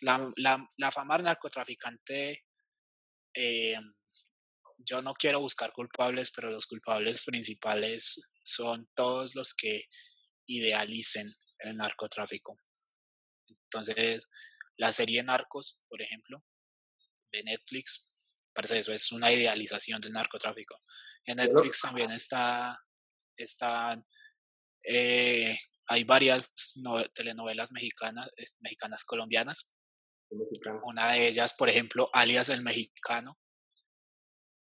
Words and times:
la, 0.00 0.30
la, 0.36 0.66
la 0.78 0.90
fama 0.90 1.16
del 1.16 1.24
narcotraficante, 1.24 2.44
eh, 3.34 3.78
yo 4.78 5.02
no 5.02 5.14
quiero 5.14 5.40
buscar 5.40 5.72
culpables, 5.72 6.30
pero 6.34 6.50
los 6.50 6.66
culpables 6.66 7.22
principales 7.22 8.32
son 8.44 8.88
todos 8.94 9.34
los 9.34 9.54
que 9.54 9.84
idealicen 10.46 11.26
el 11.60 11.76
narcotráfico. 11.76 12.58
Entonces, 13.48 14.28
la 14.76 14.92
serie 14.92 15.22
Narcos, 15.22 15.84
por 15.88 16.02
ejemplo, 16.02 16.44
de 17.32 17.42
Netflix, 17.44 18.26
parece 18.52 18.78
eso, 18.78 18.92
es 18.92 19.10
una 19.12 19.32
idealización 19.32 20.00
del 20.00 20.12
narcotráfico. 20.12 20.80
En 21.24 21.36
Netflix 21.36 21.80
también 21.80 22.10
está, 22.10 22.78
está 23.36 24.04
eh, 24.84 25.56
hay 25.86 26.04
varias 26.04 26.74
telenovelas 27.14 27.72
mexicanas, 27.72 28.28
eh, 28.36 28.46
mexicanas 28.60 29.04
colombianas. 29.04 29.73
Una 30.84 31.12
de 31.12 31.28
ellas, 31.28 31.54
por 31.54 31.68
ejemplo, 31.68 32.08
alias 32.12 32.50
el 32.50 32.62
mexicano, 32.62 33.38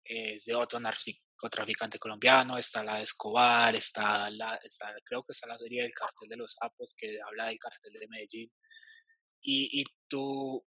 es 0.04 0.46
de 0.46 0.56
otro 0.56 0.80
narcotraficante 0.80 1.98
colombiano, 2.00 2.58
está 2.58 2.84
la 2.84 2.98
de 2.98 3.04
Escobar, 3.04 3.74
está 3.76 4.30
la, 4.30 4.56
está, 4.64 4.94
creo 5.04 5.24
que 5.24 5.32
está 5.32 5.48
la 5.48 5.58
serie 5.58 5.82
del 5.82 5.94
cartel 5.94 6.30
de 6.30 6.38
los 6.38 6.54
sapos 6.54 6.96
que 6.98 7.18
habla 7.26 7.48
del 7.48 7.60
cartel 7.60 7.94
de 7.94 8.08
Medellín. 8.08 8.52
Y, 9.42 9.82
y 9.82 9.84
tú, 10.08 10.64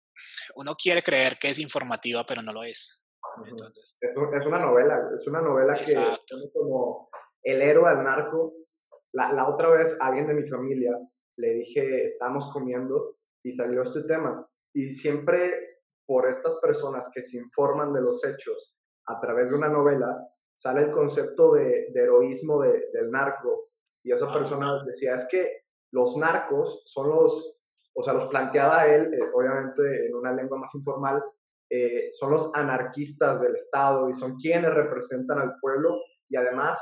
uno 0.55 0.75
quiere 0.75 1.01
creer 1.01 1.37
que 1.39 1.49
es 1.49 1.59
informativa, 1.59 2.25
pero 2.25 2.41
no 2.41 2.53
lo 2.53 2.63
es. 2.63 3.03
Entonces, 3.45 3.97
es, 3.99 4.45
una 4.45 4.59
novela, 4.59 4.97
es 5.19 5.27
una 5.27 5.41
novela 5.41 5.75
que 5.75 5.83
es 5.83 6.51
como 6.53 7.09
el 7.43 7.61
héroe 7.61 7.89
al 7.89 8.03
narco. 8.03 8.53
La, 9.11 9.33
la 9.33 9.47
otra 9.47 9.69
vez 9.69 9.97
alguien 9.99 10.27
de 10.27 10.33
mi 10.33 10.47
familia 10.47 10.91
le 11.37 11.53
dije, 11.55 12.05
estamos 12.05 12.51
comiendo 12.51 13.17
y 13.43 13.53
salió 13.53 13.81
este 13.81 14.03
tema. 14.03 14.47
Y 14.75 14.91
siempre 14.91 15.79
por 16.05 16.27
estas 16.27 16.59
personas 16.59 17.09
que 17.13 17.23
se 17.23 17.37
informan 17.37 17.93
de 17.93 18.01
los 18.01 18.23
hechos 18.25 18.75
a 19.07 19.19
través 19.19 19.49
de 19.49 19.55
una 19.55 19.69
novela, 19.69 20.27
sale 20.53 20.81
el 20.81 20.91
concepto 20.91 21.53
de, 21.53 21.87
heroísmo 21.95 22.61
del 22.61 23.09
narco. 23.09 23.69
Y 24.03 24.11
esa 24.11 24.31
persona 24.31 24.83
decía, 24.85 25.15
es 25.15 25.27
que 25.31 25.61
los 25.91 26.17
narcos 26.17 26.83
son 26.85 27.09
los, 27.09 27.59
o 27.95 28.03
sea, 28.03 28.13
los 28.13 28.27
planteaba 28.27 28.85
él, 28.85 29.13
eh, 29.13 29.19
obviamente 29.33 30.07
en 30.07 30.15
una 30.15 30.33
lengua 30.33 30.57
más 30.59 30.75
informal, 30.75 31.23
eh, 31.69 32.09
son 32.11 32.31
los 32.31 32.53
anarquistas 32.53 33.41
del 33.41 33.55
Estado 33.55 34.09
y 34.09 34.13
son 34.13 34.35
quienes 34.35 34.73
representan 34.73 35.39
al 35.39 35.55
pueblo 35.59 35.99
y 36.29 36.35
además 36.35 36.79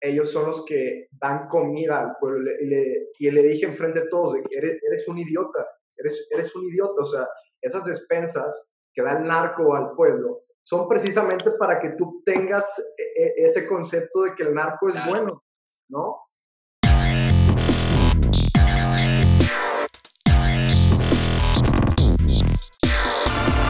ellos 0.00 0.30
son 0.30 0.46
los 0.46 0.64
que 0.64 1.08
dan 1.12 1.48
comida 1.48 2.00
al 2.00 2.16
pueblo. 2.20 2.50
Y 2.60 2.66
le, 2.66 3.08
y 3.18 3.30
le 3.30 3.42
dije 3.42 3.66
enfrente 3.66 4.00
de 4.00 4.08
todos, 4.08 4.36
eres, 4.36 4.78
eres 4.82 5.08
un 5.08 5.18
idiota, 5.18 5.66
eres, 6.00 6.26
eres 6.30 6.54
un 6.56 6.64
idiota, 6.64 7.02
o 7.02 7.06
sea, 7.06 7.28
esas 7.60 7.84
despensas 7.84 8.68
que 8.92 9.02
da 9.02 9.18
el 9.18 9.24
narco 9.24 9.74
al 9.74 9.92
pueblo 9.94 10.44
son 10.62 10.88
precisamente 10.88 11.50
para 11.58 11.78
que 11.78 11.90
tú 11.90 12.22
tengas 12.24 12.66
e, 12.78 13.22
e, 13.22 13.46
ese 13.46 13.66
concepto 13.66 14.22
de 14.22 14.34
que 14.34 14.44
el 14.44 14.54
narco 14.54 14.88
es 14.88 15.06
bueno, 15.06 15.44
¿no? 15.88 16.22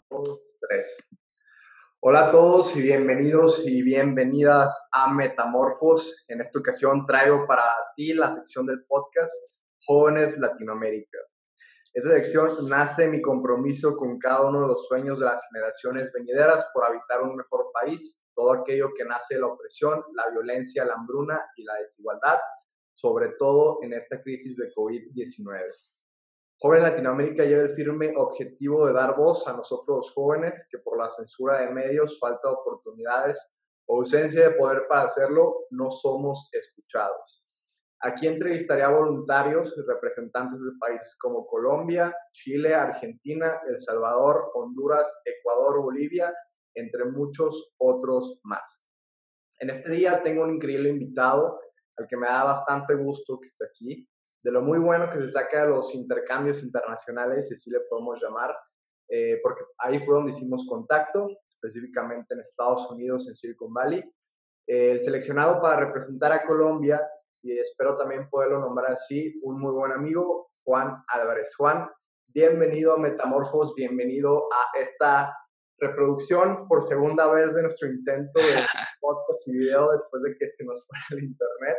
Dos, 0.08 0.52
tres. 0.60 1.16
Hola 2.02 2.28
a 2.28 2.30
todos 2.30 2.76
y 2.76 2.82
bienvenidos 2.82 3.66
y 3.66 3.82
bienvenidas 3.82 4.88
a 4.92 5.12
Metamorfos. 5.12 6.24
En 6.28 6.40
esta 6.40 6.58
ocasión 6.60 7.06
traigo 7.06 7.46
para 7.46 7.64
ti 7.96 8.14
la 8.14 8.32
sección 8.32 8.66
del 8.66 8.84
podcast 8.86 9.34
Jóvenes 9.84 10.38
Latinoamérica. 10.38 11.18
Esta 11.92 12.10
sección 12.10 12.50
nace 12.68 13.08
mi 13.08 13.20
compromiso 13.20 13.96
con 13.96 14.16
cada 14.20 14.48
uno 14.48 14.60
de 14.62 14.68
los 14.68 14.86
sueños 14.86 15.18
de 15.18 15.26
las 15.26 15.44
generaciones 15.48 16.12
venideras 16.12 16.70
por 16.72 16.84
habitar 16.84 17.20
un 17.22 17.34
mejor 17.34 17.72
país, 17.72 18.22
todo 18.32 18.52
aquello 18.52 18.90
que 18.94 19.04
nace 19.04 19.34
de 19.34 19.40
la 19.40 19.48
opresión, 19.48 20.00
la 20.14 20.30
violencia, 20.30 20.84
la 20.84 20.94
hambruna 20.94 21.50
y 21.56 21.64
la 21.64 21.74
desigualdad, 21.74 22.38
sobre 22.94 23.30
todo 23.38 23.78
en 23.82 23.92
esta 23.94 24.22
crisis 24.22 24.56
de 24.56 24.70
COVID-19. 24.72 25.68
Joven 26.60 26.82
Latinoamérica 26.84 27.44
lleva 27.44 27.62
el 27.62 27.70
firme 27.70 28.12
objetivo 28.16 28.86
de 28.86 28.92
dar 28.92 29.16
voz 29.16 29.48
a 29.48 29.56
nosotros 29.56 30.12
jóvenes 30.14 30.68
que 30.70 30.78
por 30.78 30.96
la 30.96 31.08
censura 31.08 31.60
de 31.60 31.70
medios, 31.70 32.20
falta 32.20 32.48
de 32.48 32.54
oportunidades 32.54 33.56
o 33.86 33.96
ausencia 33.96 34.48
de 34.48 34.54
poder 34.54 34.86
para 34.88 35.02
hacerlo, 35.02 35.66
no 35.70 35.90
somos 35.90 36.50
escuchados. 36.52 37.44
Aquí 38.02 38.26
entrevistaría 38.26 38.86
a 38.86 38.92
voluntarios 38.92 39.74
y 39.76 39.82
representantes 39.82 40.64
de 40.64 40.72
países 40.80 41.18
como 41.20 41.46
Colombia, 41.46 42.16
Chile, 42.32 42.74
Argentina, 42.74 43.60
El 43.68 43.78
Salvador, 43.78 44.50
Honduras, 44.54 45.20
Ecuador, 45.26 45.82
Bolivia, 45.82 46.34
entre 46.74 47.04
muchos 47.04 47.74
otros 47.78 48.40
más. 48.42 48.90
En 49.58 49.68
este 49.68 49.90
día 49.90 50.22
tengo 50.22 50.44
un 50.44 50.54
increíble 50.54 50.88
invitado 50.88 51.60
al 51.98 52.08
que 52.08 52.16
me 52.16 52.26
da 52.26 52.44
bastante 52.44 52.94
gusto 52.94 53.38
que 53.38 53.48
esté 53.48 53.66
aquí. 53.66 54.08
De 54.42 54.50
lo 54.50 54.62
muy 54.62 54.78
bueno 54.78 55.10
que 55.10 55.18
se 55.18 55.28
saca 55.28 55.64
de 55.64 55.68
los 55.68 55.94
intercambios 55.94 56.62
internacionales, 56.62 57.48
si 57.48 57.54
así 57.54 57.70
le 57.70 57.80
podemos 57.80 58.18
llamar, 58.22 58.56
eh, 59.10 59.38
porque 59.42 59.64
ahí 59.76 59.98
fue 59.98 60.14
donde 60.14 60.30
hicimos 60.30 60.66
contacto, 60.66 61.28
específicamente 61.46 62.32
en 62.32 62.40
Estados 62.40 62.90
Unidos, 62.90 63.28
en 63.28 63.36
Silicon 63.36 63.74
Valley. 63.74 64.02
el 64.66 65.00
seleccionado 65.00 65.60
para 65.60 65.84
representar 65.84 66.32
a 66.32 66.44
Colombia 66.44 67.04
y 67.42 67.58
espero 67.58 67.96
también 67.96 68.28
poderlo 68.28 68.60
nombrar 68.60 68.92
así, 68.92 69.40
un 69.42 69.58
muy 69.60 69.72
buen 69.72 69.90
amigo, 69.92 70.52
Juan 70.64 71.02
Álvarez. 71.08 71.54
Juan, 71.56 71.88
bienvenido 72.28 72.94
a 72.94 72.98
Metamorfos, 72.98 73.74
bienvenido 73.74 74.46
a 74.52 74.78
esta 74.78 75.34
reproducción 75.78 76.68
por 76.68 76.82
segunda 76.82 77.32
vez 77.32 77.54
de 77.54 77.62
nuestro 77.62 77.88
intento 77.88 78.38
de 78.38 78.44
podcast 79.00 79.48
y 79.48 79.52
video 79.52 79.92
después 79.92 80.22
de 80.22 80.36
que 80.38 80.50
se 80.50 80.62
nos 80.64 80.86
fue 80.86 80.98
el 81.16 81.24
internet. 81.24 81.78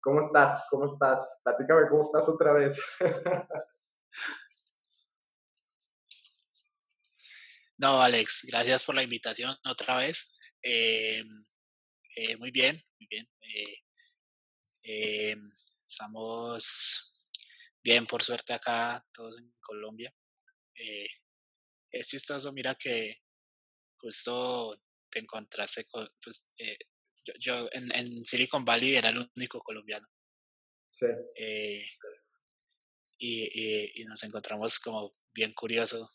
¿Cómo 0.00 0.20
estás? 0.20 0.66
¿Cómo 0.70 0.86
estás? 0.86 1.40
Platícame 1.44 1.86
cómo 1.88 2.02
estás 2.02 2.26
otra 2.28 2.54
vez. 2.54 2.76
no, 7.78 8.00
Alex, 8.00 8.46
gracias 8.50 8.86
por 8.86 8.94
la 8.94 9.02
invitación 9.02 9.54
otra 9.68 9.98
vez. 9.98 10.38
Eh, 10.62 11.22
eh, 12.16 12.36
muy 12.38 12.50
bien, 12.50 12.82
muy 12.98 13.06
bien. 13.08 13.28
Eh, 13.42 13.76
eh, 14.82 15.36
estamos 15.86 17.28
bien, 17.82 18.06
por 18.06 18.22
suerte, 18.22 18.52
acá, 18.52 19.04
todos 19.12 19.38
en 19.38 19.52
Colombia. 19.60 20.14
Eh, 20.74 21.06
es 21.90 22.08
chistoso, 22.08 22.52
mira 22.52 22.74
que 22.74 23.22
justo 23.98 24.80
te 25.10 25.20
encontraste 25.20 25.84
con, 25.86 26.08
pues, 26.22 26.52
eh, 26.58 26.78
yo, 27.38 27.68
en, 27.72 27.94
en, 27.94 28.24
Silicon 28.24 28.64
Valley 28.64 28.96
era 28.96 29.10
el 29.10 29.30
único 29.36 29.60
colombiano. 29.60 30.08
Sí. 30.90 31.06
Eh, 31.36 31.84
y, 33.18 34.00
y, 34.00 34.04
nos 34.04 34.22
encontramos 34.24 34.80
como 34.80 35.12
bien 35.32 35.52
curioso 35.52 36.10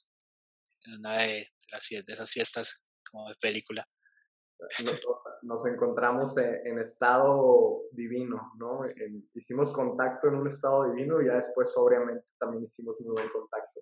en 0.82 0.96
una 0.96 1.24
de, 1.24 1.50
las, 1.72 1.88
de 1.88 2.14
esas 2.14 2.32
fiestas 2.32 2.88
como 3.10 3.30
de 3.30 3.36
película 3.36 3.88
nos 5.48 5.66
encontramos 5.66 6.38
en, 6.38 6.78
estado 6.80 7.84
divino, 7.92 8.52
¿no? 8.58 8.82
hicimos 9.34 9.72
contacto 9.72 10.28
en 10.28 10.36
un 10.36 10.48
estado 10.48 10.92
divino 10.92 11.22
y 11.22 11.28
ya 11.28 11.36
después, 11.36 11.74
obviamente, 11.78 12.26
también 12.38 12.66
hicimos 12.66 13.00
muy 13.00 13.14
buen 13.14 13.30
contacto. 13.30 13.80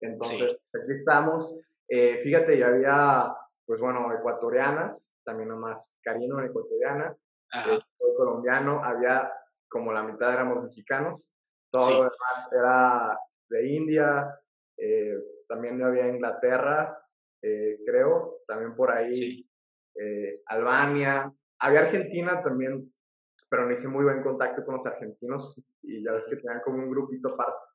Entonces, 0.00 0.60
aquí 0.74 0.92
estamos. 0.92 1.58
Eh, 1.88 2.20
fíjate, 2.22 2.58
ya 2.58 2.68
había, 2.68 3.34
pues 3.64 3.80
bueno, 3.80 4.12
ecuatorianas, 4.12 5.14
también 5.24 5.48
nomás 5.48 5.98
Karino, 6.02 6.44
ecuatoriana, 6.44 7.16
eh, 7.54 7.78
colombiano, 8.14 8.84
había 8.84 9.32
como 9.66 9.92
la 9.92 10.02
mitad 10.02 10.32
éramos 10.34 10.62
mexicanos, 10.62 11.34
todo 11.70 11.88
lo 11.88 11.96
demás 11.96 12.52
era 12.52 13.18
de 13.48 13.66
India, 13.66 14.38
eh, 14.76 15.14
también 15.48 15.82
había 15.82 16.08
Inglaterra, 16.08 17.02
creo, 17.40 18.40
también 18.46 18.74
por 18.74 18.90
ahí 18.90 19.38
eh, 20.00 20.42
Albania, 20.46 21.32
había 21.60 21.80
Argentina 21.80 22.42
también, 22.42 22.92
pero 23.48 23.66
no 23.66 23.72
hice 23.72 23.88
muy 23.88 24.04
buen 24.04 24.22
contacto 24.22 24.64
con 24.64 24.76
los 24.76 24.86
argentinos 24.86 25.64
y 25.82 26.02
ya 26.04 26.12
ves 26.12 26.26
que 26.28 26.36
tenían 26.36 26.60
como 26.64 26.78
un 26.78 26.90
grupito 26.90 27.34
aparte. 27.34 27.66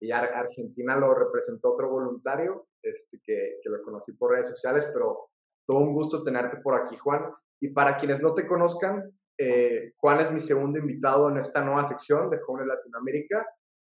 Y 0.00 0.10
Argentina 0.10 0.96
lo 0.96 1.14
representó 1.14 1.74
otro 1.74 1.88
voluntario 1.88 2.66
este, 2.82 3.20
que, 3.24 3.58
que, 3.62 3.70
lo 3.70 3.82
conocí 3.84 4.12
por 4.12 4.32
redes 4.32 4.48
sociales, 4.48 4.90
pero 4.92 5.30
todo 5.64 5.78
un 5.78 5.94
gusto 5.94 6.24
tenerte 6.24 6.56
por 6.56 6.74
aquí, 6.74 6.96
Juan. 6.96 7.32
Y 7.60 7.68
para 7.68 7.96
quienes 7.96 8.20
no 8.20 8.34
te 8.34 8.46
conozcan, 8.46 9.12
eh, 9.38 9.92
Juan 9.96 10.20
es 10.20 10.30
mi 10.30 10.40
segundo 10.40 10.78
invitado 10.78 11.30
en 11.30 11.38
esta 11.38 11.64
nueva 11.64 11.86
sección 11.86 12.30
de 12.30 12.38
Jóvenes 12.38 12.68
Latinoamérica. 12.68 13.46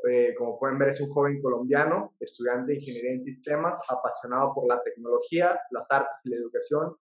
Eh, 0.10 0.34
como 0.38 0.60
pueden 0.60 0.78
ver, 0.78 0.90
es 0.90 1.02
un 1.02 1.10
joven 1.10 1.42
colombiano, 1.42 2.14
estudiante 2.20 2.72
de 2.72 2.78
Ingeniería 2.78 3.12
en 3.12 3.24
Sistemas, 3.24 3.80
apasionado 3.90 4.54
por 4.54 4.68
la 4.68 4.82
tecnología, 4.84 5.60
las 5.72 5.92
artes 5.92 6.20
y 6.24 6.30
la 6.30 6.38
educación, 6.38 6.96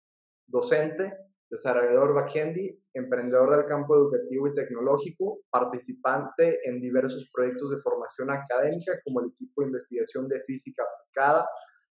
docente, 0.47 1.13
desarrollador 1.51 2.15
backendi, 2.15 2.77
emprendedor 2.95 3.51
del 3.51 3.67
campo 3.67 3.95
educativo 3.97 4.49
y 4.49 4.55
tecnológico, 4.55 5.41
participante 5.51 6.61
en 6.69 6.81
diversos 6.81 7.29
proyectos 7.33 7.71
de 7.71 7.83
formación 7.83 8.31
académica 8.31 9.01
como 9.05 9.21
el 9.21 9.29
equipo 9.29 9.63
de 9.63 9.69
investigación 9.69 10.29
de 10.29 10.43
física 10.43 10.83
aplicada, 10.83 11.49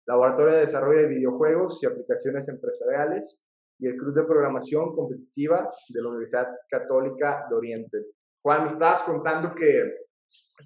laboratorio 0.06 0.54
de 0.54 0.60
desarrollo 0.60 1.00
de 1.00 1.14
videojuegos 1.14 1.82
y 1.82 1.86
aplicaciones 1.86 2.48
empresariales 2.48 3.44
y 3.78 3.86
el 3.86 3.96
Club 3.96 4.14
de 4.14 4.24
Programación 4.24 4.94
Competitiva 4.94 5.68
de 5.88 6.02
la 6.02 6.08
Universidad 6.08 6.48
Católica 6.68 7.46
de 7.48 7.56
Oriente. 7.56 7.98
Juan, 8.42 8.62
me 8.62 8.68
estabas 8.68 9.02
contando 9.02 9.54
que 9.54 9.94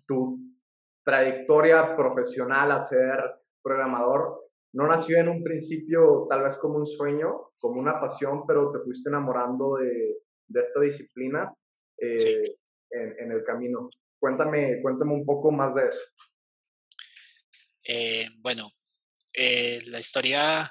tu 0.07 0.39
trayectoria 1.05 1.97
profesional 1.97 2.73
a 2.73 2.81
ser 2.81 3.19
programador 3.63 4.42
no 4.73 4.87
nació 4.87 5.19
en 5.19 5.29
un 5.29 5.43
principio 5.43 6.27
tal 6.29 6.45
vez 6.45 6.57
como 6.57 6.77
un 6.79 6.87
sueño, 6.87 7.53
como 7.59 7.81
una 7.81 8.01
pasión, 8.01 8.47
pero 8.47 8.73
te 8.73 8.81
fuiste 8.81 9.11
enamorando 9.11 9.77
de, 9.77 10.19
esta 10.55 10.81
disciplina 10.81 11.53
eh, 11.99 12.43
en, 12.91 13.33
el 13.33 13.45
camino. 13.45 13.91
Cuéntame, 14.19 14.81
cuéntame 14.81 15.13
un 15.13 15.27
poco 15.27 15.51
más 15.51 15.75
de 15.75 15.89
eso. 15.89 16.01
Eh, 17.85 18.27
bueno, 18.41 18.71
eh, 19.35 19.83
la 19.87 19.99
historia 19.99 20.71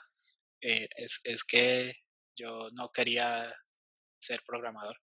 es, 0.59 1.21
es, 1.25 1.43
que 1.43 1.93
yo 2.35 2.69
no 2.73 2.89
quería 2.89 3.53
ser 4.19 4.41
programador. 4.45 4.97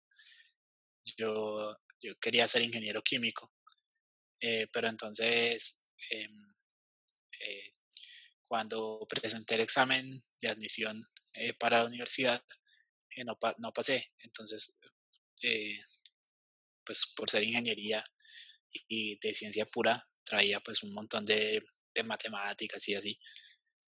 Yo, 1.17 1.77
yo 2.01 2.15
quería 2.21 2.47
ser 2.49 2.63
ingeniero 2.63 3.03
químico. 3.03 3.53
pero 4.73 4.89
entonces 4.89 5.91
em, 6.11 6.31
cuando 8.49 9.07
presenté 9.09 9.55
el 9.57 9.61
examen 9.61 10.21
de 10.41 10.49
admisión 10.49 11.07
eh, 11.35 11.53
para 11.55 11.81
la 11.81 11.87
universidad, 11.87 12.43
eh, 13.15 13.25
no, 13.25 13.39
no, 13.59 13.73
pasé. 13.73 14.13
Entonces, 14.19 14.81
eh, 15.43 15.77
pues 16.85 17.13
por 17.15 17.31
ser 17.31 17.45
ingeniería 17.45 18.03
y 18.89 19.19
de 19.19 19.35
ciencia 19.35 19.67
pura, 19.67 20.03
traía 20.25 20.61
pues 20.61 20.83
un 20.83 20.93
montón 20.95 21.25
de, 21.25 21.63
de, 21.95 22.03
matemáticas 22.03 22.89
y 22.89 22.95
así. 22.95 23.21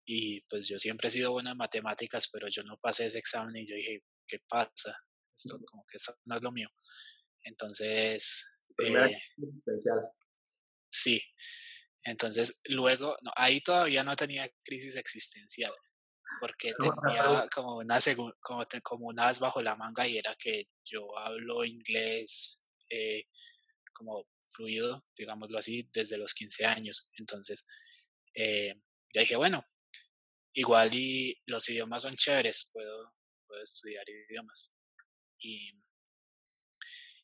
Y 0.04 0.40
pues 0.42 0.68
yo 0.68 0.78
siempre 0.78 1.08
he 1.08 1.10
sido 1.12 1.32
bueno 1.32 1.50
en 1.50 1.56
matemáticas, 1.56 2.28
pero 2.32 2.48
yo 2.48 2.64
no 2.64 2.78
pasé 2.78 3.06
ese 3.06 3.18
examen 3.18 3.56
y 3.56 3.68
yo 3.68 3.76
dije, 3.76 4.02
¿qué 4.26 4.40
pasa? 4.48 4.94
Esto 5.36 5.60
como 5.64 5.86
que 5.86 5.96
eso 5.96 6.14
no 6.26 6.36
es 6.36 6.42
lo 6.42 6.50
mío. 6.50 6.68
Entonces... 7.42 8.60
sí, 10.90 11.22
entonces, 12.04 12.62
luego, 12.68 13.16
no, 13.22 13.30
ahí 13.36 13.60
todavía 13.60 14.02
no 14.02 14.16
tenía 14.16 14.50
crisis 14.64 14.96
existencial, 14.96 15.72
porque 16.40 16.72
tenía 16.78 17.48
como 17.54 17.76
una, 17.76 17.98
como, 18.42 18.64
como 18.82 19.06
una 19.08 19.26
vez 19.26 19.38
bajo 19.38 19.60
la 19.60 19.76
manga 19.76 20.06
y 20.06 20.16
era 20.16 20.34
que 20.36 20.68
yo 20.84 21.16
hablo 21.18 21.64
inglés 21.64 22.66
eh, 22.88 23.24
como 23.92 24.26
fluido, 24.42 25.02
digámoslo 25.16 25.58
así, 25.58 25.88
desde 25.92 26.16
los 26.16 26.32
15 26.34 26.64
años. 26.64 27.10
Entonces, 27.18 27.66
eh, 28.34 28.74
ya 29.12 29.20
dije, 29.20 29.36
bueno, 29.36 29.64
igual 30.54 30.94
y 30.94 31.40
los 31.46 31.68
idiomas 31.68 32.02
son 32.02 32.16
chéveres, 32.16 32.70
puedo, 32.72 33.12
puedo 33.46 33.62
estudiar 33.62 34.08
idiomas. 34.08 34.72
Y, 35.38 35.70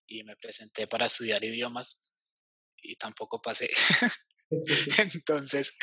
y 0.07 0.25
me 0.25 0.37
presenté 0.37 0.87
para 0.87 1.07
estudiar 1.07 1.43
idiomas 1.43 2.11
y 2.77 2.97
tampoco 2.97 3.41
pasé. 3.41 3.71
Entonces, 5.15 5.77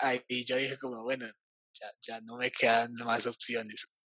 ahí 0.00 0.22
yo 0.44 0.56
dije 0.56 0.78
como, 0.78 1.02
bueno, 1.02 1.26
ya, 1.72 1.86
ya 2.06 2.20
no 2.22 2.36
me 2.36 2.50
quedan 2.50 2.92
más 3.04 3.26
opciones. 3.26 4.04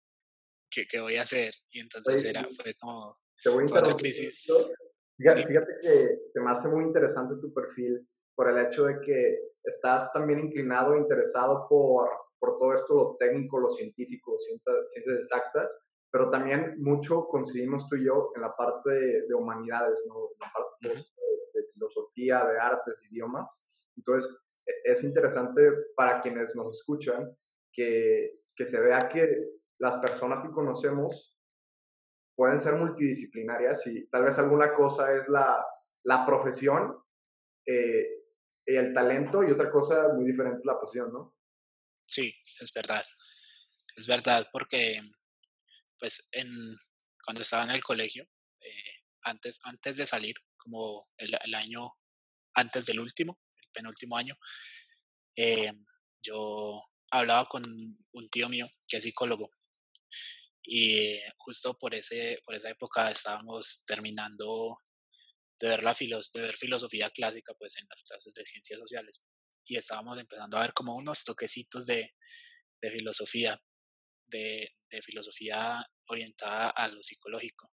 ¿Qué, 0.70 0.86
qué 0.90 1.00
voy 1.00 1.18
a 1.18 1.24
hacer? 1.24 1.54
Y 1.72 1.80
entonces 1.80 2.24
era, 2.26 2.44
fue 2.44 2.74
como, 2.76 3.14
fue 3.44 3.96
crisis. 3.96 4.74
Fíjate, 5.18 5.46
fíjate 5.46 5.74
que 5.82 6.20
se 6.32 6.42
me 6.42 6.52
hace 6.52 6.68
muy 6.68 6.84
interesante 6.84 7.36
tu 7.40 7.54
perfil 7.54 8.08
por 8.36 8.50
el 8.50 8.66
hecho 8.66 8.86
de 8.86 9.00
que 9.02 9.38
estás 9.64 10.12
también 10.12 10.40
inclinado, 10.40 10.98
interesado 10.98 11.68
por, 11.70 12.10
por 12.40 12.58
todo 12.58 12.74
esto, 12.74 12.96
lo 12.96 13.16
técnico, 13.20 13.60
lo 13.60 13.70
científico, 13.70 14.36
ciencias, 14.40 15.20
exactas, 15.20 15.80
pero 16.12 16.30
también 16.32 16.82
mucho 16.82 17.28
coincidimos 17.28 17.88
tú 17.88 17.96
y 17.96 18.06
yo 18.06 18.32
en 18.36 18.42
la 18.42 18.56
parte 18.56 18.90
de, 18.92 19.34
humanidades, 19.34 20.00
¿no? 20.08 20.30
En 20.32 20.40
la 20.40 20.52
parte 20.52 20.90
de, 20.90 21.62
de, 21.62 21.68
filosofía, 21.74 22.46
de 22.46 22.60
artes, 22.60 23.02
idiomas. 23.10 23.64
Entonces, 23.98 24.36
e-, 24.66 24.92
es 24.92 25.04
interesante 25.04 25.62
para 25.96 26.22
quienes 26.22 26.56
nos 26.56 26.78
escuchan 26.78 27.36
que, 27.72 28.42
que 28.56 28.66
se 28.66 28.80
vea 28.80 29.08
que 29.10 29.28
las 29.80 30.00
personas 30.00 30.42
que 30.42 30.52
conocemos 30.52 31.38
pueden 32.36 32.60
ser 32.60 32.76
multidisciplinarias 32.76 33.86
y 33.88 34.08
tal 34.08 34.24
vez 34.24 34.38
alguna 34.40 34.74
cosa 34.74 35.16
es 35.16 35.28
la, 35.30 35.64
la 36.04 36.26
profesión 36.26 36.98
eh, 37.66 38.08
y 38.66 38.76
el 38.76 38.94
talento 38.94 39.44
y 39.44 39.52
otra 39.52 39.70
cosa 39.72 40.10
muy 40.14 40.26
diferente 40.26 40.60
es 40.60 40.66
la 40.66 40.80
pasión, 40.80 41.12
¿no? 41.12 41.36
Sí, 42.06 42.34
es 42.60 42.74
verdad. 42.74 43.04
Es 43.96 44.08
verdad 44.08 44.48
porque 44.52 45.00
pues 46.00 46.30
en, 46.34 46.48
cuando 47.24 47.42
estaba 47.42 47.64
en 47.64 47.72
el 47.72 47.84
colegio, 47.84 48.26
eh, 48.60 49.04
antes, 49.24 49.62
antes 49.66 49.98
de 49.98 50.06
salir, 50.06 50.36
como 50.58 51.06
el, 51.18 51.56
año 51.56 51.92
antes 52.56 52.86
del 52.86 53.00
último, 53.00 53.40
penúltimo 53.74 54.18
año, 54.18 54.36
eh, 55.36 55.72
yo 56.22 56.82
hablaba 57.12 57.46
con 57.48 57.64
un 57.66 58.30
tío 58.30 58.50
mío 58.50 58.68
que 58.88 58.98
es 58.98 59.04
psicólogo 59.04 59.52
y 60.64 61.20
justo 61.38 61.78
por, 61.78 61.94
ese, 61.94 62.40
por 62.46 62.56
esa 62.56 62.70
época 62.70 63.10
estábamos 63.12 63.84
terminando 63.86 64.78
de 65.60 65.68
ver, 65.68 65.84
la 65.84 65.94
de 65.94 66.42
ver 66.42 66.58
filosofía 66.58 67.10
clásica 67.10 67.54
pues 67.54 67.78
en 67.78 67.86
las 67.90 68.04
clases 68.04 68.34
de 68.34 68.46
ciencias 68.46 68.80
sociales 68.80 69.22
y 69.66 69.76
estábamos 69.76 70.20
empezando 70.20 70.58
a 70.58 70.62
ver 70.62 70.74
como 70.74 70.96
unos 70.96 71.24
toquecitos 71.24 71.86
de, 71.86 72.14
de 72.82 72.92
filosofía, 72.92 73.62
de, 74.28 74.76
de, 74.90 75.02
filosofía 75.02 75.86
orientada 76.08 76.70
a 76.70 76.88
lo 76.90 77.02
psicológico. 77.02 77.72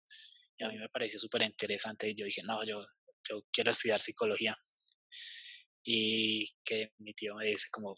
Y 0.58 0.64
a 0.64 0.68
mí 0.68 0.78
me 0.78 0.88
pareció 0.88 1.18
súper 1.18 1.42
interesante 1.42 2.08
y 2.08 2.14
yo 2.14 2.24
dije, 2.24 2.42
no, 2.44 2.64
yo, 2.64 2.84
yo 3.28 3.42
quiero 3.52 3.70
estudiar 3.70 4.00
psicología 4.00 4.56
y 5.88 6.52
que 6.64 6.92
mi 6.98 7.14
tío 7.14 7.36
me 7.36 7.46
dice 7.46 7.68
como, 7.70 7.96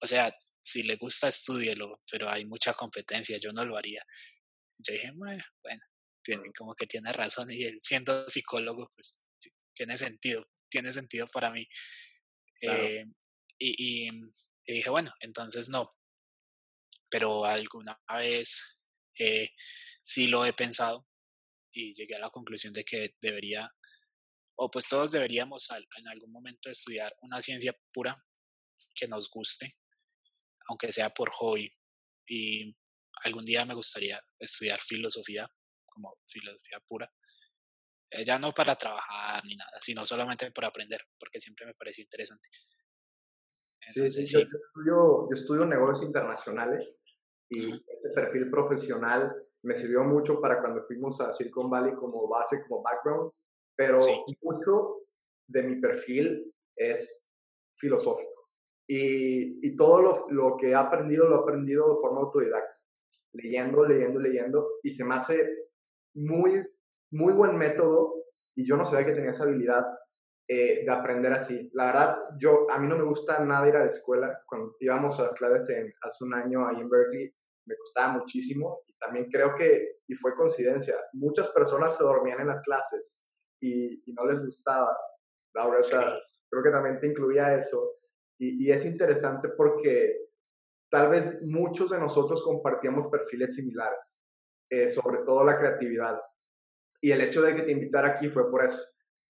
o 0.00 0.06
sea, 0.06 0.32
si 0.60 0.84
le 0.84 0.94
gusta, 0.94 1.26
estudielo, 1.26 2.00
pero 2.08 2.30
hay 2.30 2.44
mucha 2.44 2.74
competencia, 2.74 3.36
yo 3.38 3.52
no 3.52 3.64
lo 3.64 3.76
haría. 3.76 4.02
Yo 4.78 4.94
dije, 4.94 5.10
bueno, 5.12 5.42
tiene, 6.22 6.44
como 6.56 6.74
que 6.74 6.86
tiene 6.86 7.12
razón 7.12 7.50
y 7.50 7.64
él 7.64 7.80
siendo 7.82 8.28
psicólogo, 8.28 8.88
pues 8.94 9.26
tiene 9.74 9.98
sentido, 9.98 10.48
tiene 10.68 10.92
sentido 10.92 11.26
para 11.26 11.50
mí. 11.50 11.66
Eh, 12.60 13.04
y, 13.58 14.06
y, 14.06 14.10
dije, 14.64 14.90
bueno, 14.90 15.12
entonces 15.18 15.68
no, 15.68 15.92
pero 17.10 17.44
alguna 17.44 18.00
vez 18.16 18.86
eh, 19.18 19.50
sí 20.04 20.28
lo 20.28 20.46
he 20.46 20.52
pensado 20.52 21.04
y 21.72 21.92
llegué 21.94 22.14
a 22.14 22.20
la 22.20 22.30
conclusión 22.30 22.72
de 22.72 22.84
que 22.84 23.16
debería 23.20 23.68
o 24.56 24.70
pues 24.70 24.88
todos 24.88 25.12
deberíamos 25.12 25.68
en 25.70 26.08
algún 26.08 26.30
momento 26.30 26.70
estudiar 26.70 27.10
una 27.22 27.40
ciencia 27.40 27.74
pura 27.92 28.16
que 28.94 29.08
nos 29.08 29.28
guste, 29.30 29.74
aunque 30.68 30.92
sea 30.92 31.10
por 31.10 31.30
hobby. 31.30 31.70
Y 32.26 32.76
algún 33.24 33.44
día 33.44 33.64
me 33.64 33.74
gustaría 33.74 34.20
estudiar 34.38 34.80
filosofía, 34.80 35.48
como 35.86 36.16
filosofía 36.26 36.80
pura. 36.86 37.12
Eh, 38.10 38.24
ya 38.24 38.38
no 38.38 38.52
para 38.52 38.76
trabajar 38.76 39.44
ni 39.44 39.56
nada, 39.56 39.72
sino 39.80 40.06
solamente 40.06 40.50
para 40.52 40.68
aprender, 40.68 41.00
porque 41.18 41.40
siempre 41.40 41.66
me 41.66 41.74
pareció 41.74 42.02
interesante. 42.02 42.48
sí, 43.92 44.10
sí, 44.10 44.24
Yo, 44.32 44.40
estudio, 44.40 45.28
yo 45.30 45.34
estudio 45.34 45.66
negocios 45.66 46.06
internacionales 46.06 47.02
y 47.48 47.72
este 47.72 48.10
perfil 48.14 48.50
profesional 48.50 49.34
me 49.62 49.74
sirvió 49.74 50.04
mucho 50.04 50.40
para 50.40 50.60
cuando 50.60 50.84
fuimos 50.86 51.20
a 51.20 51.32
Silicon 51.32 51.70
Valley 51.70 51.94
como 51.94 52.28
base, 52.28 52.62
como 52.68 52.82
background, 52.82 53.32
pero 53.76 53.98
mucho 54.42 55.02
de 55.48 55.62
mi 55.62 55.80
perfil 55.80 56.52
es 56.76 57.30
filosófico. 57.76 58.30
Y, 58.86 59.66
y 59.66 59.76
todo 59.76 60.02
lo, 60.02 60.26
lo, 60.30 60.56
que 60.56 60.70
he 60.70 60.74
aprendido, 60.74 61.26
lo 61.28 61.36
he 61.36 61.42
aprendido 61.42 61.94
de 61.94 62.00
forma 62.00 62.20
autodidacta, 62.20 62.80
leyendo, 63.32 63.84
leyendo, 63.84 64.20
leyendo, 64.20 64.68
y 64.82 64.92
se 64.92 65.04
me 65.04 65.14
hace 65.14 65.48
muy, 66.14 66.62
muy 67.10 67.32
buen 67.32 67.56
método, 67.56 68.14
y 68.54 68.66
yo 68.66 68.76
no 68.76 68.84
sabía 68.84 69.06
que 69.06 69.12
tenía 69.12 69.30
esa 69.30 69.44
habilidad 69.44 69.86
eh, 70.46 70.84
de 70.84 70.90
aprender 70.90 71.32
así. 71.32 71.70
La 71.72 71.86
verdad, 71.86 72.18
yo, 72.38 72.70
a 72.70 72.78
mí 72.78 72.86
no 72.86 72.98
me 72.98 73.04
gusta 73.04 73.42
nada 73.42 73.66
ir 73.66 73.76
a 73.76 73.80
la 73.80 73.88
escuela. 73.88 74.42
Cuando 74.46 74.76
íbamos 74.78 75.18
a 75.18 75.24
las 75.24 75.32
clases 75.32 75.70
en, 75.70 75.92
hace 76.02 76.22
un 76.22 76.34
año 76.34 76.66
ahí 76.66 76.80
en 76.80 76.88
Berkeley, 76.90 77.34
me 77.66 77.76
costaba 77.76 78.18
muchísimo, 78.18 78.82
y 78.86 78.92
también 78.98 79.30
creo 79.30 79.54
que, 79.54 79.96
y 80.06 80.14
fue 80.14 80.34
coincidencia, 80.34 80.96
muchas 81.14 81.48
personas 81.48 81.96
se 81.96 82.04
dormían 82.04 82.40
en 82.40 82.48
las 82.48 82.60
clases, 82.60 83.18
y, 83.64 84.12
no 84.12 84.30
les 84.30 84.44
gustaba. 84.44 84.96
Laura, 85.54 85.78
creo 86.50 86.62
que 86.62 86.70
también 86.70 87.00
te 87.00 87.06
incluía 87.06 87.56
eso. 87.56 87.98
Y, 88.38 88.66
y, 88.66 88.72
es 88.72 88.84
interesante 88.84 89.48
porque 89.50 90.28
tal 90.90 91.10
vez 91.10 91.40
muchos 91.42 91.90
de 91.90 91.98
nosotros 91.98 92.42
compartíamos 92.42 93.08
perfiles 93.08 93.54
similares. 93.54 94.20
eh, 94.70 94.88
sobre 94.88 95.18
todo 95.24 95.44
la 95.44 95.58
creatividad. 95.58 96.20
Y 97.00 97.12
el 97.12 97.20
hecho 97.20 97.42
de 97.42 97.54
que 97.54 97.62
te 97.62 97.72
invitara 97.72 98.08
aquí 98.08 98.28
fue 98.28 98.50
por 98.50 98.64
eso, 98.64 98.80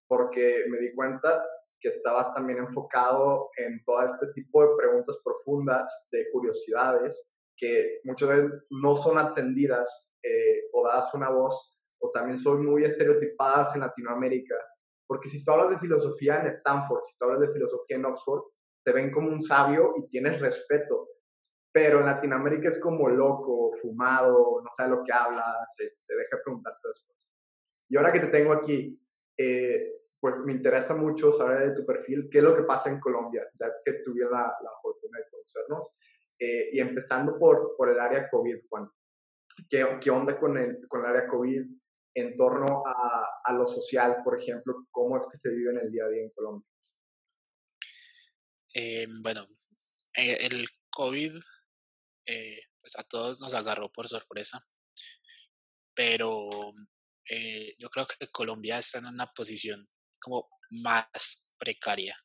porque 0.07 0.65
me 0.69 0.79
di 0.79 0.95
cuenta 0.95 1.45
que 1.81 1.89
estabas 1.89 2.33
también 2.33 2.61
enfocado 2.61 3.51
en 3.57 3.83
todo 3.85 4.03
este 4.05 4.29
tipo 4.33 4.63
de 4.63 4.77
preguntas 4.77 5.21
profundas, 5.25 6.09
de 6.13 6.31
curiosidades, 6.31 7.35
que 7.57 8.01
muchas 8.05 8.29
veces 8.29 8.53
no 8.71 8.97
son 8.97 9.19
atendidas 9.19 10.13
eh, 10.23 10.69
o 10.73 10.87
dadas 10.87 11.13
una 11.15 11.31
voz, 11.31 11.74
o 12.01 12.11
también 12.11 12.37
son 12.37 12.65
muy 12.65 12.85
estereotipadas 12.85 13.75
en 13.75 13.81
Latinoamérica. 13.81 14.55
Porque 15.07 15.29
si 15.29 15.45
tú 15.45 15.53
hablas 15.53 15.71
de 15.71 15.79
filosofía 15.79 16.41
en 16.41 16.47
Stanford, 16.47 17.03
si 17.03 17.19
tú 17.19 17.25
hablas 17.25 17.41
de 17.41 17.53
filosofía 17.53 17.97
en 17.97 18.07
Oxford, 18.07 18.43
te 18.85 18.93
ven 18.93 19.11
como 19.11 19.29
un 19.29 19.41
sabio 19.41 19.93
y 19.97 20.09
tienes 20.09 20.41
respeto. 20.41 21.09
Pero 21.73 22.01
en 22.01 22.07
Latinoamérica 22.07 22.69
es 22.69 22.81
como 22.81 23.09
loco, 23.09 23.73
fumado, 23.83 24.63
no 24.63 24.71
sabe 24.77 24.91
lo 24.91 25.03
que 25.05 25.13
hablas, 25.13 25.75
este, 25.79 26.15
deja 26.15 26.37
de 26.37 26.43
preguntarte 26.43 26.89
después. 26.89 27.33
Y 27.89 27.97
ahora 27.97 28.13
que 28.13 28.21
te 28.21 28.29
tengo 28.29 28.53
aquí, 28.53 28.99
eh, 29.37 29.93
pues 30.21 30.39
me 30.41 30.53
interesa 30.53 30.95
mucho 30.97 31.33
saber 31.33 31.69
de 31.69 31.75
tu 31.75 31.85
perfil, 31.85 32.29
qué 32.31 32.39
es 32.39 32.45
lo 32.45 32.57
que 32.57 32.63
pasa 32.63 32.91
en 32.91 33.01
Colombia, 33.01 33.47
ya 33.59 33.71
que 33.85 33.95
tuve 34.05 34.25
la, 34.25 34.57
la 34.63 34.71
fortuna 34.81 35.19
de 35.19 35.25
conocernos. 35.31 35.99
Eh, 36.39 36.71
y 36.73 36.81
empezando 36.81 37.39
por, 37.39 37.77
por 37.77 37.89
el 37.91 38.01
área 38.01 38.29
COVID, 38.29 38.57
Juan. 38.69 38.89
¿Qué, 39.69 39.99
qué 40.01 40.11
onda 40.11 40.39
con 40.39 40.59
el, 40.59 40.87
con 40.89 41.01
el 41.01 41.07
área 41.07 41.29
COVID 41.29 41.65
en 42.15 42.37
torno 42.37 42.85
a, 42.87 43.53
lo 43.53 43.67
social, 43.67 44.19
por 44.25 44.41
ejemplo? 44.41 44.87
¿Cómo 44.91 45.17
es 45.17 45.25
que 45.31 45.37
se 45.37 45.51
vive 45.51 45.73
en 45.73 45.81
el 45.81 45.91
día 45.91 46.05
a 46.05 46.09
día 46.09 46.23
en 46.23 46.31
Colombia? 46.31 46.69
Eh, 48.75 49.07
bueno, 49.23 49.47
eh, 50.17 50.47
el 50.47 50.67
COVID 50.91 51.35
eh, 52.27 52.61
pues 52.81 52.99
a 52.99 53.05
todos 53.05 53.41
nos 53.41 53.55
agarró 53.55 53.91
por 53.93 54.09
sorpresa, 54.09 54.61
pero 55.95 56.49
eh, 57.29 57.75
yo 57.79 57.89
creo 57.89 58.07
que 58.07 58.31
Colombia 58.31 58.79
está 58.79 58.99
en 58.99 59.07
una 59.07 59.33
posición 59.33 59.89
como 60.21 60.49
más 60.71 61.55
precaria, 61.59 62.17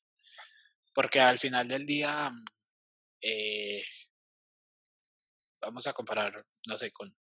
porque 0.94 1.20
al 1.20 1.40
final 1.40 1.68
del 1.68 1.86
día 1.86 2.32
vamos 5.62 5.88
a 5.88 5.94
comparar, 5.94 6.46
no 6.68 6.78
sé, 6.78 6.92
con 6.92 7.16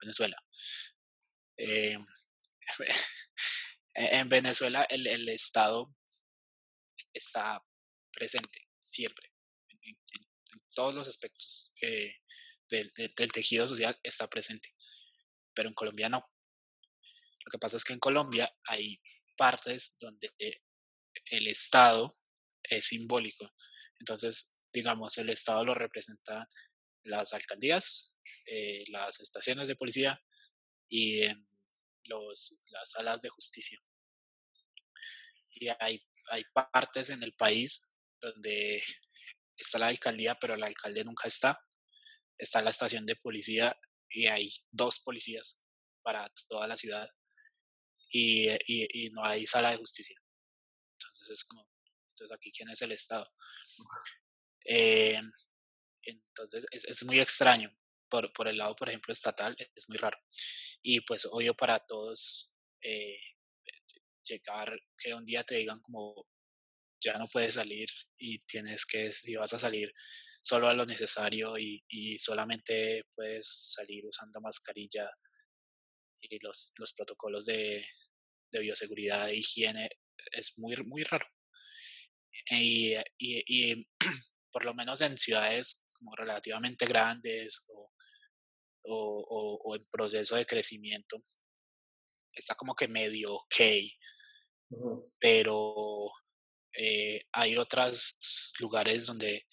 Venezuela. 0.00 0.36
Eh, 1.56 1.98
en 3.94 4.28
Venezuela 4.28 4.86
el, 4.90 5.06
el, 5.06 5.28
Estado 5.28 5.94
está 7.12 7.62
presente 8.12 8.68
siempre, 8.80 9.32
en, 9.68 9.96
todos 10.74 10.94
los 10.94 11.06
aspectos 11.08 11.72
eh, 11.80 12.16
del, 12.68 12.92
tejido 13.32 13.68
social 13.68 13.98
está 14.02 14.26
presente, 14.28 14.74
pero 15.54 15.68
en 15.68 15.74
Colombia 15.74 16.08
no. 16.08 16.22
Lo 17.44 17.50
que 17.50 17.58
pasa 17.58 17.76
es 17.76 17.84
que 17.84 17.92
en 17.92 18.00
Colombia 18.00 18.52
hay 18.64 19.00
partes 19.36 19.96
donde 20.00 20.32
el 21.26 21.46
Estado 21.46 22.18
es 22.64 22.86
simbólico. 22.86 23.54
Entonces, 24.00 24.64
digamos, 24.72 25.18
el 25.18 25.28
Estado 25.28 25.64
lo 25.64 25.74
representan 25.74 26.46
las 27.04 27.32
alcaldías, 27.32 28.18
eh, 28.46 28.84
las 28.88 29.20
estaciones 29.20 29.68
de 29.68 29.76
policía 29.76 30.20
y 30.94 31.24
en 31.24 31.44
los, 32.04 32.62
las 32.70 32.92
salas 32.92 33.20
de 33.20 33.28
justicia. 33.28 33.82
Y 35.50 35.66
hay, 35.80 36.00
hay 36.30 36.44
partes 36.72 37.10
en 37.10 37.20
el 37.24 37.34
país 37.34 37.96
donde 38.20 38.80
está 39.56 39.78
la 39.78 39.88
alcaldía, 39.88 40.38
pero 40.38 40.54
el 40.54 40.62
alcalde 40.62 41.04
nunca 41.04 41.26
está. 41.26 41.58
Está 42.38 42.62
la 42.62 42.70
estación 42.70 43.06
de 43.06 43.16
policía 43.16 43.76
y 44.08 44.28
hay 44.28 44.52
dos 44.70 45.00
policías 45.00 45.64
para 46.02 46.32
toda 46.48 46.68
la 46.68 46.76
ciudad 46.76 47.08
y, 48.08 48.48
y, 48.48 49.06
y 49.06 49.10
no 49.10 49.24
hay 49.24 49.46
sala 49.46 49.72
de 49.72 49.78
justicia. 49.78 50.16
Entonces 50.92 51.28
es 51.28 51.44
como, 51.44 51.68
entonces 52.08 52.30
aquí 52.30 52.52
quién 52.52 52.70
es 52.70 52.82
el 52.82 52.92
Estado. 52.92 53.28
Eh, 54.64 55.20
entonces 56.02 56.68
es, 56.70 56.84
es, 56.84 57.04
muy 57.04 57.18
extraño. 57.18 57.76
Por, 58.14 58.32
por 58.32 58.46
el 58.46 58.58
lado, 58.58 58.76
por 58.76 58.88
ejemplo, 58.88 59.12
estatal, 59.12 59.56
es 59.74 59.88
muy 59.88 59.98
raro. 59.98 60.16
Y 60.82 61.00
pues 61.00 61.26
obvio 61.32 61.52
para 61.54 61.80
todos 61.80 62.54
eh, 62.80 63.18
llegar 64.24 64.72
que 64.96 65.14
un 65.14 65.24
día 65.24 65.42
te 65.42 65.56
digan 65.56 65.80
como 65.80 66.28
ya 67.04 67.18
no 67.18 67.26
puedes 67.26 67.54
salir 67.54 67.88
y 68.16 68.38
tienes 68.38 68.86
que, 68.86 69.12
si 69.12 69.34
vas 69.34 69.52
a 69.52 69.58
salir, 69.58 69.92
solo 70.40 70.68
a 70.68 70.74
lo 70.74 70.86
necesario 70.86 71.58
y, 71.58 71.84
y 71.88 72.16
solamente 72.20 73.02
puedes 73.16 73.74
salir 73.74 74.06
usando 74.06 74.40
mascarilla 74.40 75.10
y 76.20 76.38
los, 76.40 76.72
los 76.78 76.92
protocolos 76.92 77.46
de, 77.46 77.84
de 78.52 78.60
bioseguridad 78.60 79.28
e 79.30 79.38
higiene 79.38 79.88
es 80.30 80.56
muy, 80.60 80.76
muy 80.84 81.02
raro. 81.02 81.26
Y, 82.48 82.94
y, 83.18 83.42
y, 83.72 83.88
por 84.52 84.64
lo 84.64 84.72
menos 84.72 85.00
en 85.00 85.18
ciudades 85.18 85.82
como 85.98 86.14
relativamente 86.14 86.86
grandes 86.86 87.64
o, 87.74 87.93
o, 88.84 89.60
o, 89.64 89.76
en 89.76 89.84
proceso 89.90 90.36
de 90.36 90.46
crecimiento, 90.46 91.22
está 92.32 92.54
como 92.54 92.74
que 92.74 92.88
medio 92.88 93.34
ok, 93.34 93.60
uh 94.70 94.76
-huh. 94.76 95.12
pero 95.18 96.10
eh, 96.76 97.26
hay 97.32 97.56
otros 97.56 98.52
lugares 98.58 99.06
donde, 99.06 99.46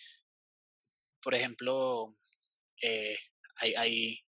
por 1.22 1.36
ejemplo, 1.36 2.08
eh, 2.82 3.18
hay, 3.58 3.74
hay, 3.76 4.26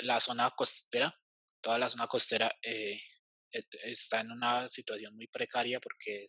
la 0.00 0.20
zona 0.20 0.50
costera, 0.50 1.14
toda 1.60 1.78
la 1.78 1.90
zona 1.90 2.06
costera 2.06 2.50
eh, 2.62 2.98
está 3.84 4.20
en 4.20 4.32
una 4.32 4.68
situación 4.68 5.14
muy 5.14 5.26
precaria 5.28 5.80
porque 5.80 6.26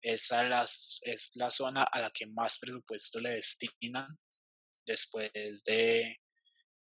esa 0.00 0.44
las, 0.44 1.00
es 1.02 1.32
la 1.36 1.50
zona 1.50 1.82
a 1.82 2.00
la 2.00 2.10
que 2.10 2.26
más 2.26 2.58
presupuesto 2.58 3.20
le 3.20 3.30
destinan 3.30 4.06
después 4.86 5.30
de 5.64 6.18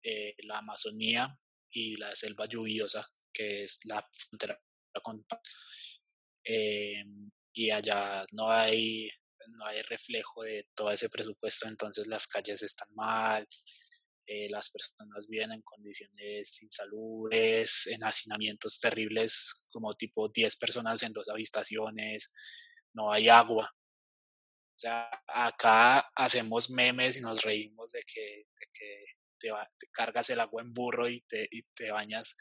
eh, 0.04 0.34
la 0.44 0.58
Amazonía 0.58 1.34
y 1.70 1.96
la 1.96 2.14
selva 2.14 2.46
lluviosa, 2.46 3.04
que 3.32 3.64
es 3.64 3.80
la 3.86 4.06
frontera 4.12 4.60
con 5.02 5.16
eh, 6.44 7.02
y 7.52 7.70
allá 7.70 8.24
no 8.32 8.50
hay 8.50 9.10
no 9.48 9.66
hay 9.66 9.82
reflejo 9.82 10.42
de 10.42 10.68
todo 10.74 10.90
ese 10.90 11.08
presupuesto, 11.10 11.68
entonces 11.68 12.06
las 12.06 12.26
calles 12.26 12.62
están 12.62 12.88
mal, 12.94 13.46
eh, 14.26 14.48
las 14.48 14.70
personas 14.70 15.28
viven 15.28 15.52
en 15.52 15.62
condiciones 15.62 16.62
insalubres, 16.62 17.86
en 17.88 18.02
hacinamientos 18.04 18.80
terribles, 18.80 19.68
como 19.70 19.94
tipo 19.94 20.28
10 20.28 20.56
personas 20.56 21.02
en 21.02 21.12
dos 21.12 21.28
habitaciones, 21.28 22.34
no 22.94 23.12
hay 23.12 23.28
agua. 23.28 23.70
O 24.76 24.78
sea, 24.78 25.10
acá 25.28 26.00
hacemos 26.14 26.70
memes 26.70 27.18
y 27.18 27.20
nos 27.20 27.42
reímos 27.42 27.92
de 27.92 28.02
que, 28.02 28.46
de 28.58 28.66
que 28.72 29.04
te, 29.38 29.50
cargas 29.92 30.30
el 30.30 30.40
agua 30.40 30.62
en 30.62 30.72
burro 30.72 31.08
y 31.08 31.20
te, 31.22 31.46
y 31.50 31.62
te 31.74 31.90
bañas 31.90 32.36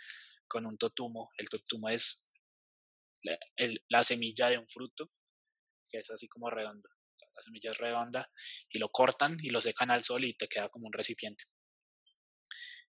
con 0.48 0.66
un 0.66 0.78
totumo. 0.78 1.30
El 1.38 1.50
totumo 1.50 1.90
es 1.90 2.34
la, 3.24 3.38
el, 3.56 3.84
la 3.90 4.04
semilla 4.04 4.50
de 4.50 4.58
un 4.58 4.68
fruto, 4.68 5.10
que 5.90 5.98
es 6.00 6.12
así 6.12 6.28
como 6.28 6.50
redondo. 6.50 6.90
La 7.36 7.42
semilla 7.42 7.72
es 7.72 7.78
redonda 7.78 8.32
y 8.70 8.80
lo 8.80 8.90
cortan 8.90 9.38
y 9.42 9.50
lo 9.50 9.62
secan 9.62 9.90
al 9.90 10.04
sol 10.04 10.24
y 10.24 10.34
te 10.34 10.48
queda 10.48 10.70
como 10.70 10.88
un 10.88 10.94
recipiente. 10.94 11.46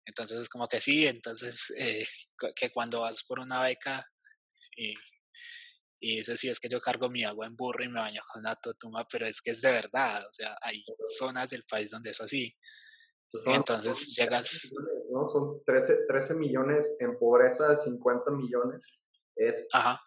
Entonces 0.04 0.40
es 0.40 0.48
como 0.48 0.68
que 0.68 0.80
sí, 0.80 1.06
entonces 1.06 1.70
eh, 1.78 2.06
que 2.56 2.70
cuando 2.70 3.00
vas 3.00 3.24
por 3.24 3.40
una 3.40 3.62
beca 3.62 4.06
y, 4.74 4.94
y 6.00 6.16
dices, 6.16 6.40
sí, 6.40 6.48
es 6.48 6.60
que 6.60 6.68
yo 6.68 6.80
cargo 6.80 7.10
mi 7.10 7.24
agua 7.24 7.46
en 7.46 7.56
burro 7.56 7.84
y 7.84 7.88
me 7.88 8.00
baño 8.00 8.22
con 8.32 8.40
una 8.40 8.54
totuma, 8.54 9.06
pero 9.08 9.26
es 9.26 9.42
que 9.42 9.50
es 9.50 9.60
de 9.60 9.70
verdad, 9.70 10.24
o 10.24 10.32
sea, 10.32 10.56
hay 10.62 10.82
zonas 11.18 11.50
del 11.50 11.64
país 11.64 11.90
donde 11.90 12.10
es 12.10 12.20
así. 12.20 12.54
Entonces 13.54 14.14
son 14.14 14.24
llegas... 14.24 14.74
¿no? 15.10 15.28
Son 15.28 15.62
13, 15.64 16.06
13, 16.06 16.34
millones 16.34 16.96
en 16.98 17.18
pobreza, 17.18 17.76
50 17.76 18.30
millones. 18.30 19.04
Es 19.36 19.68
Ajá. 19.72 20.00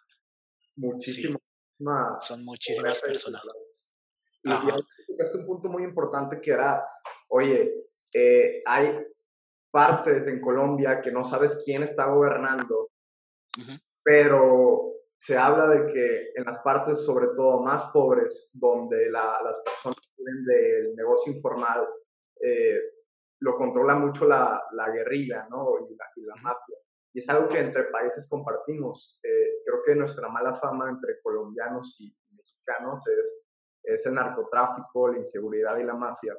muchísimo. 0.76 1.38
Sí. 1.38 1.86
Son 2.20 2.44
muchísimas 2.44 3.02
personas. 3.02 3.42
Y, 4.44 4.50
y 4.50 5.22
es 5.22 5.34
un 5.34 5.46
punto 5.46 5.68
muy 5.68 5.84
importante 5.84 6.40
que 6.40 6.52
era, 6.52 6.84
oye, 7.28 7.72
eh, 8.14 8.62
hay 8.66 8.98
partes 9.70 10.26
en 10.26 10.40
Colombia 10.40 11.00
que 11.00 11.10
no 11.10 11.24
sabes 11.24 11.62
quién 11.64 11.82
está 11.82 12.06
gobernando, 12.06 12.90
uh 13.58 13.60
-huh. 13.60 13.80
pero 14.04 14.92
se 15.18 15.36
habla 15.36 15.68
de 15.68 15.92
que 15.92 16.32
en 16.34 16.44
las 16.44 16.58
partes, 16.62 17.04
sobre 17.04 17.28
todo 17.36 17.62
más 17.62 17.84
pobres, 17.92 18.50
donde 18.52 19.08
la, 19.10 19.40
las 19.42 19.58
personas 19.64 19.98
viven 20.16 20.44
del 20.44 20.96
negocio 20.96 21.32
informal, 21.32 21.88
eh, 22.40 22.80
lo 23.42 23.56
controla 23.56 23.96
mucho 23.96 24.26
la, 24.26 24.62
la 24.72 24.90
guerrilla 24.90 25.46
¿no? 25.50 25.78
y, 25.88 25.96
la, 26.22 26.34
mafia. 26.42 26.76
Y 27.12 27.18
es 27.18 27.28
algo 27.28 27.48
que 27.48 27.58
entre 27.58 27.84
países 27.84 28.28
compartimos. 28.28 29.18
Eh, 29.22 29.62
creo 29.64 29.82
que 29.84 29.94
nuestra 29.94 30.28
mala 30.28 30.54
fama 30.54 30.88
entre 30.88 31.20
colombianos 31.22 31.96
y 32.00 32.14
mexicanos 32.30 33.06
es, 33.08 33.44
es 33.82 34.06
el 34.06 34.14
narcotráfico, 34.14 35.08
la 35.08 35.18
inseguridad 35.18 35.76
y 35.78 35.84
la 35.84 35.94
mafia. 35.94 36.36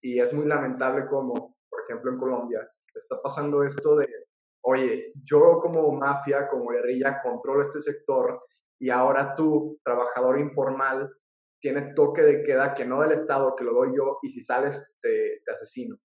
Y 0.00 0.18
es 0.20 0.32
muy 0.32 0.46
lamentable 0.46 1.06
como, 1.06 1.56
por 1.68 1.82
ejemplo, 1.82 2.12
en 2.12 2.18
Colombia, 2.18 2.70
está 2.94 3.20
pasando 3.20 3.62
esto 3.62 3.96
de, 3.96 4.08
oye, 4.62 5.12
yo 5.22 5.60
como 5.60 5.92
mafia, 5.92 6.48
como 6.48 6.70
guerrilla, 6.70 7.20
controlo 7.22 7.62
este 7.62 7.80
sector 7.80 8.42
y 8.78 8.90
ahora 8.90 9.34
tú, 9.34 9.78
trabajador 9.84 10.38
informal, 10.38 11.12
tienes 11.60 11.94
toque 11.94 12.22
de 12.22 12.42
queda 12.42 12.74
que 12.74 12.84
no 12.84 13.00
del 13.00 13.12
Estado, 13.12 13.56
que 13.56 13.64
lo 13.64 13.72
doy 13.72 13.96
yo, 13.96 14.18
y 14.22 14.30
si 14.30 14.42
sales 14.42 14.94
te, 15.00 15.42
asesino. 15.52 15.96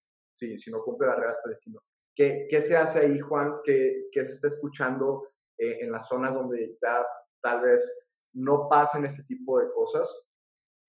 Si 0.59 0.71
no 0.71 0.83
cumple 0.83 1.07
la 1.07 1.15
regla, 1.15 1.33
te 1.33 1.51
asesino. 1.51 1.83
¿Qué, 2.15 2.47
¿Qué, 2.49 2.61
se 2.61 2.77
hace 2.77 2.99
ahí, 2.99 3.19
Juan? 3.19 3.59
¿Qué, 3.63 4.07
qué 4.11 4.25
se 4.25 4.35
está 4.35 4.47
escuchando 4.47 5.33
eh, 5.57 5.79
en 5.81 5.91
las 5.91 6.07
zonas 6.07 6.33
donde 6.33 6.77
ya 6.81 7.05
tal 7.41 7.63
vez 7.63 8.09
no 8.33 8.67
pasan 8.69 9.05
este 9.05 9.23
tipo 9.23 9.59
de 9.59 9.71
cosas? 9.73 10.29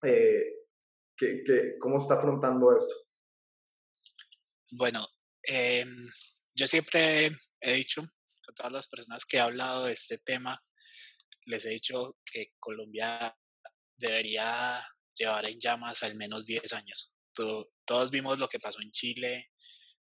Eh, 0.03 0.65
¿qué, 1.17 1.77
cómo 1.79 1.99
está 1.99 2.15
afrontando 2.15 2.77
esto? 2.77 2.95
Bueno, 4.73 5.07
em, 5.43 6.09
yo 6.55 6.67
siempre 6.67 7.31
he 7.61 7.73
dicho 7.75 8.03
con 8.45 8.55
todas 8.55 8.73
las 8.73 8.89
personas 8.89 9.25
que 9.25 9.39
he 9.39 9.41
hablado 9.41 9.85
de 9.85 9.93
este 9.93 10.19
tema, 10.19 10.63
les 11.47 11.65
he 11.65 11.71
dicho 11.71 12.19
que 12.25 12.53
Colombia 12.59 13.35
debería 13.97 14.85
llevar 15.15 15.49
en 15.49 15.59
llamas 15.59 16.03
al 16.03 16.17
menos 16.17 16.47
10 16.47 16.73
años. 16.73 17.14
Todos 17.35 18.11
vimos 18.11 18.39
lo 18.39 18.49
que 18.49 18.59
pasó 18.59 18.81
en 18.81 18.91
Chile, 18.91 19.51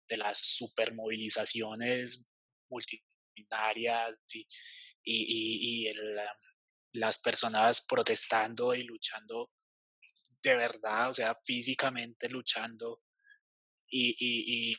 de 0.08 0.16
las 0.16 0.38
supermovilizaciones 0.38 2.26
multitudinarias 2.68 4.18
y, 4.32 4.46
y, 5.04 5.92
las 6.92 7.20
personas 7.20 7.86
protestando 7.86 8.74
y 8.74 8.82
luchando 8.82 9.52
de 10.42 10.56
verdad, 10.56 11.10
o 11.10 11.14
sea, 11.14 11.34
físicamente 11.34 12.28
luchando 12.28 13.04
y, 13.88 14.74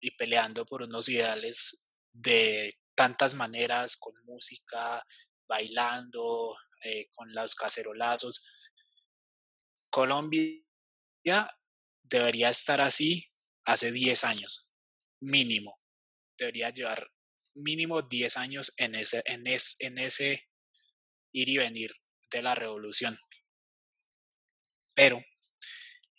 y 0.00 0.10
peleando 0.12 0.66
por 0.66 0.82
unos 0.82 1.08
ideales 1.08 1.94
de 2.12 2.78
tantas 2.94 3.34
maneras, 3.34 3.96
con 3.96 4.14
música, 4.24 5.04
bailando, 5.48 6.56
eh, 6.82 7.08
con 7.10 7.32
los 7.34 7.54
cacerolazos. 7.54 8.46
Colombia 9.90 10.62
debería 12.04 12.50
estar 12.50 12.80
así 12.80 13.32
hace 13.64 13.92
10 13.92 14.24
años, 14.24 14.68
mínimo. 15.20 15.80
Debería 16.38 16.70
llevar 16.70 17.10
mínimo 17.54 18.02
10 18.02 18.36
años 18.36 18.74
en 18.78 18.94
ese, 18.94 19.22
en, 19.26 19.44
en 19.46 19.98
ese 19.98 20.48
ir 21.32 21.48
y 21.48 21.56
venir 21.56 21.92
de 22.30 22.42
la 22.42 22.54
revolución. 22.54 23.18
Pero 24.94 25.22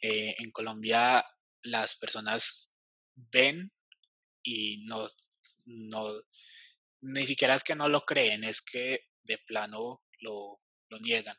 eh, 0.01 0.35
en 0.39 0.51
Colombia 0.51 1.25
las 1.63 1.95
personas 1.97 2.75
ven 3.15 3.71
y 4.43 4.85
no, 4.85 5.07
no, 5.65 6.21
ni 7.01 7.25
siquiera 7.25 7.55
es 7.55 7.63
que 7.63 7.75
no 7.75 7.89
lo 7.89 8.01
creen, 8.01 8.43
es 8.43 8.61
que 8.61 9.07
de 9.23 9.37
plano 9.39 10.03
lo, 10.19 10.61
niegan. 11.01 11.35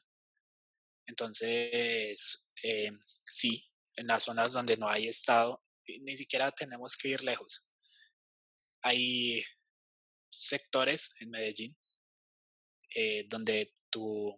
Entonces, 1.06 2.52
eh, 2.62 2.90
sí, 3.24 3.64
en 3.96 4.06
las 4.06 4.24
zonas 4.24 4.52
donde 4.52 4.76
no 4.76 4.88
hay 4.88 5.08
Estado, 5.08 5.62
ni 6.00 6.16
siquiera 6.16 6.50
tenemos 6.50 6.96
que 6.96 7.08
ir 7.08 7.24
lejos. 7.24 7.68
Hay 8.82 9.42
sectores 10.28 11.20
en 11.20 11.30
Medellín 11.30 11.76
eh, 12.94 13.24
donde 13.28 13.74
tú 13.90 14.36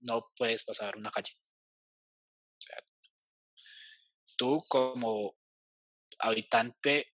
no 0.00 0.32
puedes 0.36 0.64
pasar 0.64 0.96
una 0.96 1.10
calle. 1.10 1.32
Tú 4.36 4.62
como 4.68 5.36
habitante 6.20 7.12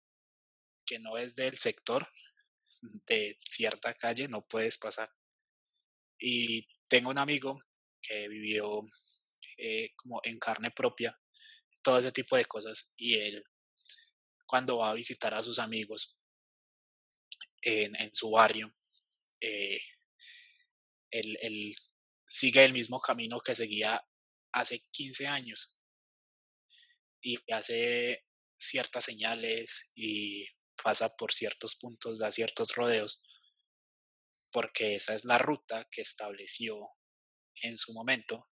que 0.84 0.98
no 0.98 1.16
es 1.16 1.36
del 1.36 1.56
sector 1.56 2.06
de 3.06 3.34
cierta 3.38 3.94
calle 3.94 4.28
no 4.28 4.46
puedes 4.46 4.76
pasar. 4.78 5.08
Y 6.18 6.68
tengo 6.86 7.10
un 7.10 7.18
amigo 7.18 7.62
que 8.02 8.28
vivió 8.28 8.82
eh, 9.56 9.94
como 9.96 10.20
en 10.22 10.38
carne 10.38 10.70
propia 10.70 11.18
todo 11.84 11.98
ese 11.98 12.10
tipo 12.10 12.36
de 12.36 12.46
cosas 12.46 12.94
y 12.96 13.14
él 13.14 13.44
cuando 14.46 14.78
va 14.78 14.90
a 14.90 14.94
visitar 14.94 15.34
a 15.34 15.42
sus 15.42 15.58
amigos 15.58 16.20
en, 17.62 18.14
su 18.14 18.30
barrio, 18.30 18.74
eh, 19.40 19.80
él, 21.10 21.74
sigue 22.26 22.64
el 22.64 22.72
mismo 22.72 23.00
camino 23.00 23.40
que 23.40 23.54
seguía 23.54 24.02
hace 24.52 24.80
15 24.90 25.28
años 25.28 25.80
y 27.22 27.38
hace 27.52 28.24
ciertas 28.56 29.04
señales 29.04 29.90
y 29.94 30.46
pasa 30.82 31.14
por 31.16 31.32
ciertos 31.32 31.76
puntos, 31.76 32.18
da 32.18 32.30
ciertos 32.32 32.74
rodeos 32.74 33.22
porque 34.50 34.94
esa 34.94 35.14
es 35.14 35.24
la 35.24 35.38
ruta 35.38 35.86
que 35.90 36.00
estableció 36.00 36.78
en 37.62 37.76
su 37.76 37.92
momento 37.92 38.50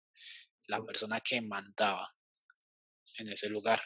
la 0.68 0.84
persona 0.84 1.20
que 1.22 1.42
mandaba 1.42 2.08
en 3.18 3.30
ese 3.30 3.50
lugar. 3.50 3.82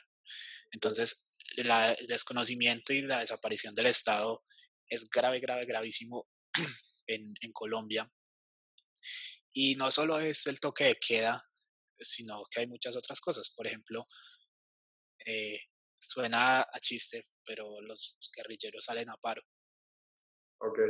Entonces, 0.72 1.34
el 1.58 2.08
desconocimiento 2.08 2.94
y 2.94 3.02
la 3.02 3.20
desaparición 3.20 3.76
del 3.76 3.88
Estado 3.88 4.44
es 4.88 5.10
grave, 5.10 5.40
grave, 5.40 5.66
gravísimo 5.66 6.28
en, 7.08 7.34
Colombia. 7.54 8.12
Y 9.54 9.76
no 9.76 9.92
solo 9.92 10.20
es 10.20 10.48
el 10.48 10.60
toque 10.60 10.86
de 10.86 10.96
queda, 10.96 11.42
sino 12.00 12.44
que 12.52 12.62
hay 12.62 12.68
muchas 12.68 12.96
otras 12.96 13.22
cosas. 13.22 13.50
Por 13.56 13.68
ejemplo, 13.68 14.06
eh, 15.26 15.60
suena 15.98 16.62
a 16.62 16.80
chiste, 16.80 17.24
pero 17.46 17.82
los 17.82 18.18
guerrilleros 18.36 18.84
salen 18.84 19.10
a 19.10 19.18
paro. 19.18 19.42
Okay. 20.60 20.90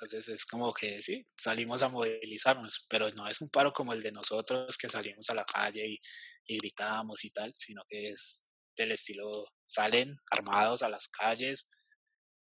Entonces 0.00 0.28
es 0.28 0.46
como 0.46 0.72
que 0.72 1.02
sí, 1.02 1.26
salimos 1.36 1.82
a 1.82 1.88
movilizarnos, 1.88 2.86
pero 2.88 3.10
no 3.14 3.26
es 3.26 3.40
un 3.40 3.50
paro 3.50 3.72
como 3.72 3.92
el 3.92 4.00
de 4.00 4.12
nosotros 4.12 4.78
que 4.78 4.88
salimos 4.88 5.28
a 5.28 5.34
la 5.34 5.44
calle 5.44 5.88
y, 5.88 6.00
y 6.46 6.58
gritamos 6.58 7.24
y 7.24 7.30
tal, 7.30 7.52
sino 7.56 7.82
que 7.88 8.10
es 8.10 8.48
del 8.76 8.92
estilo, 8.92 9.44
salen 9.64 10.16
armados 10.30 10.82
a 10.82 10.88
las 10.88 11.08
calles 11.08 11.68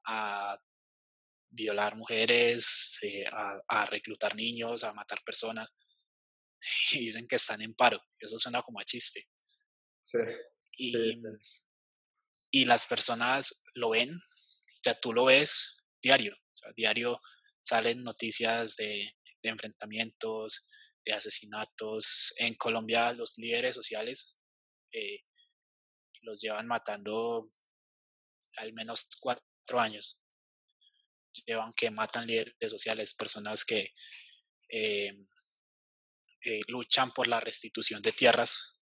a 0.06 0.56
violar 1.50 1.96
mujeres, 1.96 3.00
eh, 3.02 3.26
a, 3.32 3.86
reclutar 3.86 4.36
niños, 4.36 4.84
a 4.84 4.94
matar 4.94 5.24
personas, 5.24 5.76
y 6.92 7.00
dicen 7.00 7.28
que 7.28 7.38
están 7.38 7.64
en 7.64 7.74
paro. 7.74 8.00
Eso 8.20 8.38
suena 8.38 8.62
como 8.62 8.80
a 8.80 8.86
chiste. 8.86 9.26
Sí. 10.04 10.20
Y, 10.78 11.16
y 12.52 12.66
las 12.66 12.86
personas 12.86 13.66
lo 13.74 13.90
ven, 13.90 14.22
ya 14.84 14.94
tú 14.94 15.12
lo 15.12 15.26
ves 15.26 15.84
diario 16.04 16.41
diario 16.76 17.20
salen 17.62 18.04
noticias 18.04 18.78
de, 18.78 19.16
enfrentamientos, 19.44 20.72
de 21.06 21.14
asesinatos. 21.14 22.34
En 22.38 22.56
Colombia 22.56 23.14
los 23.14 23.38
líderes 23.38 23.76
sociales 23.76 24.42
eh, 24.92 25.24
los 26.22 26.42
llevan 26.42 26.68
matando 26.68 27.50
al 28.58 28.74
menos 28.74 29.08
cuatro 29.20 29.80
años. 29.80 30.20
Llevan 31.46 31.72
que 31.74 31.90
matan 31.92 32.28
líderes 32.28 32.70
sociales, 32.70 33.14
personas 33.14 33.64
que 33.64 33.94
eh, 34.70 35.14
eh, 36.44 36.62
luchan 36.68 37.12
por 37.12 37.28
la 37.28 37.40
restitución 37.40 38.02
de 38.02 38.12
tierras, 38.12 38.80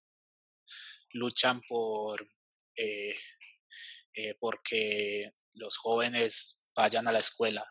luchan 1.12 1.62
por 1.68 2.28
porque 4.40 5.32
los 5.54 5.78
jóvenes 5.78 6.69
vayan 6.80 7.08
a 7.08 7.12
la 7.12 7.20
escuela, 7.20 7.64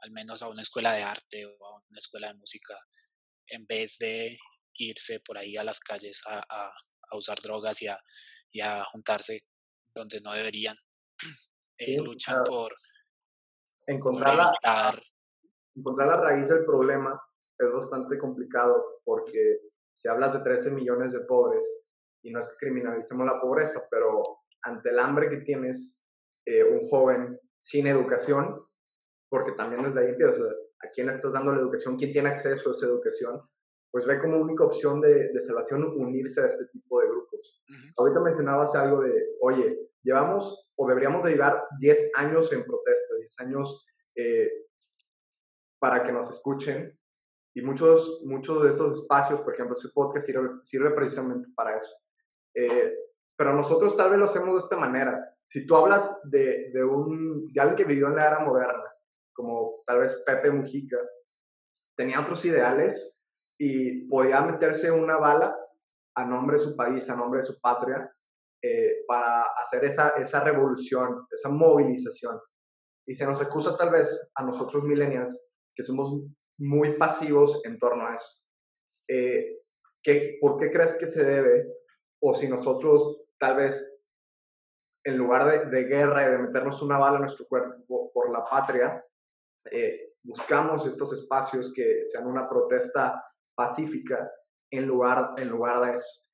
al 0.00 0.10
menos 0.12 0.42
a 0.42 0.48
una 0.48 0.62
escuela 0.62 0.92
de 0.92 1.02
arte 1.02 1.44
o 1.44 1.66
a 1.66 1.76
una 1.90 1.98
escuela 1.98 2.28
de 2.28 2.34
música, 2.34 2.74
en 3.48 3.66
vez 3.66 3.98
de 3.98 4.38
irse 4.74 5.18
por 5.26 5.36
ahí 5.36 5.56
a 5.56 5.64
las 5.64 5.80
calles 5.80 6.22
a, 6.28 6.72
usar 7.16 7.38
drogas 7.42 7.82
y 7.82 7.88
a, 7.88 7.98
y 8.52 8.60
a, 8.60 8.84
juntarse 8.84 9.40
donde 9.94 10.20
no 10.20 10.32
deberían. 10.32 10.76
Eh, 11.80 11.96
luchan 12.02 12.42
por 12.42 12.74
encontrar, 13.86 14.34
la, 14.34 15.00
encontrar 15.76 16.08
la 16.08 16.16
raíz 16.16 16.48
del 16.48 16.64
problema 16.64 17.22
es 17.56 17.70
bastante 17.72 18.18
complicado 18.18 19.00
porque 19.04 19.60
si 19.94 20.08
hablas 20.08 20.32
de 20.32 20.40
13 20.40 20.72
millones 20.72 21.12
de 21.12 21.20
pobres, 21.20 21.64
y 22.24 22.32
no 22.32 22.40
es 22.40 22.48
que 22.48 22.66
criminalicemos 22.66 23.24
la 23.24 23.40
pobreza, 23.40 23.86
pero 23.92 24.40
ante 24.62 24.90
el 24.90 24.98
hambre 24.98 25.30
que 25.30 25.36
tienes, 25.44 26.02
eh, 26.44 26.64
un 26.64 26.88
joven 26.88 27.38
sin 27.68 27.86
educación, 27.86 28.64
porque 29.28 29.52
también 29.52 29.82
desde 29.82 30.00
ahí 30.00 30.08
empieza, 30.08 30.42
a 30.80 30.88
quién 30.94 31.10
estás 31.10 31.34
dando 31.34 31.52
la 31.52 31.60
educación, 31.60 31.98
quién 31.98 32.12
tiene 32.12 32.30
acceso 32.30 32.70
a 32.70 32.72
esa 32.72 32.86
educación, 32.86 33.42
pues 33.90 34.06
ve 34.06 34.18
como 34.18 34.38
única 34.38 34.64
opción 34.64 35.02
de, 35.02 35.28
de 35.28 35.40
salvación 35.40 35.84
unirse 35.84 36.40
a 36.40 36.46
este 36.46 36.66
tipo 36.68 37.00
de 37.00 37.08
grupos. 37.08 37.62
Ahorita 37.98 38.20
mencionabas 38.20 38.74
algo 38.74 39.02
de, 39.02 39.12
oye, 39.42 39.90
llevamos 40.02 40.70
o 40.76 40.88
deberíamos 40.88 41.22
de 41.24 41.32
llevar 41.32 41.62
10 41.78 42.12
años 42.16 42.50
en 42.52 42.64
protesta, 42.64 43.14
10 43.16 43.40
años 43.40 43.86
eh, 44.16 44.50
para 45.78 46.02
que 46.02 46.12
nos 46.12 46.30
escuchen. 46.30 46.98
Y 47.54 47.60
muchos, 47.60 48.22
muchos 48.24 48.62
de 48.62 48.70
esos 48.70 49.02
espacios, 49.02 49.40
por 49.42 49.52
ejemplo, 49.52 49.76
este 49.76 49.90
podcast 49.92 50.24
sirve, 50.24 50.48
sirve 50.62 50.90
precisamente 50.92 51.48
para 51.54 51.76
eso. 51.76 51.92
Eh, 52.54 52.94
pero 53.36 53.52
nosotros 53.52 53.94
tal 53.96 54.10
vez 54.10 54.18
lo 54.18 54.24
hacemos 54.24 54.54
de 54.54 54.58
esta 54.58 54.78
manera. 54.78 55.37
Si 55.50 55.66
tú 55.66 55.76
hablas 55.76 56.20
de, 56.24 56.70
de, 56.72 56.84
un, 56.84 57.46
de 57.52 57.60
alguien 57.60 57.76
que 57.76 57.84
vivió 57.84 58.08
en 58.08 58.16
la 58.16 58.26
era 58.26 58.40
moderna, 58.40 58.84
como 59.32 59.82
tal 59.86 60.00
vez 60.00 60.22
Pepe 60.26 60.50
Mujica, 60.50 60.98
tenía 61.96 62.20
otros 62.20 62.44
ideales 62.44 63.18
y 63.58 64.06
podía 64.08 64.40
meterse 64.42 64.90
una 64.90 65.16
bala 65.16 65.56
a 66.16 66.24
nombre 66.24 66.58
de 66.58 66.64
su 66.64 66.76
país, 66.76 67.08
a 67.08 67.16
nombre 67.16 67.40
de 67.40 67.46
su 67.46 67.60
patria, 67.60 68.10
eh, 68.62 69.04
para 69.06 69.42
hacer 69.42 69.84
esa, 69.84 70.10
esa 70.10 70.40
revolución, 70.40 71.26
esa 71.30 71.48
movilización. 71.48 72.40
Y 73.06 73.14
se 73.14 73.24
nos 73.24 73.40
acusa 73.40 73.76
tal 73.76 73.90
vez 73.90 74.30
a 74.34 74.42
nosotros 74.42 74.84
millennials 74.84 75.46
que 75.74 75.82
somos 75.82 76.20
muy 76.58 76.98
pasivos 76.98 77.64
en 77.64 77.78
torno 77.78 78.06
a 78.06 78.14
eso. 78.16 78.44
Eh, 79.08 79.60
¿qué, 80.02 80.38
¿Por 80.40 80.58
qué 80.58 80.70
crees 80.70 80.94
que 80.94 81.06
se 81.06 81.24
debe? 81.24 81.66
O 82.20 82.34
si 82.34 82.48
nosotros 82.48 83.22
tal 83.38 83.56
vez 83.56 83.97
en 85.08 85.16
lugar 85.16 85.70
de, 85.70 85.84
guerra 85.84 86.28
y 86.28 86.32
de 86.32 86.38
meternos 86.38 86.82
una 86.82 86.98
bala 86.98 87.16
en 87.16 87.22
nuestro 87.22 87.46
cuerpo 87.46 88.12
por 88.12 88.30
la 88.30 88.44
patria, 88.44 89.02
eh, 89.70 90.12
buscamos 90.22 90.86
estos 90.86 91.14
espacios 91.14 91.72
que 91.74 92.04
sean 92.04 92.26
una 92.26 92.46
protesta 92.46 93.24
pacífica 93.54 94.30
en 94.70 94.86
lugar, 94.86 95.32
en 95.38 95.48
lugar 95.48 95.80
de 95.80 95.94
eso. 95.96 96.28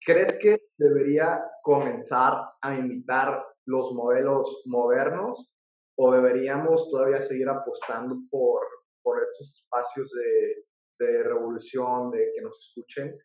¿Crees 0.00 0.38
que 0.40 0.68
debería 0.78 1.44
comenzar 1.62 2.32
a 2.62 2.74
imitar 2.74 3.44
los 3.66 3.92
modelos 3.92 4.62
modernos 4.64 5.54
o 5.98 6.10
deberíamos 6.10 6.90
todavía 6.90 7.20
seguir 7.20 7.50
apostando 7.50 8.16
por, 8.30 8.62
por 9.02 9.22
estos 9.22 9.62
espacios 9.62 10.10
de, 10.12 10.64
de 10.98 11.22
revolución, 11.24 12.10
de 12.10 12.32
que 12.34 12.40
nos 12.40 12.58
escuchen 12.58 13.18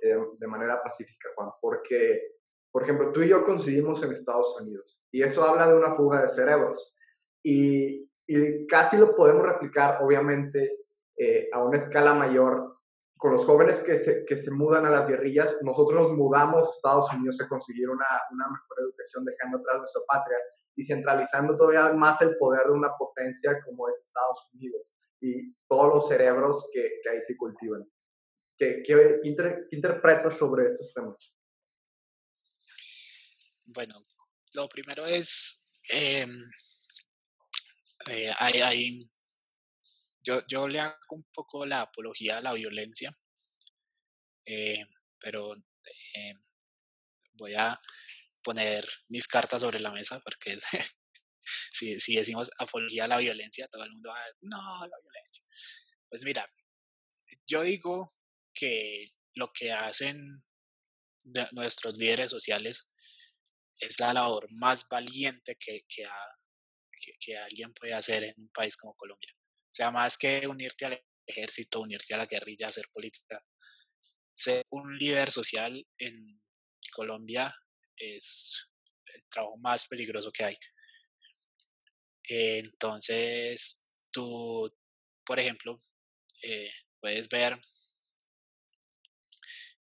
eh, 0.00 0.16
de 0.38 0.46
manera 0.46 0.80
pacífica, 0.80 1.30
Juan? 1.34 1.50
Porque, 1.60 2.33
por 2.74 2.82
ejemplo, 2.82 3.12
tú 3.12 3.22
y 3.22 3.28
yo 3.28 3.44
coincidimos 3.44 4.02
en 4.02 4.10
Estados 4.10 4.60
Unidos 4.60 5.00
y 5.12 5.22
eso 5.22 5.44
habla 5.44 5.68
de 5.68 5.76
una 5.76 5.94
fuga 5.94 6.22
de 6.22 6.28
cerebros 6.28 6.92
y, 7.40 8.10
y 8.26 8.66
casi 8.66 8.96
lo 8.96 9.14
podemos 9.14 9.46
replicar, 9.46 10.02
obviamente, 10.02 10.80
eh, 11.16 11.48
a 11.52 11.62
una 11.62 11.76
escala 11.76 12.14
mayor 12.14 12.80
con 13.16 13.30
los 13.30 13.44
jóvenes 13.44 13.78
que 13.78 13.96
se, 13.96 14.24
que 14.24 14.36
se 14.36 14.50
mudan 14.50 14.86
a 14.86 14.90
las 14.90 15.06
guerrillas, 15.06 15.56
nosotros 15.62 16.02
nos 16.02 16.18
mudamos 16.18 16.66
a 16.66 16.70
Estados 16.70 17.12
Unidos 17.14 17.40
a 17.42 17.48
conseguir 17.48 17.88
una, 17.88 18.06
una 18.32 18.48
mejor 18.48 18.76
educación, 18.80 19.24
dejando 19.24 19.58
atrás 19.58 19.78
nuestra 19.78 20.02
patria 20.08 20.38
y 20.74 20.84
centralizando 20.84 21.56
todavía 21.56 21.92
más 21.92 22.22
el 22.22 22.36
poder 22.38 22.66
de 22.66 22.72
una 22.72 22.90
potencia 22.98 23.56
como 23.64 23.88
es 23.88 24.00
Estados 24.00 24.50
Unidos 24.52 24.82
y 25.20 25.54
todos 25.68 25.94
los 25.94 26.08
cerebros 26.08 26.68
que, 26.72 26.98
que 27.04 27.08
ahí 27.08 27.20
se 27.20 27.36
cultivan. 27.36 27.88
¿Qué, 28.58 28.82
qué, 28.84 29.20
interpretas 29.70 30.36
sobre 30.36 30.66
estos 30.66 30.92
temas? 30.92 31.32
Bueno, 33.66 33.94
lo 34.54 34.68
primero 34.68 35.06
es, 35.06 35.74
em, 35.88 36.50
eh, 38.08 38.32
hay, 38.38 38.60
hay 38.60 39.10
yo, 40.22 40.42
yo 40.48 40.68
le 40.68 40.80
hago 40.80 40.96
un 41.10 41.24
poco 41.32 41.66
la 41.66 41.82
apología 41.82 42.38
a 42.38 42.40
la 42.42 42.52
violencia, 42.52 43.10
eh, 44.46 44.84
pero 45.18 45.54
eh, 45.54 46.34
voy 47.32 47.54
a 47.54 47.80
poner 48.42 48.86
mis 49.08 49.26
cartas 49.26 49.62
sobre 49.62 49.80
la 49.80 49.90
mesa 49.90 50.20
porque 50.22 50.58
si, 51.72 51.98
si, 52.00 52.16
decimos 52.16 52.50
apología 52.58 53.04
a 53.04 53.08
la 53.08 53.18
violencia, 53.18 53.68
todo 53.68 53.84
el 53.84 53.90
mundo 53.92 54.10
va 54.10 54.18
a 54.18 54.32
no, 54.42 54.86
la 54.86 54.98
violencia. 55.02 55.44
Pues 56.08 56.24
mira, 56.24 56.46
yo 57.46 57.62
digo 57.62 58.10
que 58.54 59.06
lo 59.34 59.52
que 59.52 59.72
hacen 59.72 60.44
nuestros 61.52 61.96
líderes 61.96 62.30
sociales 62.30 62.92
es 63.78 63.98
la 64.00 64.12
labor 64.12 64.46
más 64.52 64.88
valiente 64.88 65.56
que, 65.56 65.84
que, 65.88 66.06
que 67.18 67.36
alguien 67.36 67.72
puede 67.74 67.94
hacer 67.94 68.24
en 68.24 68.34
un 68.36 68.48
país 68.48 68.76
como 68.76 68.94
Colombia. 68.94 69.32
O 69.34 69.74
sea, 69.74 69.90
más 69.90 70.16
que 70.16 70.46
unirte 70.46 70.86
al 70.86 71.04
ejército, 71.26 71.80
unirte 71.80 72.14
a 72.14 72.18
la 72.18 72.26
guerrilla, 72.26 72.68
hacer 72.68 72.86
política, 72.92 73.44
ser 74.32 74.64
un 74.70 74.96
líder 74.98 75.30
social 75.30 75.86
en 75.98 76.40
Colombia 76.92 77.54
es 77.96 78.68
el 79.06 79.24
trabajo 79.28 79.56
más 79.58 79.86
peligroso 79.86 80.30
que 80.32 80.44
hay. 80.44 80.58
Entonces, 82.22 83.94
tú, 84.10 84.72
por 85.24 85.38
ejemplo, 85.38 85.78
eh, 86.42 86.70
puedes 87.00 87.28
ver 87.28 87.58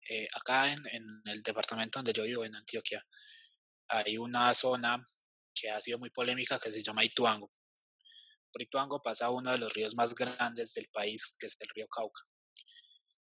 eh, 0.08 0.28
acá 0.34 0.72
en, 0.72 0.80
en, 0.90 1.22
el 1.26 1.42
departamento 1.42 1.98
donde 1.98 2.12
yo 2.12 2.24
vivo, 2.24 2.44
en 2.44 2.54
Antioquia, 2.54 3.06
hay 3.92 4.16
una 4.18 4.52
zona 4.54 5.04
que 5.54 5.70
ha 5.70 5.80
sido 5.80 5.98
muy 5.98 6.10
polémica 6.10 6.58
que 6.58 6.72
se 6.72 6.82
llama 6.82 7.04
Ituango. 7.04 7.52
Por 8.50 8.62
Ituango 8.62 9.00
pasa 9.02 9.30
uno 9.30 9.52
de 9.52 9.58
los 9.58 9.72
ríos 9.72 9.94
más 9.94 10.14
grandes 10.14 10.74
del 10.74 10.88
país, 10.88 11.36
que 11.38 11.46
es 11.46 11.56
el 11.60 11.68
río 11.74 11.86
Cauca. 11.88 12.22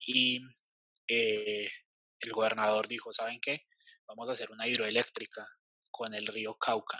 Y 0.00 0.40
eh, 1.08 1.70
el 2.20 2.32
gobernador 2.32 2.88
dijo, 2.88 3.12
¿saben 3.12 3.38
qué? 3.40 3.66
Vamos 4.06 4.28
a 4.28 4.32
hacer 4.32 4.50
una 4.50 4.66
hidroeléctrica 4.66 5.46
con 5.90 6.14
el 6.14 6.26
río 6.26 6.56
Cauca. 6.56 6.98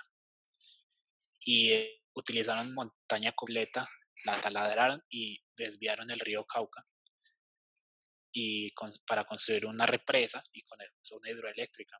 Y 1.41 1.73
eh, 1.73 2.03
utilizaron 2.15 2.75
montaña 2.75 3.33
completa, 3.33 3.89
la 4.25 4.41
taladraron 4.41 5.03
y 5.09 5.43
desviaron 5.57 6.11
el 6.11 6.21
río 6.21 6.45
Cauca 6.45 6.87
y 8.39 8.69
para 9.07 9.25
construir 9.25 9.65
una 9.65 9.87
represa 9.87 10.43
y 10.53 10.61
con 10.63 10.79
eso 10.83 11.17
una 11.17 11.31
hidroeléctrica. 11.31 11.99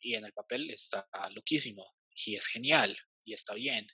Y 0.00 0.14
en 0.14 0.24
el 0.24 0.32
papel 0.32 0.70
está 0.70 1.06
loquísimo 1.34 1.84
y 2.26 2.36
es 2.36 2.46
genial 2.46 2.96
y 3.24 3.34
está 3.34 3.54
bien 3.54 3.86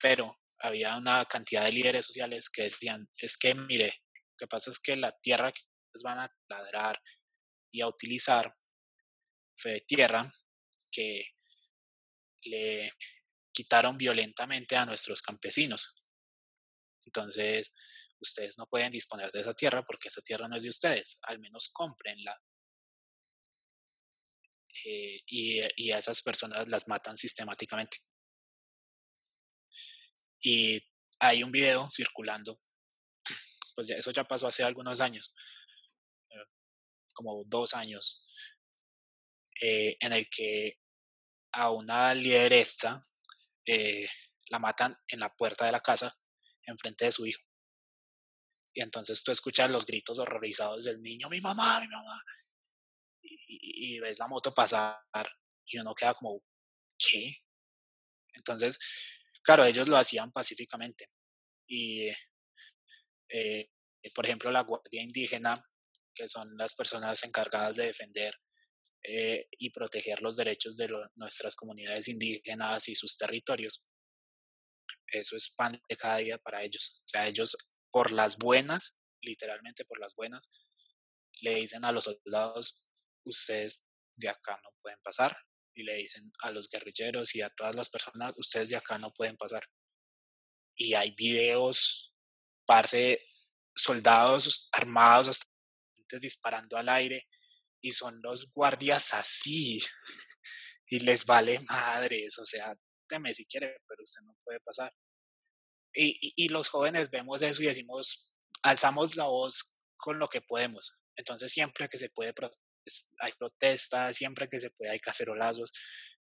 pero 0.00 0.40
había 0.60 0.96
una 0.96 1.24
cantidad 1.26 1.64
de 1.64 1.72
líderes 1.72 2.06
sociales 2.06 2.50
que 2.50 2.62
decían, 2.62 3.08
es 3.18 3.36
que 3.36 3.54
mire, 3.54 3.86
lo 3.86 4.36
que 4.38 4.46
pasa 4.46 4.70
es 4.70 4.78
que 4.78 4.96
la 4.96 5.12
tierra 5.20 5.52
que 5.52 5.60
van 6.02 6.18
a 6.18 6.32
ladrar 6.48 7.00
y 7.72 7.80
a 7.80 7.88
utilizar 7.88 8.52
fue 9.56 9.80
tierra 9.80 10.30
que 10.90 11.22
le 12.44 12.92
quitaron 13.52 13.98
violentamente 13.98 14.76
a 14.76 14.86
nuestros 14.86 15.22
campesinos. 15.22 16.04
Entonces, 17.04 17.74
ustedes 18.20 18.58
no 18.58 18.66
pueden 18.66 18.92
disponer 18.92 19.30
de 19.30 19.40
esa 19.40 19.54
tierra 19.54 19.84
porque 19.84 20.08
esa 20.08 20.22
tierra 20.22 20.46
no 20.48 20.56
es 20.56 20.62
de 20.62 20.68
ustedes, 20.68 21.18
al 21.22 21.40
menos 21.40 21.68
cómprenla. 21.72 22.40
Eh, 24.84 25.22
y, 25.26 25.60
y 25.76 25.90
a 25.90 25.98
esas 25.98 26.22
personas 26.22 26.68
las 26.68 26.88
matan 26.88 27.16
sistemáticamente. 27.16 27.98
Y 30.40 30.80
hay 31.18 31.42
un 31.42 31.50
video 31.50 31.88
circulando, 31.90 32.58
pues 33.74 33.88
ya, 33.88 33.96
eso 33.96 34.10
ya 34.10 34.24
pasó 34.24 34.46
hace 34.46 34.62
algunos 34.62 35.00
años, 35.00 35.34
eh, 36.30 36.44
como 37.12 37.42
dos 37.44 37.74
años, 37.74 38.24
eh, 39.60 39.96
en 40.00 40.12
el 40.12 40.28
que 40.28 40.78
a 41.52 41.70
una 41.70 42.14
lideresa 42.14 43.02
eh, 43.64 44.08
la 44.50 44.58
matan 44.58 44.96
en 45.08 45.20
la 45.20 45.34
puerta 45.34 45.66
de 45.66 45.72
la 45.72 45.80
casa 45.80 46.14
enfrente 46.62 47.06
de 47.06 47.12
su 47.12 47.26
hijo. 47.26 47.42
Y 48.74 48.82
entonces 48.82 49.24
tú 49.24 49.32
escuchas 49.32 49.70
los 49.70 49.86
gritos 49.86 50.18
horrorizados 50.18 50.84
del 50.84 51.02
niño, 51.02 51.28
mi 51.28 51.40
mamá, 51.40 51.80
mi 51.80 51.88
mamá. 51.88 52.22
Y, 53.48 53.96
y, 53.96 54.00
ves 54.00 54.18
la 54.18 54.28
moto 54.28 54.54
pasar 54.54 55.00
y 55.64 55.78
uno 55.78 55.94
queda 55.94 56.14
como, 56.14 56.38
¿qué? 56.98 57.34
Entonces, 58.34 58.78
Claro, 59.48 59.64
ellos 59.64 59.88
lo 59.88 59.96
hacían 59.96 60.30
pacíficamente. 60.30 61.08
Y, 61.66 62.10
eh, 63.30 63.70
por 64.14 64.26
ejemplo, 64.26 64.50
la 64.50 64.60
Guardia 64.60 65.02
Indígena, 65.02 65.58
que 66.14 66.28
son 66.28 66.54
las 66.58 66.74
personas 66.74 67.24
encargadas 67.24 67.76
de 67.76 67.86
defender 67.86 68.34
eh, 69.04 69.48
y 69.52 69.70
proteger 69.70 70.20
los 70.20 70.36
derechos 70.36 70.76
de 70.76 70.94
nuestras 71.14 71.56
comunidades 71.56 72.08
indígenas 72.08 72.90
y 72.90 72.94
sus 72.94 73.16
territorios, 73.16 73.88
eso 75.06 75.34
es 75.34 75.48
pan 75.56 75.80
de 75.88 75.96
cada 75.96 76.18
día 76.18 76.36
para 76.36 76.62
ellos. 76.62 77.00
O 77.06 77.08
sea, 77.08 77.26
ellos 77.26 77.78
por 77.90 78.12
las 78.12 78.36
buenas, 78.36 79.00
literalmente 79.22 79.86
por 79.86 79.98
las 79.98 80.14
buenas, 80.14 80.50
le 81.40 81.54
dicen 81.54 81.86
a 81.86 81.92
los 81.92 82.04
soldados, 82.04 82.90
ustedes 83.24 83.86
de 84.14 84.28
acá 84.28 84.60
no 84.62 84.70
pueden 84.82 84.98
pasar, 85.02 85.36
y 85.78 85.84
le 85.84 85.94
dicen 85.94 86.32
a 86.40 86.50
los 86.50 86.68
guerrilleros 86.68 87.36
y 87.36 87.40
a 87.40 87.50
todas 87.50 87.76
las 87.76 87.88
personas, 87.88 88.34
ustedes 88.36 88.70
de 88.70 88.76
acá 88.76 88.98
no 88.98 89.12
pueden 89.12 89.36
pasar. 89.36 89.64
Y 90.76 90.94
hay 90.94 91.12
videos, 91.12 92.12
parce, 92.66 93.18
soldados 93.74 94.68
armados 94.72 95.28
hasta 95.28 95.46
disparando 96.20 96.76
al 96.76 96.88
aire 96.88 97.28
y 97.80 97.92
son 97.92 98.20
los 98.22 98.52
guardias 98.52 99.14
así 99.14 99.80
y 100.88 101.00
les 101.00 101.24
vale 101.24 101.60
madres, 101.68 102.38
o 102.40 102.44
sea, 102.44 102.74
teme 103.08 103.32
si 103.32 103.46
quiere, 103.46 103.76
pero 103.86 104.02
usted 104.02 104.22
no 104.22 104.36
puede 104.42 104.58
pasar. 104.60 104.92
Y, 105.94 106.34
y, 106.36 106.48
los 106.48 106.68
jóvenes 106.68 107.10
vemos 107.10 107.40
eso 107.42 107.62
y 107.62 107.66
decimos, 107.66 108.34
alzamos 108.62 109.16
la 109.16 109.24
voz 109.24 109.78
con 109.96 110.18
lo 110.18 110.28
que 110.28 110.42
podemos. 110.42 110.98
Entonces 111.16 111.52
siempre 111.52 111.88
que 111.88 111.98
se 111.98 112.10
puede 112.10 112.32
protestar 112.88 113.16
hay 113.20 113.32
protestas, 113.38 114.16
siempre 114.16 114.48
que 114.48 114.60
se 114.60 114.70
puede 114.70 114.92
hay 114.92 115.00
cacerolazos, 115.00 115.72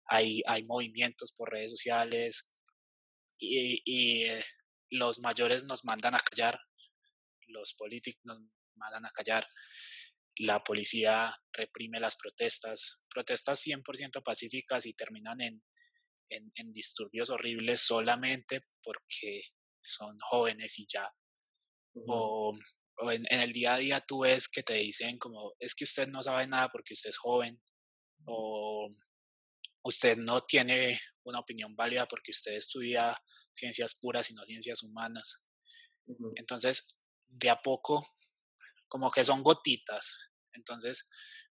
hay, 0.06 0.42
hay 0.48 0.64
movimientos 0.64 1.34
por 1.34 1.52
redes 1.52 1.72
sociales 1.72 2.60
y, 3.38 3.82
y 3.86 4.24
eh, 4.26 4.44
los 4.90 5.20
mayores 5.20 5.66
nos 5.66 5.86
mandan 5.86 6.16
a 6.16 6.20
callar, 6.20 6.60
los 7.48 7.74
políticos 7.74 8.22
nos 8.24 8.40
mandan 8.76 9.06
a 9.06 9.12
callar, 9.12 9.46
la 10.40 10.64
policía 10.64 11.36
reprime 11.52 12.00
las 12.00 12.16
protestas, 12.16 13.06
protestas 13.10 13.66
100% 13.66 14.24
pacíficas 14.24 14.86
y 14.86 14.94
terminan 14.94 15.42
en, 15.42 15.64
en, 16.30 16.74
disturbios 16.74 17.30
horribles 17.30 17.82
solamente 17.82 18.68
porque 18.84 19.44
son 19.82 20.18
jóvenes 20.20 20.80
y 20.80 20.88
ya. 20.88 21.12
O, 22.08 22.56
en, 23.12 23.26
el 23.30 23.54
día 23.54 23.76
a 23.76 23.78
día 23.78 24.04
tú 24.08 24.20
ves 24.20 24.50
que 24.50 24.64
te 24.64 24.74
dicen 24.76 25.18
como, 25.18 25.54
es 25.60 25.76
que 25.76 25.84
usted 25.84 26.08
no 26.08 26.24
sabe 26.24 26.48
nada 26.48 26.70
porque 26.70 26.94
usted 26.94 27.10
es 27.10 27.18
joven, 27.18 27.62
o 28.26 28.90
usted 29.84 30.18
no 30.18 30.42
tiene 30.42 31.00
una 31.24 31.40
opinión 31.40 31.76
válida 31.76 32.08
porque 32.08 32.32
usted 32.32 32.54
estudia 32.54 33.16
ciencias 33.54 33.96
puras 34.00 34.30
y 34.30 34.34
no 34.34 34.44
ciencias 34.46 34.84
humanas. 34.84 35.48
Entonces, 36.36 37.06
de 37.28 37.50
a 37.50 37.62
poco, 37.62 38.06
como 38.88 39.12
que 39.12 39.26
son 39.26 39.44
gotitas. 39.44 40.32
Entonces, 40.54 41.10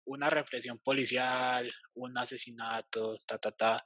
una 0.05 0.29
represión 0.29 0.79
policial, 0.79 1.69
un 1.93 2.17
asesinato, 2.17 3.17
ta, 3.27 3.37
ta, 3.37 3.51
ta. 3.51 3.83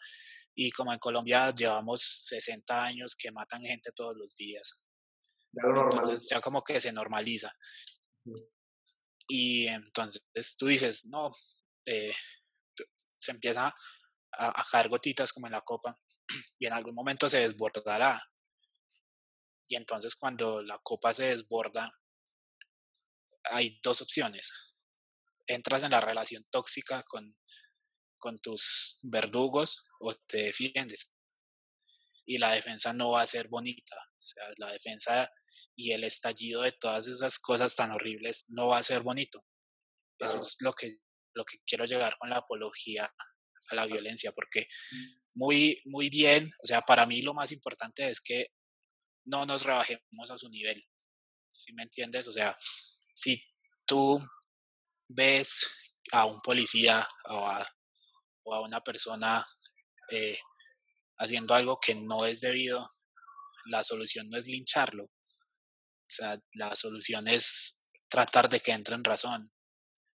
Y 0.56 0.72
como 0.72 0.94
en 0.94 1.00
Colombia 1.00 1.54
llevamos 1.54 2.02
60 2.02 2.84
años 2.84 3.16
que 3.18 3.32
matan 3.32 3.62
gente 3.62 3.92
todos 3.94 4.16
los 4.18 4.36
días. 4.36 4.83
Entonces 5.54 6.28
ya 6.30 6.42
como 6.42 6.64
que 6.64 6.82
se 6.82 6.92
normaliza. 6.92 7.54
Y 9.28 9.68
entonces 9.68 10.58
tú 10.58 10.68
dices, 10.68 11.06
no, 11.06 11.32
eh, 11.86 12.14
se 13.10 13.32
empieza 13.32 13.68
a, 13.68 14.62
a 14.62 14.66
caer 14.72 14.90
gotitas 14.90 15.32
como 15.32 15.48
en 15.48 15.54
la 15.54 15.62
copa 15.62 15.96
y 16.60 16.66
en 16.66 16.74
algún 16.74 16.96
momento 16.96 17.30
se 17.30 17.40
desbordará. 17.40 18.22
Y 19.68 19.76
entonces 19.76 20.16
cuando 20.16 20.62
la 20.62 20.80
copa 20.80 21.14
se 21.14 21.26
desborda, 21.26 21.92
hay 23.46 23.80
dos 23.82 24.02
opciones. 24.02 24.76
Entras 25.48 25.84
en 25.84 25.92
la 25.92 26.02
relación 26.02 26.44
tóxica 26.50 27.04
con, 27.04 27.36
con 28.18 28.40
tus 28.40 29.00
verdugos 29.04 29.90
o 30.00 30.16
te 30.16 30.44
defiendes. 30.44 31.14
Y 32.26 32.38
la 32.38 32.52
defensa 32.52 32.94
no 32.94 33.12
va 33.12 33.22
a 33.22 33.28
ser 33.28 33.48
bonita. 33.50 33.96
O 34.24 34.26
sea, 34.26 34.44
la 34.58 34.72
defensa 34.72 35.30
y 35.76 35.92
el 35.92 36.06
estallido 36.06 36.62
de 36.62 36.72
todas 36.72 37.08
esas 37.08 37.40
cosas 37.40 37.76
tan 37.76 37.92
horribles 37.92 38.46
no 38.52 38.70
va 38.70 38.78
a 38.78 38.84
ser 38.84 39.02
bonito. 39.02 39.46
Eso 40.18 40.40
es 40.40 40.58
lo 40.62 40.72
que, 40.72 41.00
lo 41.34 41.44
que 41.44 41.58
quiero 41.66 41.84
llegar 41.84 42.16
con 42.18 42.30
la 42.30 42.38
apología 42.38 43.14
a 43.70 43.76
la 43.76 43.86
violencia, 43.86 44.32
porque 44.34 44.68
muy, 45.36 45.82
muy 45.86 46.10
bien, 46.10 46.52
o 46.64 46.66
sea, 46.66 46.82
para 46.82 47.06
mí 47.06 47.22
lo 47.22 47.34
más 47.34 47.52
importante 47.52 48.10
es 48.10 48.22
que 48.22 48.48
no 49.26 49.46
nos 49.46 49.64
rebajemos 49.64 50.32
a 50.32 50.38
su 50.38 50.50
nivel, 50.50 50.82
¿sí 51.50 51.74
me 51.74 51.84
entiendes? 51.84 52.28
O 52.28 52.34
sea, 52.34 52.56
si 53.14 53.42
tú 53.86 54.22
ves 55.10 55.96
a 56.12 56.26
un 56.26 56.40
policía 56.42 57.06
o 57.30 57.46
a, 57.46 57.68
o 58.44 58.54
a 58.54 58.62
una 58.62 58.82
persona 58.82 59.46
eh, 60.12 60.40
haciendo 61.18 61.54
algo 61.54 61.80
que 61.80 61.96
no 61.96 62.26
es 62.26 62.42
debido, 62.42 62.88
la 63.66 63.84
solución 63.84 64.30
no 64.30 64.38
es 64.38 64.48
lincharlo, 64.48 65.06
o 65.06 66.16
sea, 66.16 66.40
la 66.54 66.76
solución 66.76 67.28
es 67.28 67.88
tratar 68.10 68.50
de 68.50 68.60
que 68.60 68.72
entre 68.72 68.96
en 68.96 69.04
razón, 69.04 69.52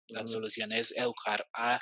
la 0.09 0.27
solución 0.27 0.73
es 0.73 0.97
educar 0.97 1.49
a 1.55 1.81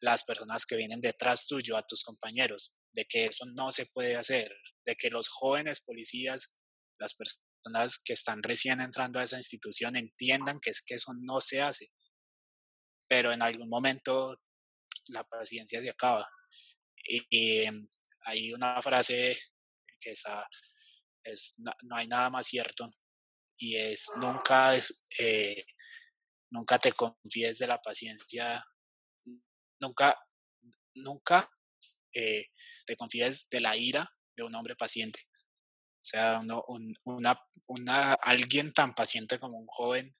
las 0.00 0.24
personas 0.24 0.66
que 0.66 0.76
vienen 0.76 1.00
detrás 1.00 1.46
tuyo, 1.46 1.76
a 1.76 1.86
tus 1.86 2.04
compañeros, 2.04 2.76
de 2.92 3.04
que 3.06 3.26
eso 3.26 3.46
no 3.54 3.72
se 3.72 3.86
puede 3.86 4.16
hacer, 4.16 4.52
de 4.84 4.94
que 4.96 5.10
los 5.10 5.28
jóvenes 5.28 5.80
policías, 5.80 6.60
las 6.98 7.14
personas 7.14 7.98
que 8.04 8.12
están 8.12 8.42
recién 8.42 8.80
entrando 8.80 9.18
a 9.18 9.22
esa 9.22 9.38
institución 9.38 9.96
entiendan 9.96 10.60
que 10.60 10.70
es 10.70 10.82
que 10.82 10.94
eso 10.94 11.12
no 11.20 11.40
se 11.40 11.62
hace. 11.62 11.90
Pero 13.08 13.32
en 13.32 13.42
algún 13.42 13.68
momento 13.68 14.38
la 15.08 15.24
paciencia 15.24 15.80
se 15.80 15.90
acaba. 15.90 16.28
Y, 17.06 17.64
em, 17.64 17.88
hay 18.26 18.52
una 18.52 18.80
frase 18.82 19.36
que 20.00 20.12
está, 20.12 20.46
es, 21.24 21.62
no, 21.82 21.96
hay 21.96 22.06
nada 22.06 22.30
más 22.30 22.46
cierto 22.46 22.88
y 23.56 23.76
es 23.76 24.10
nunca, 24.16 24.72
eh, 25.18 25.64
nunca 26.50 26.78
te 26.78 26.92
confíes 26.92 27.58
de 27.58 27.66
la 27.66 27.80
paciencia 27.80 28.62
Nunca, 29.80 30.18
nunca 30.94 31.50
eh, 32.14 32.46
te 32.86 32.96
confíes 32.96 33.48
de 33.50 33.60
la 33.60 33.76
ira 33.76 34.10
de 34.36 34.42
un 34.42 34.54
hombre 34.54 34.76
paciente. 34.76 35.20
O 35.96 36.06
sea, 36.06 36.40
una, 36.40 37.38
una, 37.66 38.12
alguien 38.14 38.72
tan 38.72 38.94
paciente 38.94 39.38
como 39.38 39.58
un 39.58 39.66
joven 39.66 40.14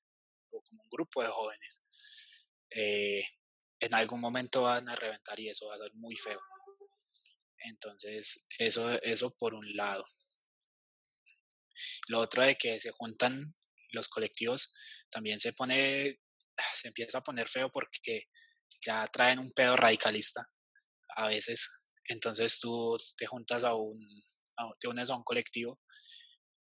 o 0.51 0.63
como 0.63 0.83
un 0.83 0.89
grupo 0.91 1.23
de 1.23 1.29
jóvenes, 1.29 1.85
eh, 2.71 3.23
en 3.81 3.95
algún 3.95 4.21
momento 4.21 4.63
van 4.63 4.89
a 4.89 4.97
reventar 4.97 5.39
y 5.41 5.49
eso 5.49 5.67
va 5.69 5.75
a 5.75 5.79
ser 5.79 5.95
muy 5.95 6.17
feo. 6.17 6.41
Entonces, 7.59 8.49
eso, 8.59 9.01
eso 9.03 9.35
por 9.39 9.55
un 9.55 9.77
lado. 9.77 10.05
Lo 12.09 12.21
otro 12.21 12.45
de 12.45 12.57
que 12.57 12.79
se 12.81 12.91
juntan 12.91 13.55
los 13.93 14.09
colectivos 14.09 14.75
también 15.11 15.41
se 15.41 15.53
pone, 15.53 16.21
se 16.75 16.89
empieza 16.89 17.19
a 17.19 17.23
poner 17.23 17.49
feo 17.49 17.71
porque 17.71 18.29
ya 18.85 19.07
traen 19.07 19.39
un 19.39 19.53
pedo 19.53 19.77
radicalista 19.77 20.45
a 21.17 21.29
veces. 21.29 21.93
Entonces 22.05 22.59
tú 22.61 22.97
te 23.17 23.27
juntas 23.27 23.65
a 23.65 23.75
un, 23.75 23.99
te 24.79 24.89
unes 24.89 25.11
a 25.11 25.17
un 25.17 25.23
colectivo 25.23 25.81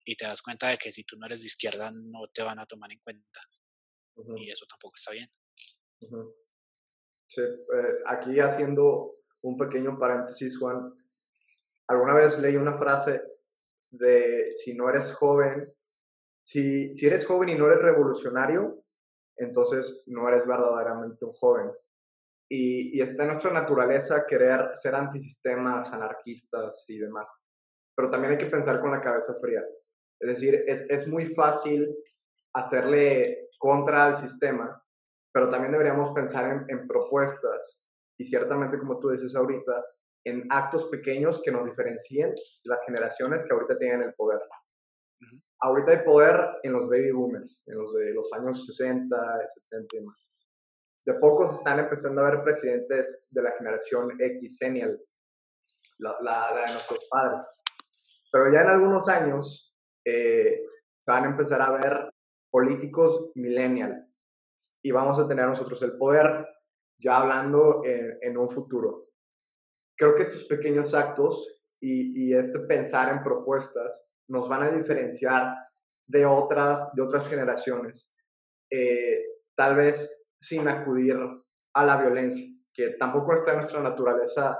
y 0.05 0.15
te 0.15 0.25
das 0.25 0.41
cuenta 0.41 0.67
de 0.67 0.77
que 0.77 0.91
si 0.91 1.03
tú 1.05 1.17
no 1.17 1.25
eres 1.25 1.41
de 1.41 1.47
izquierda 1.47 1.91
no 1.91 2.27
te 2.33 2.43
van 2.43 2.59
a 2.59 2.65
tomar 2.65 2.91
en 2.91 2.99
cuenta. 2.99 3.41
Y 4.35 4.51
eso 4.51 4.65
tampoco 4.67 4.93
está 4.95 5.11
bien. 5.11 5.29
sí, 7.27 7.41
eh, 7.41 8.03
aquí 8.05 8.39
haciendo 8.39 9.23
un 9.41 9.57
pequeño 9.57 9.97
paréntesis, 9.97 10.57
Juan, 10.57 10.93
alguna 11.87 12.13
vez 12.13 12.37
leí 12.37 12.55
una 12.55 12.77
frase 12.77 13.23
de 13.93 14.51
si 14.55 14.73
no 14.73 14.89
eres 14.89 15.13
joven, 15.13 15.71
si, 16.43 16.95
si 16.95 17.05
eres 17.05 17.25
joven 17.25 17.49
y 17.49 17.55
no 17.55 17.67
eres 17.67 17.79
revolucionario, 17.79 18.83
entonces 19.37 20.03
no 20.07 20.27
eres 20.27 20.45
verdaderamente 20.45 21.25
un 21.25 21.33
joven. 21.33 21.71
Y, 22.49 23.01
está 23.01 23.23
en 23.23 23.29
nuestra 23.29 23.51
naturaleza 23.51 24.25
querer 24.27 24.71
ser 24.75 24.95
antisistemas, 24.95 25.91
anarquistas 25.93 26.85
y 26.89 26.99
demás. 26.99 27.29
Pero 27.95 28.09
también 28.09 28.33
hay 28.33 28.37
que 28.37 28.47
pensar 28.47 28.81
con 28.81 28.91
la 28.91 29.01
cabeza 29.01 29.35
fría. 29.39 29.63
Es 30.19 30.27
decir, 30.27 30.63
es, 30.67 30.81
es 30.89 31.07
muy 31.07 31.27
fácil 31.27 31.95
hacerle 32.53 33.49
contra 33.57 34.05
al 34.05 34.15
sistema, 34.15 34.83
pero 35.31 35.49
también 35.49 35.71
deberíamos 35.71 36.11
pensar 36.13 36.51
en, 36.51 36.65
en, 36.69 36.87
propuestas 36.87 37.85
y 38.17 38.25
ciertamente, 38.25 38.77
como 38.77 38.99
tú 38.99 39.09
dices 39.09 39.35
ahorita, 39.35 39.83
en 40.25 40.45
actos 40.49 40.85
pequeños 40.85 41.41
que 41.43 41.51
nos 41.51 41.65
diferencien 41.65 42.33
las 42.65 42.83
generaciones 42.85 43.43
que 43.43 43.53
ahorita 43.53 43.77
tienen 43.77 44.03
el 44.03 44.13
poder. 44.13 44.39
Ahorita 45.59 45.91
hay 45.91 46.03
poder 46.03 46.39
en 46.63 46.73
los 46.73 46.89
baby 46.89 47.11
boomers, 47.11 47.63
en 47.67 47.77
los 47.77 47.93
de 47.93 48.13
los 48.13 48.31
años 48.33 48.65
60, 48.65 49.15
70 49.69 49.97
y 49.97 50.01
más 50.01 50.23
de 51.05 51.13
pocos 51.15 51.55
están 51.55 51.79
empezando 51.79 52.21
a 52.21 52.31
ver 52.31 52.43
presidentes 52.43 53.27
de 53.29 53.41
la 53.41 53.51
generación 53.51 54.09
X, 54.19 54.57
Senial, 54.57 54.99
la, 55.97 56.15
la, 56.21 56.53
de 56.55 56.71
nuestros 56.71 57.07
padres. 57.09 57.63
Pero 58.31 58.51
ya 58.51 58.61
en 58.61 58.67
algunos 58.67 59.07
años 59.09 59.75
eh, 60.05 60.61
van 61.05 61.25
a 61.25 61.29
empezar 61.29 61.61
a 61.61 61.71
ver 61.71 62.13
políticos 62.49 63.31
millennial 63.35 64.07
y 64.81 64.91
vamos 64.91 65.19
a 65.19 65.27
tener 65.27 65.47
nosotros 65.47 65.81
el 65.83 65.97
poder 65.97 66.47
ya 66.99 67.17
hablando 67.17 67.83
en, 67.83 68.37
un 68.37 68.49
futuro. 68.49 69.09
Creo 70.03 70.15
que 70.15 70.23
estos 70.23 70.43
pequeños 70.43 70.93
actos 70.93 71.61
y, 71.81 72.25
y, 72.25 72.33
este 72.33 72.59
pensar 72.59 73.07
en 73.07 73.23
propuestas 73.23 74.11
nos 74.27 74.49
van 74.49 74.63
a 74.63 74.69
diferenciar 74.69 75.55
de 76.05 76.25
otras, 76.25 76.93
de 76.93 77.01
otras 77.01 77.25
generaciones. 77.29 78.13
Eh, 78.69 79.23
tal 79.55 79.77
vez 79.77 80.27
sin 80.37 80.67
acudir 80.67 81.15
a 81.73 81.85
la 81.85 82.01
violencia, 82.01 82.43
que 82.73 82.97
tampoco 82.99 83.33
está 83.33 83.51
en 83.51 83.59
nuestra 83.59 83.79
naturaleza 83.79 84.59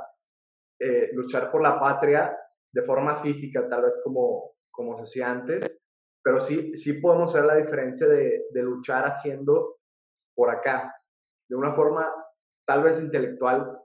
eh, 0.79 1.09
luchar 1.11 1.51
por 1.51 1.61
la 1.61 1.77
patria 1.77 2.37
de 2.71 2.81
forma 2.81 3.21
física, 3.21 3.67
tal 3.67 3.81
vez 3.81 3.99
como, 4.01 4.55
como 4.71 4.95
se 4.95 5.03
hacía 5.03 5.29
antes, 5.29 5.83
pero 6.23 6.39
sí, 6.39 6.73
sí 6.77 6.93
podemos 7.01 7.33
ver 7.33 7.43
la 7.43 7.57
diferencia 7.57 8.07
de, 8.07 8.45
de 8.49 8.63
luchar 8.63 9.03
haciendo 9.05 9.79
por 10.33 10.49
acá, 10.49 10.95
de 11.49 11.55
una 11.57 11.73
forma 11.73 12.09
tal 12.65 12.83
vez 12.83 13.01
intelectual, 13.01 13.82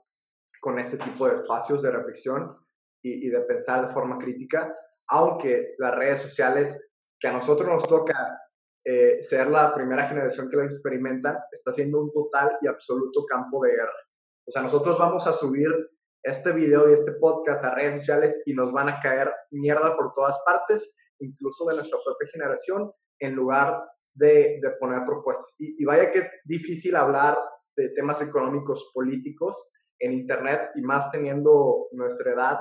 con 0.59 0.79
ese 0.79 0.97
tipo 0.97 1.27
de 1.27 1.35
espacios 1.35 1.81
de 1.81 1.91
reflexión 1.91 2.55
y, 3.01 3.29
de 3.29 3.39
pensar 3.41 3.87
de 3.87 3.93
forma 3.93 4.17
crítica, 4.17 4.75
aunque 5.07 5.75
las 5.77 5.95
redes 5.95 6.21
sociales 6.21 6.89
que 7.19 7.27
a 7.27 7.33
nosotros 7.33 7.67
nos 7.67 7.87
toca 7.87 8.39
eh, 8.85 9.23
ser 9.23 9.47
la 9.47 9.73
primera 9.73 10.07
generación 10.07 10.49
que 10.49 10.57
lo 10.57 10.63
experimenta, 10.63 11.45
está 11.51 11.71
siendo 11.71 12.01
un 12.01 12.11
total 12.11 12.57
y 12.61 12.67
absoluto 12.67 13.25
campo 13.25 13.63
de 13.63 13.71
guerra. 13.71 13.93
O 14.45 14.51
sea, 14.51 14.61
nosotros 14.61 14.97
vamos 14.97 15.25
a 15.27 15.33
subir 15.33 15.69
este 16.23 16.51
video 16.51 16.89
y 16.89 16.93
este 16.93 17.13
podcast 17.13 17.63
a 17.63 17.75
redes 17.75 18.01
sociales 18.01 18.41
y 18.45 18.53
nos 18.53 18.71
van 18.73 18.89
a 18.89 18.99
caer 18.99 19.31
mierda 19.51 19.95
por 19.95 20.13
todas 20.13 20.41
partes, 20.45 20.97
incluso 21.19 21.65
de 21.65 21.75
nuestra 21.75 21.99
propia 22.03 22.27
generación, 22.31 22.91
en 23.19 23.35
lugar 23.35 23.79
de, 24.13 24.59
poner 24.79 25.05
propuestas. 25.05 25.55
Y, 25.59 25.81
y, 25.81 25.85
vaya 25.85 26.11
que 26.11 26.19
es 26.19 26.31
difícil 26.43 26.95
hablar 26.95 27.37
de 27.77 27.89
temas 27.89 28.21
económicos, 28.21 28.91
políticos 28.93 29.71
en 29.99 30.13
Internet 30.13 30.71
y 30.75 30.81
más 30.81 31.11
teniendo 31.11 31.87
nuestra 31.91 32.31
edad, 32.31 32.59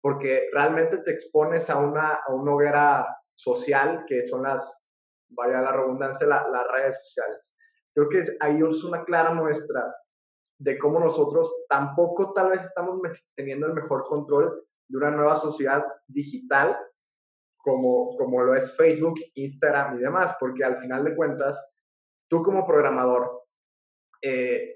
porque 0.00 0.48
realmente 0.52 0.98
te 0.98 1.10
expones 1.10 1.68
a 1.70 1.78
una, 1.78 2.20
a 2.26 2.32
una 2.32 2.54
hoguera 2.54 3.06
social 3.34 4.04
que 4.06 4.24
son 4.24 4.42
las, 4.42 4.88
vaya 5.30 5.60
la 5.60 5.72
redundancia, 5.72 6.26
las 6.26 6.66
redes 6.72 6.98
sociales. 7.02 7.56
Creo 7.94 8.08
que 8.08 8.22
ahí 8.40 8.56
es 8.56 8.84
una 8.84 9.04
clara 9.04 9.32
muestra 9.32 9.94
de 10.58 10.78
cómo 10.78 11.00
nosotros 11.00 11.66
tampoco 11.68 12.32
tal 12.32 12.50
vez 12.50 12.64
estamos 12.64 13.00
teniendo 13.34 13.66
el 13.66 13.74
mejor 13.74 14.04
control 14.08 14.64
de 14.88 14.96
una 14.96 15.10
nueva 15.10 15.36
sociedad 15.36 15.84
digital 16.06 16.76
como, 17.58 18.16
como 18.16 18.42
lo 18.44 18.54
es 18.54 18.76
Facebook, 18.76 19.18
Instagram 19.34 19.98
y 19.98 20.02
demás, 20.02 20.36
porque 20.38 20.64
al 20.64 20.78
final 20.78 21.04
de 21.04 21.16
cuentas, 21.16 21.76
tú 22.28 22.42
como 22.42 22.64
programador, 22.64 23.42
eh, 24.22 24.75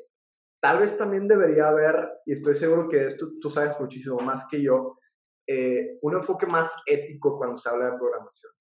tal 0.61 0.79
vez 0.81 0.97
también 0.99 1.27
debería 1.27 1.69
haber, 1.69 2.09
y 2.27 2.33
estoy 2.33 2.55
seguro 2.55 2.89
que 2.89 3.05
esto 3.05 3.29
tú 3.41 3.51
sabes 3.51 3.79
muchísimo 3.81 4.19
más 4.19 4.47
que 4.49 4.63
yo, 4.63 4.99
eh, 5.47 5.99
un 6.03 6.15
enfoque 6.15 6.47
más 6.47 6.83
ético 6.87 7.37
cuando 7.39 7.57
se 7.57 7.69
habla 7.69 7.91
de 7.91 7.99
programación. 7.99 8.53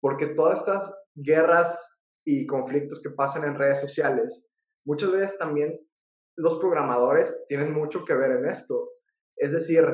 Porque 0.00 0.26
todas 0.26 0.60
estas 0.60 0.94
guerras 1.14 2.02
y 2.26 2.46
conflictos 2.46 3.00
que 3.02 3.10
pasan 3.10 3.44
en 3.44 3.54
redes 3.54 3.80
sociales, 3.80 4.54
muchas 4.84 5.12
veces 5.12 5.38
también 5.38 5.80
los 6.36 6.58
programadores 6.58 7.44
tienen 7.46 7.72
mucho 7.72 8.04
que 8.04 8.14
ver 8.14 8.32
en 8.32 8.46
esto. 8.46 8.90
Es 9.36 9.52
decir, 9.52 9.86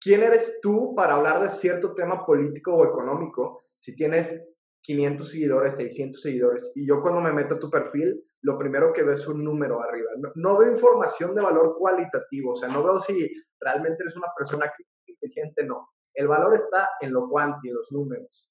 ¿quién 0.00 0.22
eres 0.22 0.60
tú 0.60 0.94
para 0.94 1.14
hablar 1.14 1.40
de 1.40 1.48
cierto 1.48 1.94
tema 1.94 2.26
político 2.26 2.74
o 2.74 2.84
económico 2.84 3.62
si 3.76 3.94
tienes 3.94 4.48
500 4.82 5.30
seguidores, 5.30 5.76
600 5.76 6.20
seguidores? 6.20 6.72
Y 6.74 6.86
yo 6.86 7.00
cuando 7.00 7.20
me 7.20 7.32
meto 7.32 7.54
a 7.54 7.60
tu 7.60 7.70
perfil, 7.70 8.24
lo 8.42 8.58
primero 8.58 8.92
que 8.92 9.02
veo 9.02 9.14
es 9.14 9.26
un 9.26 9.42
número 9.42 9.80
arriba. 9.82 10.10
No, 10.34 10.58
veo 10.58 10.70
información 10.70 11.34
de 11.34 11.42
valor 11.42 11.76
cualitativo, 11.78 12.52
o 12.52 12.56
sea, 12.56 12.68
no 12.68 12.82
veo 12.82 12.98
si 12.98 13.30
realmente 13.60 14.02
eres 14.02 14.16
una 14.16 14.28
persona 14.36 14.70
inteligente, 15.06 15.64
no. 15.64 15.90
El 16.12 16.28
valor 16.28 16.54
está 16.54 16.90
en 17.00 17.12
lo 17.12 17.28
cuanti, 17.28 17.68
en 17.68 17.74
los 17.74 17.90
números. 17.92 18.50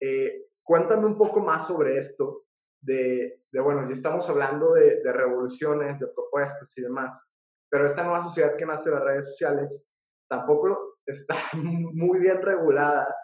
Eh, 0.00 0.46
cuéntame 0.62 1.06
un 1.06 1.18
poco 1.18 1.40
más 1.40 1.66
sobre 1.66 1.98
esto 1.98 2.44
de, 2.80 3.42
bueno, 3.52 3.86
ya 3.86 3.92
estamos 3.92 4.28
hablando 4.30 4.72
de, 4.72 5.00
revoluciones, 5.12 6.00
de 6.00 6.08
propuestas 6.08 6.76
y 6.78 6.82
demás, 6.82 7.30
pero 7.68 7.86
esta 7.86 8.02
nueva 8.02 8.22
sociedad 8.22 8.56
que 8.56 8.66
nace 8.66 8.90
de 8.90 8.96
las 8.96 9.04
redes 9.04 9.26
sociales 9.28 9.90
tampoco 10.28 10.98
está 11.04 11.34
muy 11.54 12.20
bien 12.20 12.40
regulada 12.42 13.14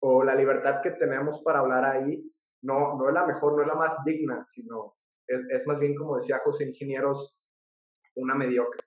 o 0.00 0.22
la 0.22 0.34
libertad 0.34 0.82
que 0.82 0.92
tenemos 0.92 1.42
para 1.42 1.60
hablar 1.60 1.84
ahí 1.84 2.28
no, 2.62 2.96
no 2.96 3.08
es 3.08 3.14
la 3.14 3.26
mejor, 3.26 3.56
no 3.56 3.62
es 3.62 3.68
la 3.68 3.74
más 3.74 3.96
digna, 4.04 4.44
sino 4.46 4.96
es, 5.50 5.66
más 5.66 5.78
bien, 5.80 5.94
como 5.94 6.16
decía 6.16 6.40
José 6.44 6.64
Ingenieros, 6.64 7.42
una 8.14 8.34
mediocre. 8.34 8.80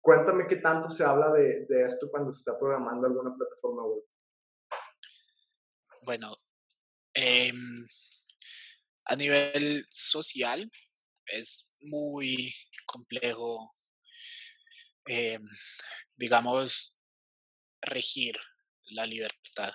Cuéntame 0.00 0.46
qué 0.46 0.56
tanto 0.56 0.88
se 0.88 1.04
habla 1.04 1.32
de, 1.32 1.66
esto 1.86 2.10
cuando 2.10 2.32
se 2.32 2.38
está 2.38 2.58
programando 2.58 3.06
alguna 3.06 3.34
plataforma 3.34 3.84
web. 3.84 4.04
Bueno, 6.02 6.36
eh, 7.14 7.52
a 9.06 9.16
nivel 9.16 9.86
social 9.88 10.70
es 11.26 11.74
muy 11.80 12.52
complejo, 12.86 13.72
eh, 15.06 15.38
digamos, 16.16 17.00
regir 17.80 18.36
la 18.90 19.06
libertad. 19.06 19.72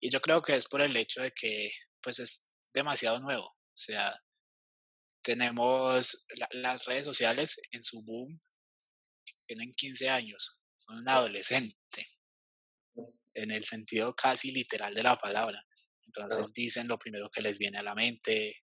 Y 0.00 0.10
yo 0.10 0.20
creo 0.20 0.42
que 0.42 0.56
es 0.56 0.66
por 0.66 0.80
el 0.80 0.96
hecho 0.96 1.22
de 1.22 1.32
que 1.32 1.70
pues 2.00 2.18
es 2.18 2.54
demasiado 2.72 3.20
nuevo. 3.20 3.46
O 3.46 3.80
sea, 3.80 4.20
tenemos 5.22 6.26
las 6.52 6.84
redes 6.84 7.04
sociales 7.04 7.60
en 7.70 7.82
su 7.82 8.02
boom, 8.02 8.40
tienen 9.46 9.72
15 9.72 10.08
años, 10.10 10.60
son 10.76 10.98
un 10.98 11.08
adolescente, 11.08 11.76
en 13.34 13.50
el 13.50 13.64
sentido 13.64 14.14
casi 14.14 14.52
literal 14.52 14.94
de 14.94 15.02
la 15.02 15.18
palabra. 15.18 15.62
Entonces 16.04 16.52
dicen 16.52 16.88
lo 16.88 16.98
primero 16.98 17.30
que 17.30 17.42
les 17.42 17.58
viene 17.58 17.78
a 17.78 17.82
la 17.82 17.94
mente, 17.94 18.64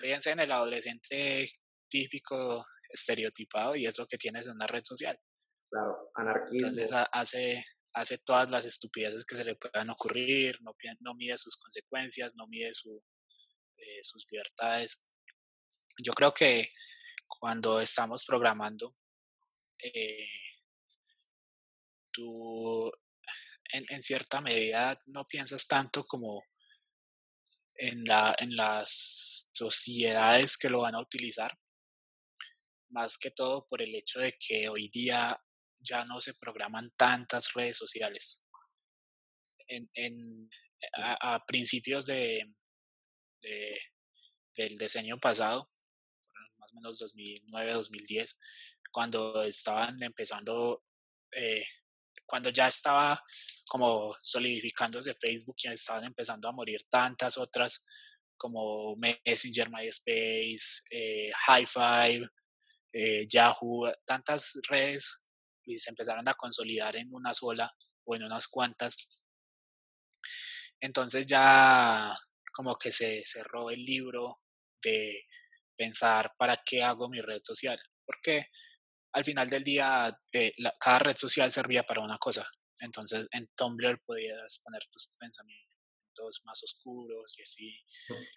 Fíjense 0.00 0.30
en 0.30 0.40
el 0.40 0.52
adolescente 0.52 1.48
típico 1.88 2.64
estereotipado 2.88 3.76
y 3.76 3.86
es 3.86 3.98
lo 3.98 4.06
que 4.06 4.18
tienes 4.18 4.46
en 4.46 4.52
una 4.52 4.66
red 4.66 4.82
social. 4.84 5.18
Claro, 5.70 6.10
anarquismo. 6.14 6.68
Entonces 6.68 6.90
hace, 7.12 7.64
hace 7.92 8.18
todas 8.18 8.50
las 8.50 8.64
estupideces 8.64 9.24
que 9.24 9.36
se 9.36 9.44
le 9.44 9.56
puedan 9.56 9.90
ocurrir, 9.90 10.60
no, 10.62 10.72
no 11.00 11.14
mide 11.14 11.36
sus 11.38 11.56
consecuencias, 11.56 12.34
no 12.36 12.46
mide 12.46 12.72
su, 12.74 13.02
eh, 13.76 13.98
sus 14.02 14.26
libertades. 14.30 15.15
Yo 15.98 16.12
creo 16.12 16.32
que 16.32 16.70
cuando 17.26 17.80
estamos 17.80 18.24
programando, 18.24 18.96
eh, 19.78 20.28
tú 22.12 22.90
en, 23.72 24.02
cierta 24.02 24.40
medida 24.40 24.98
no 25.06 25.24
piensas 25.24 25.66
tanto 25.66 26.04
como 26.04 26.42
en, 27.74 28.04
la, 28.04 28.34
en 28.38 28.56
las 28.56 29.50
sociedades 29.52 30.56
que 30.56 30.70
lo 30.70 30.82
van 30.82 30.94
a 30.94 31.00
utilizar, 31.00 31.58
más 32.90 33.18
que 33.18 33.30
todo 33.30 33.66
por 33.66 33.82
el 33.82 33.94
hecho 33.94 34.20
de 34.20 34.32
que 34.38 34.68
hoy 34.68 34.88
día 34.88 35.38
ya 35.80 36.04
no 36.04 36.20
se 36.20 36.34
programan 36.34 36.90
tantas 36.96 37.52
redes 37.52 37.76
sociales. 37.76 38.44
En, 39.68 39.88
en 39.94 40.48
a, 40.94 41.44
principios 41.44 42.06
de, 42.06 42.46
del 43.42 44.78
diseño 44.78 45.18
pasado, 45.18 45.70
más 46.82 47.00
o 47.00 47.04
menos 47.04 47.90
2009-2010, 47.90 48.38
cuando 48.92 49.42
estaban 49.42 50.02
empezando 50.02 50.82
eh, 51.32 51.64
cuando 52.26 52.50
ya 52.50 52.66
estaba 52.66 53.22
como 53.68 54.14
solidificándose 54.20 55.14
Facebook, 55.14 55.56
ya 55.58 55.72
estaban 55.72 56.04
empezando 56.04 56.48
a 56.48 56.52
morir 56.52 56.80
tantas 56.88 57.38
otras 57.38 57.86
como 58.36 58.96
Messenger, 58.96 59.70
MySpace, 59.70 60.82
eh, 60.90 61.30
Hi-Fi, 61.48 62.26
eh, 62.92 63.26
Yahoo, 63.28 63.90
tantas 64.04 64.58
redes 64.68 65.28
y 65.64 65.78
se 65.78 65.90
empezaron 65.90 66.28
a 66.28 66.34
consolidar 66.34 66.96
en 66.96 67.12
una 67.12 67.32
sola 67.32 67.72
o 68.04 68.14
en 68.14 68.24
unas 68.24 68.48
cuantas. 68.48 68.96
Entonces 70.80 71.26
ya 71.26 72.14
como 72.52 72.76
que 72.76 72.92
se 72.92 73.22
cerró 73.24 73.70
el 73.70 73.82
libro 73.82 74.36
de 74.82 75.25
pensar 75.76 76.32
para 76.38 76.56
qué 76.64 76.82
hago 76.82 77.08
mi 77.08 77.20
red 77.20 77.40
social. 77.42 77.78
Porque 78.04 78.46
al 79.12 79.24
final 79.24 79.48
del 79.48 79.64
día 79.64 80.16
eh, 80.32 80.52
cada 80.80 80.98
red 80.98 81.16
social 81.16 81.50
servía 81.52 81.82
para 81.82 82.02
una 82.02 82.18
cosa. 82.18 82.46
Entonces 82.80 83.28
en 83.32 83.48
Tumblr 83.56 84.02
podías 84.04 84.60
poner 84.64 84.82
tus 84.90 85.08
pensamientos 85.18 86.42
más 86.44 86.62
oscuros 86.62 87.38
y 87.38 87.42
así. 87.42 87.84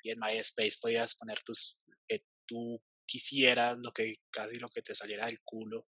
Y 0.03 0.11
en 0.11 0.19
MySpace 0.19 0.77
podías 0.81 1.15
poner 1.15 1.41
tus 1.43 1.83
que 2.07 2.25
tú 2.45 2.81
quisieras, 3.05 3.77
lo 3.81 3.91
que 3.91 4.13
casi 4.31 4.57
lo 4.57 4.69
que 4.69 4.81
te 4.81 4.95
saliera 4.95 5.25
del 5.25 5.41
culo. 5.43 5.87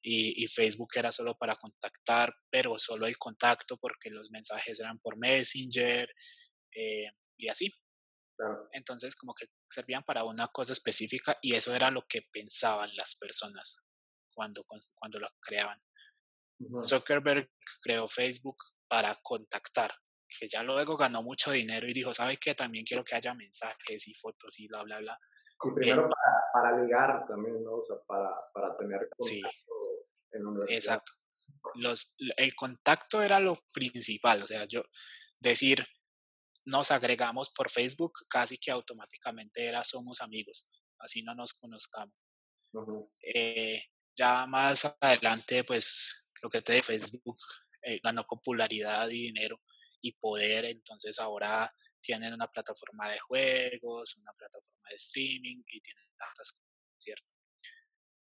Y, 0.00 0.46
Facebook 0.46 0.90
era 0.94 1.12
solo 1.12 1.36
para 1.36 1.56
contactar, 1.56 2.32
pero 2.50 2.78
solo 2.78 3.06
el 3.06 3.18
contacto 3.18 3.76
porque 3.76 4.10
los 4.10 4.30
mensajes 4.30 4.78
eran 4.80 4.98
por 5.00 5.18
Messenger 5.18 6.08
eh, 6.74 7.10
y 7.36 7.48
así. 7.48 7.72
Entonces 8.72 9.16
como 9.16 9.34
que 9.34 9.46
servían 9.66 10.02
para 10.02 10.24
una 10.24 10.48
cosa 10.48 10.72
específica 10.72 11.36
y 11.42 11.54
eso 11.54 11.74
era 11.74 11.90
lo 11.90 12.06
que 12.08 12.22
pensaban 12.32 12.90
las 12.96 13.16
personas 13.16 13.82
cuando, 14.32 14.64
cuando 14.94 15.18
lo 15.18 15.28
creaban. 15.40 15.80
Zuckerberg 16.82 17.50
creó 17.82 18.08
Facebook 18.08 18.56
para 18.88 19.14
contactar, 19.22 19.92
que 20.38 20.48
ya 20.48 20.62
luego 20.62 20.96
ganó 20.96 21.22
mucho 21.22 21.52
dinero 21.52 21.86
y 21.86 21.92
dijo, 21.92 22.12
¿sabe 22.12 22.36
qué? 22.36 22.54
También 22.54 22.84
quiero 22.84 23.04
que 23.04 23.16
haya 23.16 23.34
mensajes 23.34 24.08
y 24.08 24.14
fotos 24.14 24.58
y 24.58 24.66
bla, 24.68 24.82
bla, 24.82 24.98
bla. 24.98 25.18
Y 25.64 25.74
primero 25.74 26.08
para, 26.08 26.52
para, 26.52 26.82
ligar 26.82 27.26
también, 27.26 27.62
¿no? 27.62 27.76
O 27.76 27.84
sea, 27.86 27.96
para, 28.06 28.30
para 28.52 28.76
tener 28.76 29.00
contacto 29.00 29.24
sí, 29.24 29.42
en 30.32 30.42
la 30.42 30.48
universidad. 30.50 30.76
Exacto. 30.76 31.12
Los, 31.74 32.16
el 32.36 32.54
contacto 32.54 33.22
era 33.22 33.40
lo 33.40 33.58
principal, 33.72 34.42
o 34.42 34.46
sea, 34.46 34.64
yo 34.66 34.82
decir, 35.40 35.84
nos 36.68 36.90
agregamos 36.90 37.50
por 37.50 37.70
Facebook, 37.70 38.26
casi 38.28 38.58
que 38.58 38.70
automáticamente 38.70 39.64
era 39.64 39.82
somos 39.84 40.20
amigos, 40.20 40.68
así 40.98 41.22
no 41.22 41.34
nos 41.34 41.54
conozcamos. 41.54 42.22
eh, 43.22 43.82
ya 44.14 44.46
más 44.46 44.96
adelante, 45.00 45.64
pues 45.64 46.32
lo 46.42 46.50
que 46.50 46.60
te 46.60 46.74
de 46.74 46.82
Facebook 46.82 47.38
eh, 47.82 47.98
ganó 48.02 48.26
popularidad 48.26 49.08
y 49.08 49.22
dinero 49.28 49.60
y 50.02 50.12
poder, 50.12 50.66
entonces 50.66 51.18
ahora 51.18 51.72
tienen 52.00 52.34
una 52.34 52.48
plataforma 52.48 53.08
de 53.10 53.18
juegos, 53.18 54.16
una 54.16 54.32
plataforma 54.34 54.88
de 54.90 54.96
streaming 54.96 55.62
y 55.66 55.80
tienen 55.80 56.04
tantas 56.16 56.52
cosas, 56.52 56.68
¿cierto? 56.98 57.26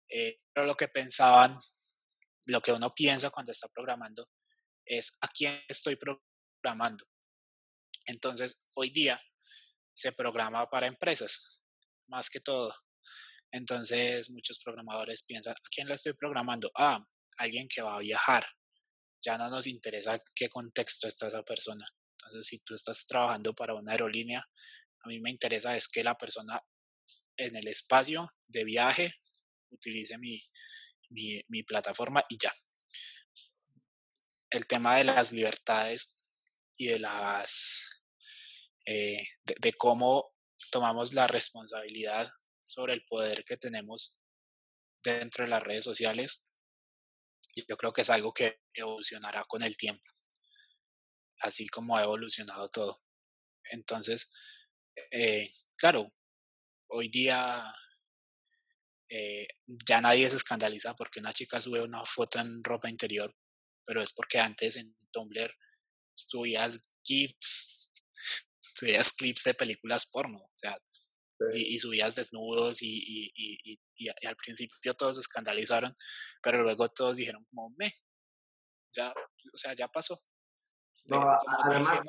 Eh, 0.10 0.42
pero 0.54 0.66
lo 0.68 0.76
que 0.76 0.88
pensaban, 0.88 1.58
lo 2.46 2.62
que 2.62 2.72
uno 2.72 2.94
piensa 2.94 3.32
cuando 3.32 3.52
está 3.52 3.68
programando 3.68 4.30
es 4.86 5.18
a 5.22 5.28
quién 5.28 5.60
estoy 5.68 5.98
programando. 5.98 7.06
Entonces, 8.08 8.70
hoy 8.76 8.90
día 8.90 9.22
se 9.94 10.12
programa 10.12 10.68
para 10.70 10.88
empresas, 10.88 11.62
más 12.08 12.30
que 12.30 12.40
todo. 12.40 12.74
Entonces, 13.52 14.30
muchos 14.32 14.60
programadores 14.60 15.24
piensan, 15.24 15.54
¿a 15.54 15.70
quién 15.72 15.88
le 15.88 15.94
estoy 15.94 16.14
programando? 16.14 16.72
Ah, 16.76 17.04
alguien 17.38 17.68
que 17.68 17.82
va 17.82 17.96
a 17.96 18.00
viajar. 18.00 18.46
Ya 19.22 19.38
no 19.38 19.50
nos 19.50 19.68
interesa 19.68 20.20
qué 20.36 20.50
contexto 20.50 21.08
está 21.08 21.28
esa 21.28 21.44
persona. 21.44 21.86
Entonces, 22.24 22.48
si 22.48 22.64
tú 22.64 22.76
estás 22.76 23.06
trabajando 23.06 23.54
para 23.54 23.74
una 23.74 23.92
aerolínea, 23.92 24.48
a 25.04 25.08
mí 25.08 25.20
me 25.20 25.30
interesa 25.30 25.76
es 25.76 25.88
que 25.88 26.04
la 26.04 26.18
persona 26.18 26.62
en 27.38 27.56
el 27.56 27.68
espacio 27.68 28.30
de 28.48 28.64
viaje 28.64 29.14
utilice 29.70 30.18
mi, 30.18 30.42
mi, 31.10 31.64
plataforma 31.64 32.24
y 32.30 32.38
ya. 32.38 32.52
El 34.50 34.66
tema 34.66 34.98
de 34.98 35.04
las 35.06 35.32
libertades 35.32 36.30
y 36.76 36.88
de 36.88 37.00
las 37.00 37.97
eh, 38.90 39.22
de, 39.44 39.74
cómo 39.74 40.34
tomamos 40.72 41.14
la 41.14 41.28
responsabilidad 41.28 42.26
sobre 42.62 42.94
el 42.94 43.04
poder 43.04 43.44
que 43.44 43.58
tenemos 43.58 44.22
dentro 45.04 45.44
de 45.44 45.50
las 45.50 45.62
redes 45.62 45.84
sociales, 45.84 46.58
yo 47.68 47.76
creo 47.76 47.92
que 47.92 48.04
es 48.04 48.10
algo 48.10 48.34
que 48.34 48.62
evolucionará 48.74 49.44
con 49.44 49.62
el 49.62 49.76
tiempo, 49.76 50.10
así 51.42 51.68
como 51.68 51.98
ha 51.98 52.04
evolucionado 52.04 52.70
todo. 52.70 52.98
Entonces, 53.72 54.34
eh, 55.12 55.52
claro, 55.76 56.14
hoy 56.88 57.10
día 57.10 57.66
eh, 59.10 59.50
ya 59.86 60.00
nadie 60.00 60.30
se 60.30 60.38
escandaliza 60.38 60.96
porque 60.96 61.20
una 61.20 61.34
chica 61.34 61.60
sube 61.60 61.82
una 61.82 62.06
foto 62.06 62.40
en 62.40 62.64
ropa 62.64 62.90
interior, 62.90 63.36
pero 63.84 64.02
es 64.02 64.14
porque 64.14 64.40
antes 64.40 64.78
en 64.78 64.96
Tumblr 65.12 65.54
subías 66.16 66.94
GIFs, 67.04 67.77
subías 68.78 69.14
clips 69.14 69.44
de 69.44 69.54
películas 69.56 70.10
porno, 70.12 70.38
o 70.38 70.52
sea, 70.54 70.78
y, 71.54 71.78
subías 71.80 72.16
desnudos 72.16 72.82
y, 72.82 73.32
y, 73.36 73.80
y, 73.96 74.28
al 74.28 74.36
principio 74.36 74.94
todos 74.94 75.16
se 75.16 75.22
escandalizaron, 75.22 75.96
pero 76.42 76.64
luego 76.64 76.90
todos 76.90 77.18
dijeron 77.18 77.44
como, 77.50 77.74
me, 77.78 77.92
ya, 78.96 79.12
o 79.12 79.58
sea, 79.58 79.74
ya 79.74 79.88
pasó. 79.88 80.16
No, 81.10 81.22
además, 81.64 82.02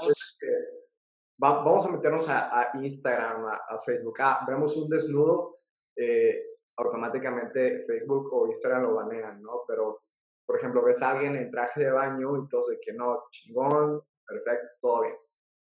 vamos 1.39 1.87
a 1.87 1.91
meternos 1.91 2.27
a, 2.29 2.71
Instagram, 2.75 3.47
a, 3.47 3.83
Facebook, 3.85 4.17
ah, 4.21 4.45
vemos 4.47 4.77
un 4.77 4.89
desnudo, 4.89 5.61
eh, 5.97 6.43
automáticamente 6.77 7.85
Facebook 7.87 8.33
o 8.33 8.47
Instagram 8.49 8.83
lo 8.83 8.95
banean, 8.95 9.43
¿no? 9.43 9.65
Pero, 9.67 10.05
por 10.47 10.59
ejemplo, 10.59 10.83
ves 10.85 11.03
a 11.03 11.11
alguien 11.11 11.37
en 11.37 11.51
traje 11.51 11.81
de 11.81 11.91
baño 11.91 12.37
y 12.37 12.49
todos 12.49 12.69
de 12.69 12.81
que 12.81 12.93
no, 12.93 13.25
chingón, 13.31 14.03
perfecto, 14.27 14.69
todo 14.81 15.03
bien. 15.03 15.17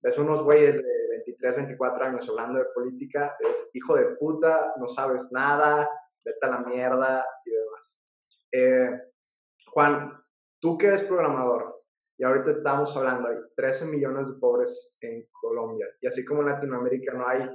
Ves 0.01 0.17
unos 0.17 0.43
güeyes 0.43 0.77
de 0.77 1.07
23, 1.09 1.55
24 1.57 2.05
años 2.05 2.29
hablando 2.29 2.59
de 2.59 2.65
política, 2.73 3.35
es 3.39 3.69
hijo 3.73 3.95
de 3.95 4.15
puta, 4.15 4.73
no 4.77 4.87
sabes 4.87 5.31
nada, 5.31 5.89
vete 6.23 6.45
a 6.45 6.49
la 6.49 6.59
mierda 6.59 7.25
y 7.45 7.51
demás. 7.51 7.99
Eh, 8.51 8.89
Juan, 9.67 10.23
tú 10.59 10.77
que 10.77 10.87
eres 10.87 11.03
programador, 11.03 11.83
y 12.17 12.23
ahorita 12.23 12.51
estamos 12.51 12.95
hablando, 12.97 13.29
hay 13.29 13.37
13 13.55 13.85
millones 13.85 14.27
de 14.27 14.39
pobres 14.39 14.97
en 15.01 15.27
Colombia, 15.31 15.87
y 16.01 16.07
así 16.07 16.25
como 16.25 16.41
en 16.41 16.49
Latinoamérica 16.49 17.13
no 17.13 17.27
hay 17.27 17.49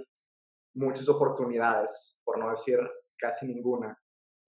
muchas 0.74 1.08
oportunidades, 1.08 2.20
por 2.24 2.38
no 2.38 2.50
decir 2.50 2.78
casi 3.18 3.46
ninguna, 3.46 3.98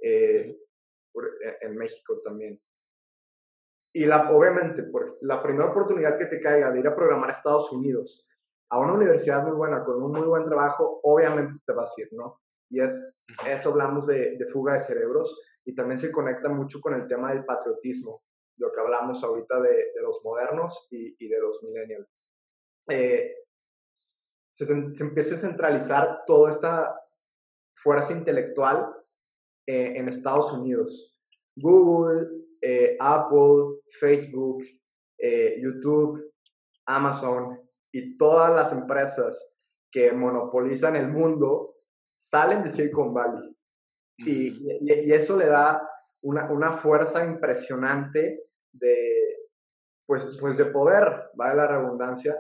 eh, 0.02 0.50
e, 0.50 1.66
en 1.66 1.76
México 1.76 2.20
también. 2.22 2.60
Y 3.96 4.04
la, 4.04 4.30
obviamente, 4.30 4.82
por 4.82 5.16
la 5.22 5.42
primera 5.42 5.70
oportunidad 5.70 6.18
que 6.18 6.26
te 6.26 6.38
caiga 6.38 6.70
de 6.70 6.80
ir 6.80 6.86
a 6.86 6.94
programar 6.94 7.30
a 7.30 7.32
Estados 7.32 7.72
Unidos, 7.72 8.28
a 8.68 8.78
una 8.78 8.92
universidad 8.92 9.42
muy 9.42 9.56
buena, 9.56 9.82
con 9.86 10.02
un 10.02 10.12
muy 10.12 10.26
buen 10.26 10.44
trabajo, 10.44 11.00
obviamente 11.02 11.62
te 11.64 11.72
vas 11.72 11.94
a 11.96 12.02
ir, 12.02 12.08
¿no? 12.12 12.42
Y 12.68 12.82
es, 12.82 13.16
esto 13.48 13.70
hablamos 13.70 14.06
de, 14.06 14.36
fuga 14.52 14.74
de 14.74 14.80
cerebros 14.80 15.40
y 15.64 15.74
también 15.74 15.96
se 15.96 16.12
conecta 16.12 16.50
mucho 16.50 16.78
con 16.82 16.92
el 16.92 17.08
tema 17.08 17.32
del 17.32 17.46
patriotismo, 17.46 18.22
lo 18.58 18.70
que 18.70 18.80
hablamos 18.82 19.24
ahorita 19.24 19.62
de, 19.62 19.92
los 20.02 20.22
modernos 20.22 20.88
y, 20.90 21.26
de 21.26 21.40
los 21.40 21.62
millennials. 21.62 22.06
Eh, 22.90 23.34
se, 24.50 24.66
se, 24.66 24.74
empieza 24.74 25.36
a 25.36 25.38
centralizar 25.38 26.24
toda 26.26 26.50
esta 26.50 27.00
fuerza 27.72 28.12
intelectual 28.12 28.94
eh, 29.66 29.94
en 29.96 30.10
Estados 30.10 30.52
Unidos. 30.52 31.18
Google, 31.56 32.45
eh, 32.60 32.96
Apple, 32.98 33.80
Facebook, 33.98 34.62
eh, 35.18 35.60
YouTube, 35.60 36.32
Amazon 36.86 37.60
y 37.92 38.16
todas 38.16 38.54
las 38.54 38.72
empresas 38.72 39.58
que 39.90 40.12
monopolizan 40.12 40.96
el 40.96 41.08
mundo 41.08 41.76
salen 42.14 42.62
de 42.62 42.70
Silicon 42.70 43.12
Valley. 43.12 43.56
Y, 44.18 44.48
y, 44.80 45.12
eso 45.12 45.36
le 45.36 45.46
da 45.46 45.86
una, 46.22 46.50
una, 46.50 46.72
fuerza 46.72 47.24
impresionante 47.24 48.44
de, 48.72 49.48
pues, 50.06 50.38
pues 50.40 50.56
de 50.56 50.66
poder, 50.66 51.30
vale 51.34 51.56
la 51.56 51.66
redundancia, 51.66 52.34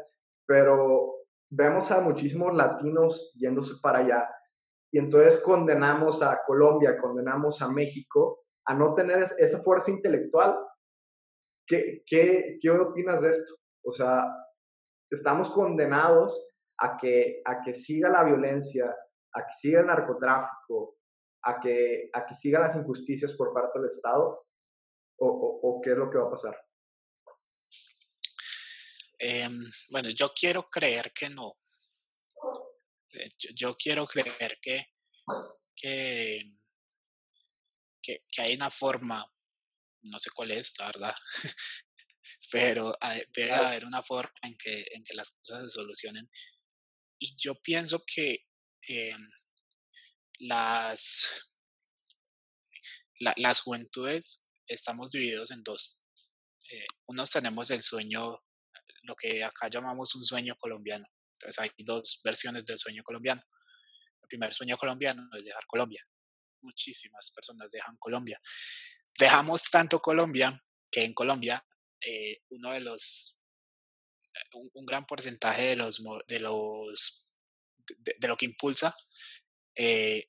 pero 0.46 1.16
vemos 1.50 1.90
a 1.90 2.00
muchísimos 2.00 2.54
latinos 2.54 3.32
yéndose 3.36 3.74
para 3.82 3.98
allá 3.98 4.26
y 4.96 4.98
entonces 4.98 5.42
condenamos 5.42 6.22
a 6.22 6.40
Colombia, 6.46 6.96
condenamos 6.96 7.60
a 7.60 7.68
México 7.68 8.45
a 8.66 8.74
no 8.74 8.94
tener 8.94 9.24
esa 9.38 9.62
fuerza 9.62 9.90
intelectual. 9.90 10.56
¿Qué, 11.66 12.02
qué, 12.06 12.58
qué 12.60 12.70
opinas 12.70 13.22
de 13.22 13.30
esto? 13.30 13.54
O 13.84 13.92
sea, 13.92 14.24
estamos 15.10 15.50
condenados 15.50 16.52
a 16.78 16.96
que, 16.96 17.40
a 17.44 17.60
que 17.62 17.74
siga 17.74 18.08
la 18.08 18.24
violencia, 18.24 18.94
a 19.32 19.46
que 19.46 19.52
siga 19.58 19.80
el 19.80 19.86
narcotráfico, 19.86 20.98
a 21.42 21.60
que, 21.60 22.10
a 22.12 22.26
que 22.26 22.34
sigan 22.34 22.62
las 22.62 22.76
injusticias 22.76 23.32
por 23.32 23.52
parte 23.52 23.78
del 23.78 23.88
Estado? 23.88 24.46
¿O, 25.18 25.60
o, 25.62 25.80
qué 25.80 25.92
es 25.92 25.96
lo 25.96 26.10
que 26.10 26.18
va 26.18 26.26
a 26.26 26.30
pasar? 26.30 26.62
Em, 29.18 29.58
bueno, 29.90 30.10
yo 30.10 30.32
quiero 30.38 30.68
creer 30.68 31.12
que 31.12 31.30
no. 31.30 31.54
Eh, 33.14 33.24
yo, 33.54 33.74
quiero 33.76 34.06
creer 34.06 34.58
que, 34.60 34.88
que, 35.74 36.42
que, 38.06 38.42
hay 38.42 38.54
una 38.54 38.70
forma, 38.70 39.24
no 40.02 40.18
sé 40.18 40.30
cuál 40.30 40.50
es, 40.52 40.72
la 40.78 40.86
verdad, 40.86 41.14
pero 42.50 42.92
debe 43.34 43.52
haber 43.52 43.84
una 43.84 44.02
forma 44.02 44.32
en 44.42 44.56
que, 44.56 44.84
en 44.92 45.02
que 45.04 45.14
las 45.14 45.32
cosas 45.32 45.62
se 45.62 45.70
solucionen. 45.70 46.30
Y 47.18 47.34
yo 47.36 47.60
pienso 47.62 48.04
que 48.06 48.46
em, 48.82 49.30
las, 50.40 51.54
las 53.18 53.60
juventudes 53.60 54.50
estamos 54.66 55.12
divididos 55.12 55.50
en 55.50 55.62
dos. 55.62 56.02
Eh, 56.70 56.86
unos 57.06 57.30
tenemos 57.30 57.70
el 57.70 57.80
sueño, 57.80 58.44
lo 59.02 59.14
que 59.14 59.42
acá 59.44 59.68
llamamos 59.68 60.14
un 60.14 60.24
sueño 60.24 60.56
colombiano, 60.58 61.06
entonces 61.34 61.58
hay 61.58 61.70
dos 61.78 62.20
versiones 62.24 62.66
del 62.66 62.78
sueño 62.78 63.02
colombiano. 63.02 63.40
El 64.22 64.28
primer 64.28 64.52
sueño 64.52 64.76
colombiano 64.76 65.28
es 65.36 65.44
dejar 65.44 65.64
Colombia. 65.66 66.02
Muchísimas 66.66 67.30
personas 67.30 67.70
dejan 67.70 67.96
Colombia. 67.96 68.40
Dejamos 69.18 69.70
tanto 69.70 70.00
Colombia 70.00 70.60
que 70.90 71.04
en 71.04 71.14
Colombia 71.14 71.64
eh, 72.00 72.42
uno 72.50 72.72
de 72.72 72.80
los, 72.80 73.40
eh, 74.34 74.58
un, 74.74 74.84
gran 74.84 75.06
porcentaje 75.06 75.62
de 75.62 75.76
los, 75.76 76.02
de 76.26 76.40
los, 76.40 77.34
de, 77.98 78.28
lo 78.28 78.36
que 78.36 78.46
impulsa 78.46 78.94
eh, 79.74 80.28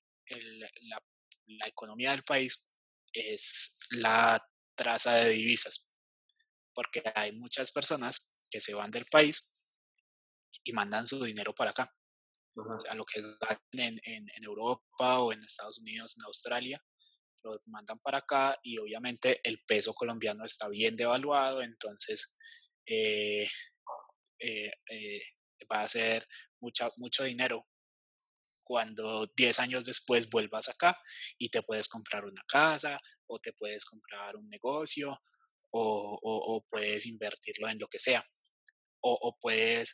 la, 0.90 1.04
la 1.48 1.68
economía 1.68 2.12
del 2.12 2.24
país 2.24 2.76
es 3.12 3.80
la 3.92 4.42
traza 4.76 5.16
de 5.16 5.30
divisas, 5.30 5.98
porque 6.74 7.02
hay 7.16 7.32
muchas 7.32 7.72
personas 7.72 8.38
que 8.50 8.62
se 8.62 8.74
van 8.74 8.92
del 8.92 9.06
país 9.06 9.66
y 10.64 10.74
mandan 10.74 11.08
su 11.08 11.24
dinero 11.24 11.54
para 11.56 11.72
acá. 11.72 11.97
O 12.58 12.80
sea, 12.80 12.96
lo 12.96 13.06
que 13.06 13.22
ganan 13.22 13.70
en, 13.72 14.00
en, 14.04 14.44
Europa 14.44 15.20
o 15.20 15.32
en 15.32 15.44
Estados 15.44 15.78
Unidos, 15.80 16.16
en 16.18 16.26
Australia, 16.26 16.84
lo 17.44 17.62
mandan 17.66 18.00
para 18.00 18.20
acá 18.20 18.58
y 18.64 18.78
obviamente 18.80 19.40
el 19.44 19.64
peso 19.66 19.94
colombiano 19.94 20.44
está 20.44 20.68
bien 20.68 20.96
devaluado, 20.96 21.62
entonces 21.62 22.38
eh, 22.86 23.48
eh, 24.40 24.72
eh, 24.90 25.22
va 25.72 25.84
a 25.84 25.88
ser 25.88 26.28
mucha, 26.60 26.92
mucho 26.98 27.24
dinero 27.24 27.68
cuando 28.64 29.28
10 29.38 29.60
años 29.60 29.86
después 29.86 30.30
vuelvas 30.30 30.68
acá 30.68 30.98
y 31.38 31.50
te 31.50 31.62
puedes 31.62 31.88
comprar 31.88 32.26
una 32.26 32.44
casa 32.48 33.00
o 33.28 33.40
te 33.40 33.54
puedes 33.54 33.86
comprar 33.86 34.36
un 34.36 34.50
negocio 34.50 35.18
o, 35.72 36.20
o, 36.22 36.56
o 36.56 36.66
puedes 36.68 37.06
invertirlo 37.06 37.70
en 37.70 37.80
lo 37.80 37.88
que 37.88 38.00
sea. 38.00 38.24
O, 39.00 39.14
o 39.22 39.38
puedes 39.40 39.94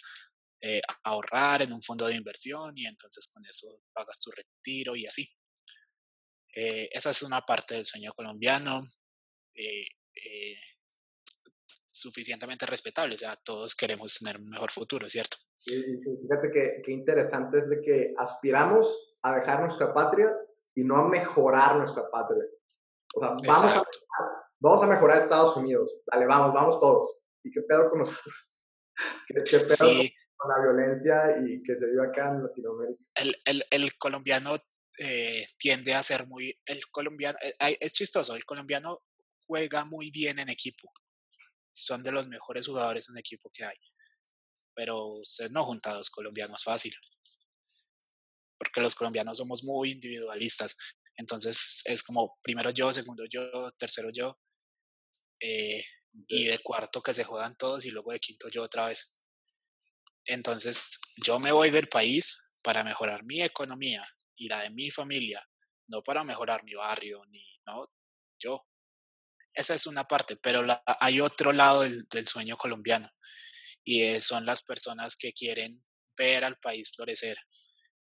eh, 0.66 0.80
ahorrar 1.03 1.61
en 1.61 1.74
un 1.74 1.82
fondo 1.82 2.07
de 2.07 2.16
inversión 2.16 2.72
y 2.78 2.86
entonces 2.86 3.30
con 3.34 3.45
eso 3.45 3.82
pagas 3.91 4.18
tu 4.22 4.32
retiro 4.32 4.95
y 4.95 5.05
así. 5.05 5.28
Eh, 6.55 6.88
esa 6.89 7.09
es 7.09 7.22
una 7.24 7.41
parte 7.41 7.76
del 7.76 7.86
sueño 7.86 8.14
colombiano 8.14 8.82
eh, 9.53 9.86
suficientemente 11.91 12.66
respetable, 12.66 13.16
o 13.16 13.18
sea, 13.18 13.36
todos 13.36 13.76
queremos 13.76 14.18
tener 14.18 14.38
un 14.38 14.47
mejor 14.47 14.72
futuro, 14.72 15.09
¿cierto? 15.09 15.36
Sí, 15.57 15.84
fíjate 16.22 16.49
que, 16.53 16.82
que 16.82 16.91
interesante 16.93 17.57
es 17.57 17.70
de 17.70 17.82
que 17.82 18.14
aspiramos 18.18 18.88
a 19.22 19.36
dejar 19.36 19.59
nuestra 19.59 19.93
patria 19.93 20.32
y 20.76 20.86
no 20.86 20.95
a 20.95 21.09
mejorar 21.09 21.76
nuestra 21.76 22.09
patria. 22.09 22.45
O 23.16 23.20
sea, 23.20 23.30
vamos 23.32 23.64
a, 23.64 23.84
vamos 24.61 24.84
a 24.84 24.88
mejorar 24.88 25.18
Estados 25.18 25.57
Unidos. 25.57 25.93
Dale, 26.05 26.26
vamos, 26.26 26.53
vamos 26.53 26.80
todos. 26.80 27.22
¿Y 27.43 27.51
qué 27.51 27.61
pedo 27.64 27.89
con 27.89 27.99
nosotros? 27.99 28.55
¿Qué, 29.28 29.41
pedo 29.41 29.78
con 29.78 30.22
la 30.47 30.61
violencia 30.61 31.37
y 31.45 31.61
que 31.63 31.75
se 31.75 31.85
vive 31.87 32.07
acá 32.07 32.29
en 32.29 32.43
Latinoamérica? 32.43 33.03
El, 33.15 33.35
el, 33.45 33.65
el 33.69 33.97
colombiano 33.97 34.55
eh, 34.99 35.47
tiende 35.57 35.93
a 35.93 36.03
ser 36.03 36.27
muy... 36.27 36.59
El 36.65 36.85
colombiano, 36.87 37.37
eh, 37.41 37.77
es 37.79 37.93
chistoso, 37.93 38.35
el 38.35 38.45
colombiano 38.45 39.03
juega 39.45 39.85
muy 39.85 40.11
bien 40.11 40.39
en 40.39 40.49
equipo. 40.49 40.91
Son 41.71 42.03
de 42.03 42.11
los 42.11 42.27
mejores 42.27 42.67
jugadores 42.67 43.09
en 43.09 43.17
equipo 43.17 43.49
que 43.51 43.65
hay. 43.65 43.77
Pero 44.75 45.05
usted 45.05 45.49
no 45.49 45.63
junta 45.63 45.91
a 45.91 45.95
dos 45.95 46.09
colombianos 46.09 46.63
fácil. 46.63 46.93
Porque 48.57 48.81
los 48.81 48.95
colombianos 48.95 49.37
somos 49.37 49.63
muy 49.63 49.91
individualistas. 49.91 50.77
Entonces 51.15 51.81
es 51.85 52.03
como 52.03 52.39
primero 52.41 52.69
yo, 52.69 52.91
segundo 52.93 53.25
yo, 53.29 53.71
tercero 53.77 54.09
yo. 54.11 54.39
Eh, 55.39 55.83
y 56.27 56.45
de 56.45 56.59
cuarto 56.59 57.01
que 57.01 57.13
se 57.13 57.23
jodan 57.23 57.57
todos 57.57 57.85
y 57.85 57.91
luego 57.91 58.11
de 58.11 58.19
quinto 58.19 58.49
yo 58.49 58.63
otra 58.63 58.87
vez. 58.87 59.22
Entonces 60.26 60.99
yo 61.17 61.39
me 61.39 61.51
voy 61.51 61.69
del 61.69 61.89
país 61.89 62.51
para 62.61 62.84
mejorar 62.84 63.24
mi 63.24 63.41
economía 63.41 64.05
y 64.36 64.47
la 64.47 64.61
de 64.61 64.69
mi 64.69 64.89
familia, 64.91 65.47
no 65.88 66.01
para 66.01 66.24
mejorar 66.24 66.63
mi 66.63 66.74
barrio, 66.74 67.24
ni 67.30 67.45
no, 67.65 67.89
yo. 68.39 68.65
Esa 69.53 69.76
es 69.76 69.86
una 69.86 70.07
parte, 70.07 70.36
pero 70.38 70.65
hay 70.99 71.21
otro 71.21 71.51
lado 71.51 71.82
del, 71.82 72.07
del 72.09 72.28
sueño 72.28 72.57
colombiano 72.57 73.09
y 73.84 74.19
son 74.19 74.45
las 74.45 74.63
personas 74.63 75.15
que 75.15 75.34
quieren 75.34 75.86
ver 76.17 76.43
al 76.43 76.57
país 76.57 76.91
florecer, 76.95 77.38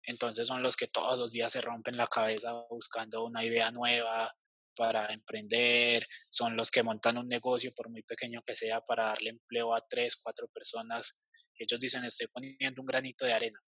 entonces 0.02 0.46
son 0.46 0.62
los 0.62 0.76
que 0.76 0.88
todos 0.88 1.18
los 1.18 1.32
días 1.32 1.52
se 1.52 1.60
rompen 1.60 1.96
la 1.96 2.06
cabeza 2.06 2.64
buscando 2.70 3.24
una 3.24 3.44
idea 3.44 3.70
nueva 3.70 4.32
para 4.80 5.12
emprender, 5.12 6.08
son 6.30 6.56
los 6.56 6.70
que 6.70 6.82
montan 6.82 7.18
un 7.18 7.28
negocio 7.28 7.70
por 7.76 7.90
muy 7.90 8.02
pequeño 8.02 8.40
que 8.40 8.56
sea 8.56 8.80
para 8.80 9.04
darle 9.04 9.28
empleo 9.28 9.74
a 9.74 9.86
tres, 9.86 10.16
cuatro 10.16 10.48
personas. 10.48 11.28
Ellos 11.58 11.78
dicen 11.78 12.02
estoy 12.02 12.28
poniendo 12.28 12.80
un 12.80 12.86
granito 12.86 13.26
de 13.26 13.34
arena. 13.34 13.60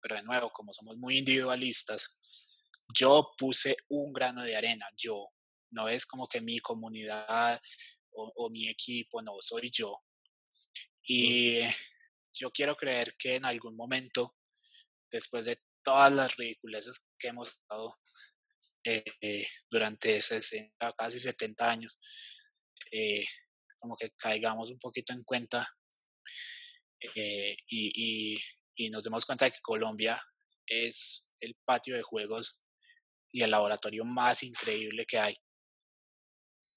Pero 0.00 0.16
de 0.16 0.22
nuevo, 0.22 0.50
como 0.50 0.72
somos 0.72 0.96
muy 0.96 1.18
individualistas, 1.18 2.22
yo 2.94 3.32
puse 3.36 3.76
un 3.90 4.14
grano 4.14 4.42
de 4.44 4.56
arena, 4.56 4.86
yo. 4.96 5.26
No 5.72 5.90
es 5.90 6.06
como 6.06 6.26
que 6.26 6.40
mi 6.40 6.58
comunidad 6.60 7.60
o, 8.12 8.32
o 8.36 8.48
mi 8.48 8.66
equipo, 8.66 9.20
no, 9.20 9.34
soy 9.40 9.70
yo. 9.70 9.94
Y 11.04 11.60
yo 12.32 12.50
quiero 12.50 12.76
creer 12.76 13.14
que 13.18 13.34
en 13.34 13.44
algún 13.44 13.76
momento 13.76 14.38
después 15.12 15.44
de 15.44 15.62
todas 15.84 16.10
las 16.10 16.34
ridiculeces 16.38 17.04
que 17.18 17.28
hemos 17.28 17.60
dado 17.68 17.92
eh, 18.84 19.04
eh, 19.20 19.46
durante 19.70 20.20
60, 20.20 20.92
casi 20.96 21.18
70 21.18 21.70
años, 21.70 22.00
eh, 22.92 23.24
como 23.78 23.96
que 23.96 24.10
caigamos 24.12 24.70
un 24.70 24.78
poquito 24.78 25.12
en 25.12 25.22
cuenta 25.24 25.66
y, 27.14 28.36
y, 28.76 28.90
nos 28.90 29.04
demos 29.04 29.24
cuenta 29.24 29.46
de 29.46 29.52
que 29.52 29.60
Colombia 29.62 30.20
es 30.66 31.34
el 31.40 31.54
patio 31.64 31.96
de 31.96 32.02
juegos 32.02 32.62
y 33.32 33.42
el 33.42 33.50
laboratorio 33.50 34.04
más 34.04 34.42
increíble 34.42 35.06
que 35.06 35.18
hay. 35.18 35.36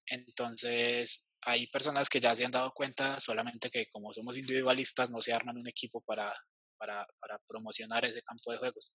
Entonces, 0.08 1.38
hay 1.42 1.68
personas 1.68 2.10
que 2.10 2.20
ya 2.20 2.36
se 2.36 2.46
han 2.46 2.52
dado 2.52 2.72
cuenta, 2.74 3.20
solamente 3.22 3.70
que 3.70 3.88
como 3.88 4.14
somos 4.14 4.38
individualistas, 4.38 5.12
no 5.12 5.22
se 5.22 5.34
arman 5.34 5.58
un 5.58 5.68
equipo 5.68 6.02
para 6.02 6.34
para, 6.84 7.08
para 7.20 7.40
promocionar 7.48 8.06
ese 8.06 8.22
campo 8.22 8.52
de 8.52 8.58
juegos. 8.58 8.94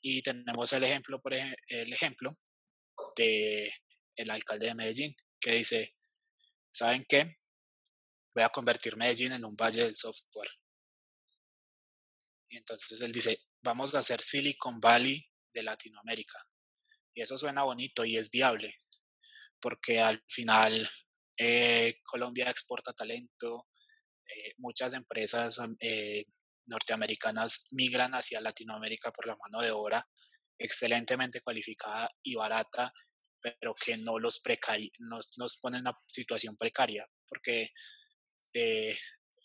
Y 0.00 0.22
tenemos 0.22 0.72
el 0.72 0.84
ejemplo, 0.84 1.20
por 1.20 1.34
ejemplo, 1.34 1.56
el 1.68 1.92
ejemplo 1.92 2.32
de 3.16 3.72
el 4.16 4.30
alcalde 4.30 4.66
de 4.66 4.74
Medellín, 4.74 5.16
que 5.40 5.52
dice, 5.52 5.94
¿saben 6.70 7.04
qué? 7.08 7.36
Voy 8.34 8.42
a 8.42 8.48
convertir 8.48 8.96
Medellín 8.96 9.32
en 9.32 9.44
un 9.44 9.56
valle 9.56 9.84
del 9.84 9.94
software. 9.94 10.50
Y 12.50 12.56
entonces 12.56 13.00
él 13.02 13.12
dice, 13.12 13.38
vamos 13.62 13.94
a 13.94 14.00
hacer 14.00 14.20
Silicon 14.22 14.80
Valley 14.80 15.24
de 15.52 15.62
Latinoamérica. 15.62 16.38
Y 17.14 17.22
eso 17.22 17.36
suena 17.36 17.64
bonito 17.64 18.04
y 18.04 18.16
es 18.16 18.30
viable, 18.30 18.74
porque 19.60 20.00
al 20.00 20.22
final 20.28 20.88
eh, 21.36 22.00
Colombia 22.02 22.50
exporta 22.50 22.92
talento, 22.92 23.68
eh, 24.26 24.54
muchas 24.58 24.94
empresas 24.94 25.60
eh, 25.80 26.24
norteamericanas 26.68 27.68
migran 27.72 28.12
hacia 28.12 28.40
Latinoamérica 28.40 29.10
por 29.12 29.26
la 29.26 29.36
mano 29.36 29.60
de 29.60 29.70
obra 29.70 30.06
excelentemente 30.58 31.40
cualificada 31.40 32.10
y 32.22 32.34
barata, 32.34 32.92
pero 33.40 33.74
que 33.74 33.96
no 33.98 34.18
los 34.18 34.40
precari 34.40 34.90
nos, 34.98 35.30
nos 35.36 35.58
pone 35.58 35.78
en 35.78 35.82
una 35.82 35.98
situación 36.06 36.56
precaria, 36.56 37.06
porque, 37.28 37.70
eh, 38.54 38.96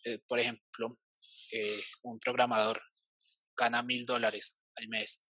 eh, 0.05 0.19
por 0.27 0.39
ejemplo, 0.39 0.89
eh, 1.51 1.83
un 2.03 2.19
programador 2.19 2.81
gana 3.55 3.83
mil 3.83 4.05
dólares 4.05 4.63
al 4.75 4.87
mes 4.87 5.29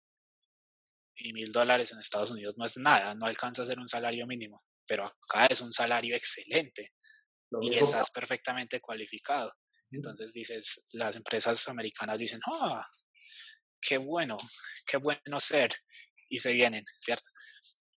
y 1.16 1.32
mil 1.32 1.52
dólares 1.52 1.92
en 1.92 2.00
Estados 2.00 2.32
Unidos 2.32 2.58
no 2.58 2.64
es 2.64 2.76
nada, 2.76 3.14
no 3.14 3.26
alcanza 3.26 3.62
a 3.62 3.66
ser 3.66 3.78
un 3.78 3.88
salario 3.88 4.26
mínimo, 4.26 4.60
pero 4.86 5.04
acá 5.04 5.46
es 5.46 5.60
un 5.60 5.72
salario 5.72 6.14
excelente 6.16 6.92
y 7.60 7.74
estás 7.74 8.10
perfectamente 8.10 8.80
cualificado. 8.80 9.52
Entonces 9.90 10.32
dices, 10.32 10.88
las 10.92 11.16
empresas 11.16 11.66
americanas 11.68 12.18
dicen, 12.18 12.40
ah, 12.46 12.86
qué 13.80 13.98
bueno, 13.98 14.36
qué 14.86 14.98
bueno 14.98 15.40
ser, 15.40 15.72
y 16.28 16.38
se 16.38 16.52
vienen, 16.52 16.84
¿cierto? 16.98 17.30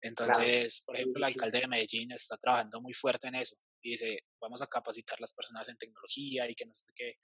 Entonces, 0.02 0.82
por 0.86 0.96
ejemplo, 0.96 1.18
el 1.18 1.24
alcalde 1.24 1.60
de 1.60 1.68
Medellín 1.68 2.12
está 2.12 2.36
trabajando 2.36 2.80
muy 2.80 2.94
fuerte 2.94 3.28
en 3.28 3.34
eso 3.34 3.56
y 3.82 3.90
dice, 3.90 4.18
vamos 4.40 4.62
a 4.62 4.66
capacitar 4.66 5.20
las 5.20 5.34
personas 5.34 5.68
en 5.68 5.76
tecnología 5.76 6.48
y 6.48 6.54
que 6.54 6.64
no 6.64 6.72
sé 6.72 6.84
qué. 6.94 7.14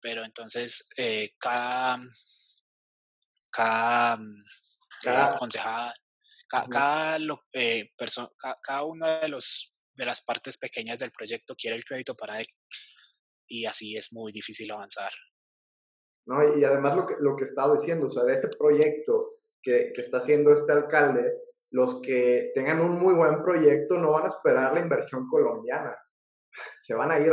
Pero 0.00 0.24
entonces, 0.24 0.90
eh, 0.96 1.34
cada, 1.38 2.00
cada, 3.50 4.18
cada 5.02 5.36
concejal, 5.36 5.94
cada, 6.48 6.68
cada, 6.68 7.18
eh, 7.52 7.90
cada, 8.62 8.84
una 8.84 9.20
de, 9.20 9.28
los, 9.28 9.72
de 9.94 10.04
las 10.04 10.22
partes 10.22 10.56
pequeñas 10.56 11.00
del 11.00 11.10
proyecto 11.10 11.56
quiere 11.56 11.76
el 11.76 11.84
crédito 11.84 12.14
para 12.14 12.40
y 13.48 13.64
así 13.64 13.96
es 13.96 14.12
muy 14.12 14.32
difícil 14.32 14.70
avanzar. 14.70 15.10
¿No? 16.26 16.56
Y 16.56 16.62
además 16.64 16.96
lo 16.96 17.06
que, 17.06 17.14
lo 17.20 17.36
que 17.36 17.44
estaba 17.44 17.74
diciendo, 17.74 18.06
o 18.06 18.10
sea, 18.10 18.24
de 18.24 18.34
ese 18.34 18.48
proyecto 18.48 19.38
que, 19.62 19.92
que 19.94 20.00
está 20.00 20.18
haciendo 20.18 20.52
este 20.52 20.72
alcalde, 20.72 21.32
los 21.70 22.00
que 22.02 22.52
tengan 22.54 22.80
un 22.80 22.98
muy 22.98 23.14
buen 23.14 23.42
proyecto 23.42 23.98
no 23.98 24.12
van 24.12 24.24
a 24.24 24.28
esperar 24.28 24.72
la 24.72 24.80
inversión 24.80 25.28
colombiana, 25.28 25.96
se 26.76 26.94
van 26.94 27.10
a 27.10 27.18
ir. 27.18 27.32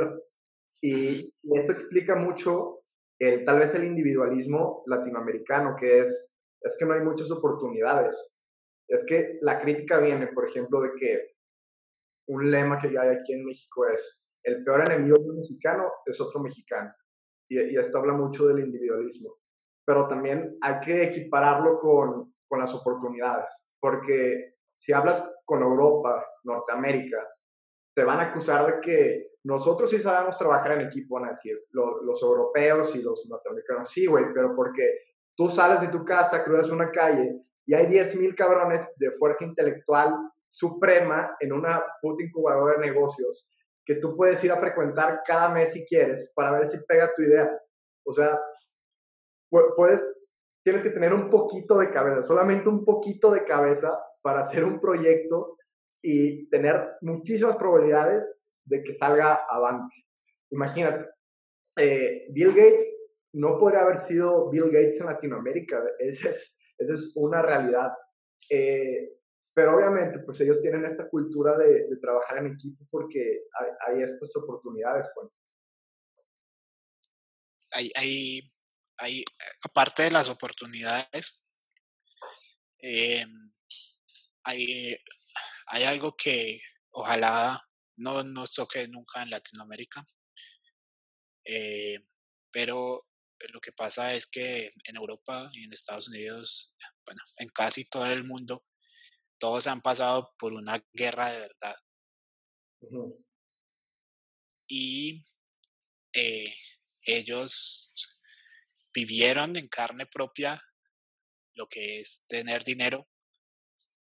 Y, 0.81 1.33
esto 1.43 1.71
explica 1.71 2.15
mucho 2.15 2.83
el, 3.19 3.45
tal 3.45 3.59
vez 3.59 3.73
el 3.75 3.85
individualismo 3.85 4.83
latinoamericano, 4.87 5.75
que 5.75 5.99
es, 5.99 6.35
es 6.61 6.77
que 6.77 6.85
no 6.85 6.93
hay 6.93 7.01
muchas 7.01 7.31
oportunidades. 7.31 8.15
Es 8.87 9.05
que 9.05 9.39
la 9.41 9.59
crítica 9.61 9.99
viene, 9.99 10.27
por 10.27 10.47
ejemplo, 10.47 10.81
de 10.81 10.91
que 10.97 11.35
un 12.27 12.51
lema 12.51 12.77
que 12.77 12.87
hay 12.87 13.09
aquí 13.09 13.33
en 13.33 13.45
México 13.45 13.87
es, 13.87 14.24
el 14.45 14.63
peor 14.63 14.89
enemigo 14.89 15.17
de 15.17 15.29
un 15.29 15.37
mexicano 15.37 15.91
es 16.05 16.21
otro 16.21 16.39
mexicano. 16.39 16.93
Y, 17.49 17.77
esto 17.77 17.97
habla 17.97 18.13
mucho 18.13 18.47
del 18.47 18.59
individualismo. 18.59 19.35
Pero 19.85 20.07
también 20.07 20.57
hay 20.61 20.79
que 20.79 21.03
equipararlo 21.03 21.79
con, 21.79 22.33
con 22.47 22.59
las 22.59 22.73
oportunidades, 22.73 23.69
porque 23.79 24.53
si 24.77 24.93
hablas 24.93 25.35
con 25.45 25.61
Europa, 25.61 26.25
Norteamérica, 26.43 27.17
te 27.95 28.03
van 28.03 28.19
a 28.19 28.23
acusar 28.23 28.65
de 28.65 28.81
que 28.81 29.31
nosotros 29.43 29.89
sí 29.89 29.99
sabemos 29.99 30.37
trabajar 30.37 30.73
en 30.73 30.87
equipo, 30.87 31.15
van 31.15 31.25
a 31.25 31.29
decir, 31.29 31.57
los, 31.71 32.03
los 32.03 32.21
europeos 32.21 32.95
y 32.95 33.01
los 33.01 33.25
norteamericanos, 33.29 33.89
sí, 33.89 34.05
güey, 34.05 34.25
pero 34.33 34.55
porque 34.55 34.99
tú 35.35 35.49
sales 35.49 35.81
de 35.81 35.87
tu 35.89 36.03
casa, 36.03 36.43
cruzas 36.43 36.71
una 36.71 36.91
calle 36.91 37.41
y 37.65 37.73
hay 37.73 37.85
10.000 37.85 38.35
cabrones 38.35 38.93
de 38.97 39.11
fuerza 39.11 39.43
intelectual 39.43 40.15
suprema 40.49 41.35
en 41.39 41.53
una 41.53 41.83
puta 42.01 42.23
incubadora 42.23 42.79
de 42.79 42.87
negocios 42.87 43.49
que 43.85 43.95
tú 43.95 44.15
puedes 44.15 44.43
ir 44.43 44.51
a 44.51 44.59
frecuentar 44.59 45.21
cada 45.25 45.49
mes 45.49 45.73
si 45.73 45.85
quieres 45.85 46.31
para 46.35 46.57
ver 46.57 46.67
si 46.67 46.77
pega 46.87 47.13
tu 47.15 47.21
idea. 47.21 47.51
O 48.03 48.13
sea, 48.13 48.39
puedes, 49.49 50.01
tienes 50.63 50.83
que 50.83 50.89
tener 50.89 51.13
un 51.13 51.29
poquito 51.29 51.77
de 51.77 51.91
cabeza, 51.91 52.23
solamente 52.23 52.67
un 52.67 52.83
poquito 52.83 53.31
de 53.31 53.45
cabeza 53.45 53.97
para 54.21 54.41
hacer 54.41 54.63
un 54.63 54.79
proyecto 54.79 55.57
y 56.01 56.49
tener 56.49 56.93
muchísimas 57.01 57.57
probabilidades 57.57 58.41
de 58.65 58.83
que 58.83 58.93
salga 58.93 59.41
avante. 59.49 59.95
Imagínate, 60.51 61.09
eh, 61.77 62.27
Bill 62.31 62.55
Gates 62.55 62.85
no 63.33 63.59
podría 63.59 63.81
haber 63.81 63.97
sido 63.99 64.49
Bill 64.49 64.71
Gates 64.71 64.99
en 64.99 65.07
Latinoamérica. 65.07 65.83
Esa 65.99 66.29
es, 66.29 66.59
esa 66.77 66.93
es 66.93 67.13
una 67.15 67.41
realidad. 67.41 67.91
Eh, 68.49 69.14
pero 69.55 69.77
obviamente, 69.77 70.19
pues 70.19 70.41
ellos 70.41 70.61
tienen 70.61 70.83
esta 70.83 71.07
cultura 71.09 71.57
de, 71.57 71.87
trabajar 72.01 72.39
en 72.39 72.53
equipo 72.53 72.85
porque 72.91 73.45
hay, 73.87 74.03
estas 74.03 74.35
oportunidades. 74.35 75.07
Bueno. 75.15 75.31
Hay, 77.71 77.89
hay, 77.95 78.41
hay, 78.97 79.23
aparte 79.63 80.03
de 80.03 80.11
las 80.11 80.27
oportunidades, 80.27 81.49
eh, 82.81 83.25
hay, 84.43 84.97
hay 85.67 85.83
algo 85.83 86.13
que 86.17 86.59
ojalá 86.91 87.57
no 87.97 88.23
nos 88.23 88.53
toque 88.53 88.89
nunca 88.89 89.23
en 89.23 89.29
Latinoamérica. 89.29 90.05
Eh, 91.45 91.97
pero 92.51 93.07
lo 93.53 93.61
que 93.61 93.71
pasa 93.71 94.13
es 94.13 94.27
que 94.29 94.69
en 94.83 94.97
Europa 94.97 95.49
y 95.53 95.63
en 95.63 95.71
Estados 95.71 96.09
Unidos, 96.09 96.75
bueno, 97.05 97.21
en 97.37 97.47
casi 97.49 97.89
todo 97.89 98.05
el 98.07 98.25
mundo, 98.25 98.65
todos 99.37 99.67
han 99.67 99.81
pasado 99.81 100.33
por 100.37 100.53
una 100.53 100.83
guerra 100.93 101.31
de 101.31 101.39
verdad. 101.39 101.75
Y 104.67 105.25
eh, 106.13 106.43
ellos 107.03 107.93
vivieron 108.93 109.55
en 109.57 109.67
carne 109.67 110.05
propia 110.05 110.61
lo 111.53 111.67
que 111.67 111.99
es 111.99 112.25
tener 112.27 112.63
dinero 112.63 113.07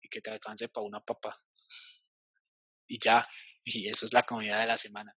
y 0.01 0.09
que 0.09 0.21
te 0.21 0.29
alcance 0.29 0.69
para 0.69 0.85
una 0.85 0.99
papa. 1.03 1.35
Y 2.87 2.99
ya, 2.99 3.25
y 3.65 3.87
eso 3.87 4.05
es 4.05 4.13
la 4.13 4.23
comida 4.23 4.59
de 4.59 4.67
la 4.67 4.77
semana. 4.77 5.15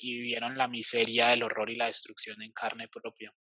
Y 0.00 0.14
vivieron 0.20 0.56
la 0.56 0.66
miseria, 0.66 1.34
el 1.34 1.42
horror 1.42 1.68
y 1.68 1.74
la 1.74 1.86
destrucción 1.86 2.40
en 2.40 2.52
carne 2.52 2.88
propia. 2.88 3.34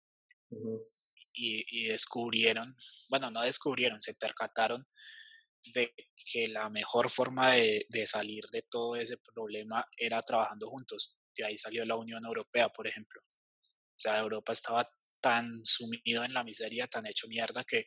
Y, 1.36 1.88
descubrieron, 1.88 2.74
bueno, 3.10 3.30
no 3.30 3.42
descubrieron, 3.42 4.00
se 4.00 4.14
percataron 4.14 4.86
de 5.74 5.94
que 6.32 6.48
la 6.48 6.70
mejor 6.70 7.10
forma 7.10 7.52
de, 7.52 8.06
salir 8.06 8.46
de 8.50 8.62
todo 8.62 8.96
ese 8.96 9.18
problema 9.18 9.86
era 9.96 10.22
trabajando 10.22 10.68
juntos. 10.68 11.18
De 11.36 11.44
ahí 11.44 11.58
salió 11.58 11.84
la 11.84 11.96
Unión 11.96 12.24
Europea, 12.24 12.70
por 12.70 12.86
ejemplo. 12.86 13.20
O 13.20 13.98
sea, 13.98 14.18
Europa 14.18 14.52
estaba 14.52 14.88
tan 15.20 15.60
sumido 15.64 16.24
en 16.24 16.32
la 16.32 16.44
miseria, 16.44 16.86
tan 16.86 17.06
hecho 17.06 17.28
mierda, 17.28 17.64
que, 17.64 17.86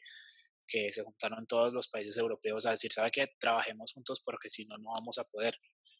que 0.67 0.93
se 0.93 1.03
juntaron 1.03 1.47
todos 1.47 1.73
los 1.73 1.87
países 1.87 2.15
europeos 2.17 2.65
a 2.65 2.71
decir, 2.71 2.91
¿sabe 2.91 3.11
qué? 3.11 3.29
Trabajemos 3.39 3.93
juntos 3.93 4.21
porque 4.23 4.49
si 4.49 4.65
no, 4.65 4.77
no 4.77 4.91
vamos 4.91 5.17
a 5.17 5.23
poder 5.23 5.57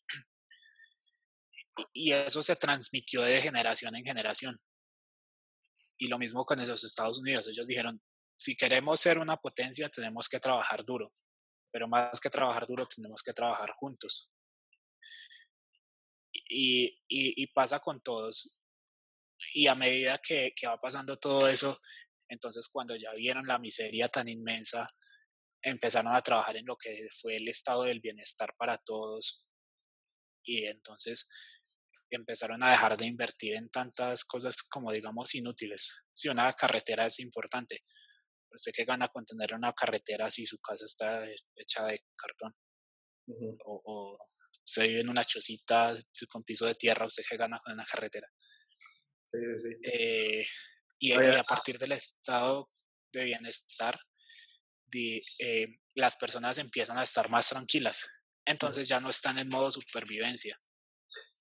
y 1.94 2.12
eso 2.12 2.44
se 2.44 2.56
transmitió 2.56 3.22
de 3.22 3.42
generación 3.42 3.96
en 3.96 4.04
generación. 4.04 4.60
Y 6.00 6.08
lo 6.08 6.18
mismo 6.18 6.46
con 6.46 6.66
los 6.66 6.84
Estados 6.84 7.20
Unidos. 7.20 7.48
Ellos 7.48 7.68
dijeron, 7.68 8.02
si 8.38 8.56
queremos 8.56 9.00
ser 9.02 9.20
una 9.20 9.36
potencia, 9.36 9.90
tenemos 9.90 10.30
que 10.30 10.40
trabajar 10.40 10.86
duro. 10.86 11.12
Pero 11.72 11.88
más 11.90 12.20
que 12.22 12.30
trabajar 12.30 12.66
duro, 12.66 12.88
tenemos 12.88 13.22
que 13.22 13.34
trabajar 13.34 13.72
juntos. 13.78 14.32
Y, 16.48 16.98
y, 17.08 17.48
pasa 17.48 17.80
con 17.80 18.02
todos. 18.02 18.62
Y 19.54 19.68
a 19.68 19.76
medida 19.76 20.20
que, 20.20 20.54
que 20.56 20.68
va 20.68 20.80
pasando 20.80 21.18
todo 21.18 21.48
eso, 21.50 21.78
entonces 22.30 22.70
cuando 22.72 22.96
ya 22.96 23.14
vieron 23.14 23.46
la 23.46 23.60
miseria 23.60 24.08
tan 24.08 24.30
inmensa, 24.30 24.88
empezaron 25.62 26.16
a 26.16 26.22
trabajar 26.22 26.56
en 26.58 26.66
lo 26.66 26.78
que 26.78 27.10
fue 27.12 27.36
el 27.36 27.48
estado 27.48 27.84
del 27.84 28.00
bienestar 28.00 28.56
para 28.58 28.78
todos. 28.78 29.52
Y 30.44 30.66
entonces 30.66 31.30
empezaron 32.16 32.64
a 32.64 32.72
dejar 32.72 32.98
de 32.98 33.06
invertir 33.06 33.56
en 33.56 33.70
tantas 33.70 34.26
cosas 34.26 34.64
como 34.64 34.92
digamos 34.92 35.36
inútiles. 35.36 36.08
Si 36.14 36.28
una 36.30 36.52
carretera 36.54 37.06
es 37.06 37.20
importante, 37.20 37.82
usted 38.52 38.72
que 38.76 38.86
gana 38.86 39.08
con 39.10 39.26
tener 39.26 39.54
una 39.54 39.74
carretera 39.74 40.30
si 40.30 40.46
su 40.46 40.60
casa 40.60 40.86
está 40.86 41.26
hecha 41.56 41.86
de 41.86 42.00
cartón. 42.16 42.56
o, 43.66 43.82
o, 43.86 44.18
usted 44.66 44.88
vive 44.88 45.02
en 45.02 45.10
una 45.10 45.24
chocita 45.24 45.98
con 46.30 46.44
piso 46.44 46.66
de 46.66 46.76
tierra, 46.76 47.06
usted 47.06 47.24
que 47.30 47.38
gana 47.38 47.60
con 47.60 47.74
una 47.74 47.86
carretera. 47.86 48.28
Sí, 49.32 49.40
sí. 49.62 49.92
Eh, 49.92 50.46
y, 51.00 51.14
a 51.14 51.44
partir 51.44 51.78
del 51.78 51.92
estado 51.94 52.68
de 53.14 53.26
bienestar, 53.26 54.00
de, 54.88 55.22
eh, 55.40 55.68
las 55.96 56.18
personas 56.18 56.58
empiezan 56.58 56.98
a 56.98 57.04
estar 57.04 57.30
más 57.30 57.50
tranquilas. 57.50 58.06
Entonces 58.46 58.88
ya 58.88 59.00
no 59.00 59.10
están 59.10 59.38
en 59.38 59.50
modo 59.50 59.72
supervivencia 59.72 60.58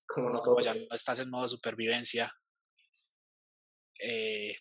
como, 0.09 0.61
ya 0.61 0.75
no 0.75 0.87
estás 0.91 1.21
en 1.21 1.31
modo 1.31 1.47
supervivencia, 1.47 2.33
eh, 4.01 4.57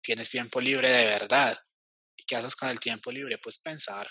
tienes 0.00 0.30
tiempo 0.30 0.60
libre 0.60 0.88
de 0.88 1.04
verdad. 1.04 1.58
¿Y 2.16 2.24
qué 2.24 2.36
haces 2.36 2.56
con 2.56 2.68
el 2.68 2.80
tiempo 2.80 3.10
libre? 3.10 3.38
Pues 3.38 3.58
pensar. 3.58 4.08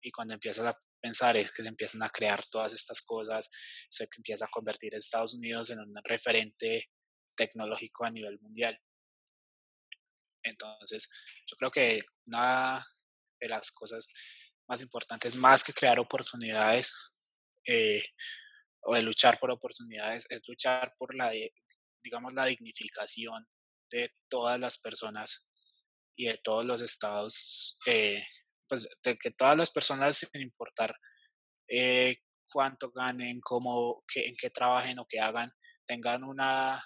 Y 0.00 0.10
cuando 0.10 0.34
empiezas 0.34 0.66
a 0.66 0.78
pensar 1.00 1.36
es 1.36 1.52
que 1.52 1.62
se 1.62 1.68
empiezan 1.68 2.02
a 2.02 2.10
crear 2.10 2.44
todas 2.46 2.72
estas 2.72 3.02
cosas, 3.02 3.50
se 3.88 4.08
empieza 4.16 4.46
a 4.46 4.50
convertir 4.50 4.94
a 4.94 4.98
Estados 4.98 5.34
Unidos 5.34 5.70
en 5.70 5.80
un 5.80 5.94
referente 6.04 6.90
tecnológico 7.36 8.04
a 8.04 8.10
nivel 8.10 8.38
mundial. 8.40 8.80
Entonces, 10.42 11.08
yo 11.46 11.56
creo 11.56 11.70
que 11.70 12.00
una 12.26 12.84
de 13.40 13.48
las 13.48 13.70
cosas 13.72 14.08
más 14.66 14.82
importantes, 14.82 15.36
más 15.36 15.62
que 15.62 15.72
crear 15.72 15.98
oportunidades, 15.98 17.14
eh, 17.64 18.02
o 18.88 18.94
de 18.94 19.02
luchar 19.02 19.38
por 19.38 19.50
oportunidades, 19.50 20.26
es 20.30 20.48
luchar 20.48 20.94
por 20.96 21.14
la, 21.14 21.30
digamos, 22.02 22.32
la 22.32 22.46
dignificación 22.46 23.46
de 23.90 24.10
todas 24.30 24.58
las 24.58 24.78
personas 24.78 25.50
y 26.16 26.26
de 26.26 26.38
todos 26.38 26.64
los 26.64 26.80
estados, 26.80 27.78
eh, 27.84 28.22
pues 28.66 28.88
de 29.02 29.18
que 29.18 29.30
todas 29.30 29.58
las 29.58 29.70
personas, 29.70 30.16
sin 30.16 30.40
importar 30.40 30.96
eh, 31.68 32.16
cuánto 32.50 32.90
ganen, 32.90 33.40
cómo, 33.42 34.04
en 34.14 34.34
qué 34.36 34.48
trabajen 34.48 34.98
o 34.98 35.06
qué 35.06 35.20
hagan, 35.20 35.52
tengan 35.86 36.24
una, 36.24 36.82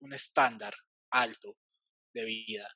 un 0.00 0.12
estándar 0.12 0.74
alto 1.10 1.56
de 2.12 2.24
vida. 2.26 2.68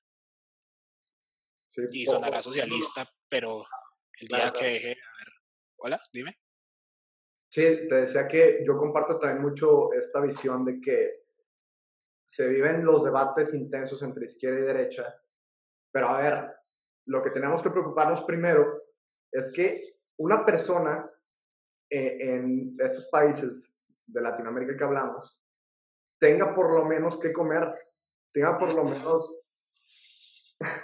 y 1.91 2.07
sonará 2.07 2.41
socialista, 2.41 3.07
pero 3.29 3.63
el 4.21 4.27
día 4.27 4.53
que 4.53 4.65
deje... 4.65 4.91
A 4.93 5.17
ver, 5.19 5.33
hola, 5.77 6.01
dime. 6.15 6.39
Sí, 7.51 7.63
te 7.89 7.95
decía 7.95 8.29
que 8.29 8.63
yo 8.67 8.77
comparto 8.77 9.19
también 9.19 9.43
mucho 9.43 9.93
esta 9.95 10.21
visión 10.21 10.65
de 10.65 10.81
que 10.81 11.25
se 12.27 12.47
viven 12.49 12.85
los 12.85 13.03
debates 13.03 13.55
intensos 13.55 14.03
entre 14.03 14.27
izquierda 14.27 14.59
y 14.59 14.63
derecha, 14.63 15.23
pero 15.91 16.09
a 16.09 16.21
ver, 16.21 16.55
lo 17.07 17.23
que 17.23 17.31
tenemos 17.31 17.63
que 17.63 17.71
preocuparnos 17.71 18.23
primero 18.25 18.83
es 19.33 19.51
que 19.51 19.83
una 20.19 20.45
persona 20.45 21.11
eh, 21.91 22.19
en 22.21 22.77
estos 22.79 23.07
países 23.07 23.79
de 24.07 24.21
Latinoamérica 24.21 24.77
que 24.77 24.85
hablamos 24.85 25.43
tenga 26.19 26.55
por 26.55 26.75
lo 26.75 26.85
menos 26.85 27.19
que 27.19 27.33
comer, 27.33 27.73
tenga 28.33 28.59
por 28.59 28.75
lo 28.75 28.85
menos 28.85 29.41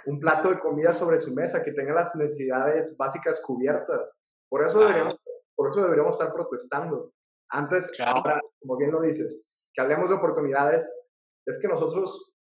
un 0.05 0.19
plato 0.19 0.49
de 0.49 0.59
comida 0.59 0.93
sobre 0.93 1.19
su 1.19 1.33
mesa, 1.33 1.63
que 1.63 1.73
tenga 1.73 1.93
las 1.93 2.15
necesidades 2.15 2.95
básicas 2.97 3.41
cubiertas. 3.41 4.19
Por 4.49 4.65
eso 4.65 4.79
deberíamos 4.79 5.19
por 5.55 5.69
eso 5.69 5.81
deberíamos 5.83 6.15
estar 6.15 6.33
protestando. 6.33 7.13
Antes, 7.51 7.99
ahora, 8.01 8.41
como 8.59 8.77
bien 8.77 8.91
lo 8.91 9.01
dices, 9.01 9.45
que 9.73 9.81
hablemos 9.81 10.09
de 10.09 10.15
oportunidades, 10.15 10.91
es 11.45 11.59
que 11.61 11.67
nosotros 11.67 12.33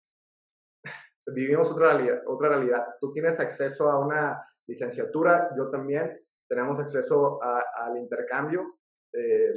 vivimos 1.34 1.70
otra 1.70 1.94
realidad, 1.94 2.22
otra 2.26 2.50
realidad. 2.50 2.86
Tú 3.00 3.12
tienes 3.12 3.40
acceso 3.40 3.90
a 3.90 3.98
una 3.98 4.42
licenciatura, 4.68 5.50
yo 5.56 5.70
también, 5.70 6.18
tenemos 6.48 6.78
acceso 6.78 7.40
al 7.42 7.96
intercambio 7.96 8.62
eh, 9.14 9.52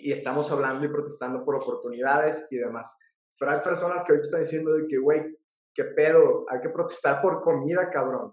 y 0.00 0.12
estamos 0.12 0.50
hablando 0.50 0.84
y 0.84 0.88
protestando 0.88 1.44
por 1.44 1.56
oportunidades 1.56 2.46
y 2.50 2.56
demás. 2.56 2.96
Pero 3.38 3.52
hay 3.52 3.60
personas 3.60 4.02
que 4.02 4.12
ahorita 4.12 4.26
están 4.26 4.40
diciendo 4.40 4.72
de 4.72 4.86
que, 4.88 4.96
güey, 4.96 5.36
qué 5.74 5.84
pedo, 5.84 6.46
hay 6.48 6.60
que 6.60 6.70
protestar 6.70 7.20
por 7.20 7.42
comida, 7.42 7.90
cabrón. 7.90 8.32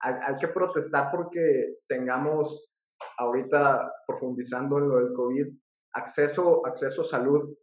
Hay, 0.00 0.14
hay 0.20 0.34
que 0.34 0.48
protestar 0.48 1.10
porque 1.10 1.78
tengamos 1.88 2.73
ahorita 3.18 3.92
profundizando 4.06 4.78
en 4.78 4.88
lo 4.88 4.98
del 4.98 5.12
COVID, 5.12 5.46
acceso, 5.92 6.66
acceso 6.66 7.02
a 7.02 7.04
salud. 7.04 7.56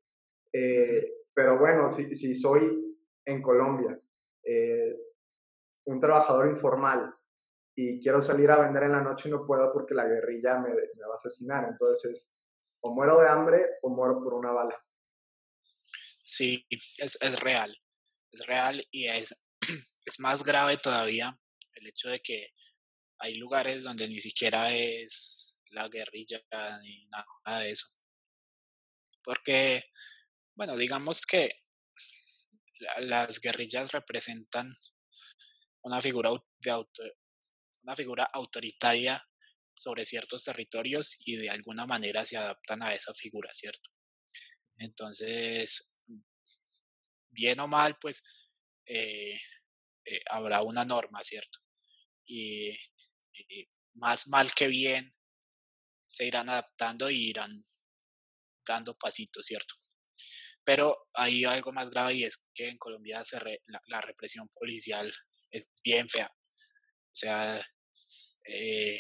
Eh, 0.54 1.26
pero 1.34 1.58
bueno, 1.60 1.90
si, 1.90 2.16
si, 2.16 2.36
soy 2.36 2.98
en 3.26 3.42
Colombia, 3.42 4.00
eh, 4.44 4.96
un 5.86 6.00
trabajador 6.00 6.50
informal 6.50 7.14
y 7.76 8.02
quiero 8.02 8.22
salir 8.22 8.52
a 8.52 8.60
vender 8.60 8.84
en 8.84 8.92
la 8.92 9.02
noche 9.02 9.30
y 9.30 9.32
no 9.32 9.46
puedo 9.46 9.72
porque 9.72 9.94
la 9.94 10.06
guerrilla 10.06 10.60
me, 10.60 10.70
me 10.70 11.08
va 11.08 11.14
a 11.14 11.16
asesinar. 11.16 11.68
Entonces, 11.70 12.36
o 12.82 12.94
muero 12.94 13.20
de 13.20 13.30
hambre 13.30 13.66
o 13.82 13.90
muero 13.90 14.22
por 14.22 14.34
una 14.34 14.52
bala. 14.52 14.84
Sí, 16.24 16.66
es, 16.70 17.18
es 17.22 17.40
real. 17.40 17.76
Es 18.32 18.46
real 18.46 18.86
y 18.92 19.08
es, 19.08 19.36
es 20.06 20.20
más 20.20 20.44
grave 20.44 20.78
todavía 20.78 21.38
el 21.74 21.88
hecho 21.88 22.10
de 22.10 22.20
que 22.20 22.48
hay 23.22 23.36
lugares 23.36 23.84
donde 23.84 24.08
ni 24.08 24.20
siquiera 24.20 24.74
es 24.74 25.60
la 25.70 25.88
guerrilla 25.88 26.42
ni 26.82 27.08
nada 27.08 27.60
de 27.60 27.72
eso. 27.72 27.86
Porque, 29.24 29.84
bueno, 30.56 30.76
digamos 30.76 31.26
que 31.28 31.56
las 32.98 33.40
guerrillas 33.40 33.92
representan 33.92 34.76
una 35.84 36.02
figura, 36.02 36.32
de 36.60 36.86
una 37.84 37.96
figura 37.96 38.28
autoritaria 38.34 39.24
sobre 39.76 40.06
ciertos 40.06 40.44
territorios 40.44 41.18
y 41.26 41.36
de 41.36 41.52
alguna 41.52 41.86
manera 41.86 42.26
se 42.26 42.38
adaptan 42.38 42.82
a 42.82 42.94
esa 42.94 43.14
figura, 43.14 43.54
¿cierto? 43.54 43.92
Entonces, 44.78 46.04
bien 47.30 47.60
o 47.60 47.68
mal, 47.68 47.98
pues 48.00 48.24
eh, 48.86 49.40
eh, 50.06 50.22
habrá 50.28 50.64
una 50.64 50.86
norma, 50.86 51.20
¿cierto? 51.24 51.60
Y, 52.26 52.76
más 53.94 54.28
mal 54.28 54.54
que 54.54 54.68
bien 54.68 55.16
se 56.06 56.26
irán 56.26 56.50
adaptando 56.50 57.10
y 57.10 57.30
irán 57.30 57.66
dando 58.68 58.98
pasitos, 58.98 59.46
¿cierto? 59.46 59.76
Pero 60.64 61.10
hay 61.14 61.46
algo 61.46 61.72
más 61.72 61.90
grave 61.90 62.14
y 62.14 62.24
es 62.24 62.48
que 62.54 62.68
en 62.68 62.78
Colombia 62.78 63.24
se 63.26 63.40
la, 63.88 64.02
represión 64.02 64.48
policial 64.50 65.12
es 65.50 65.70
bien 65.84 66.08
fea. 66.08 66.30
O 66.32 67.16
sea, 67.16 67.62
eh, 68.46 69.00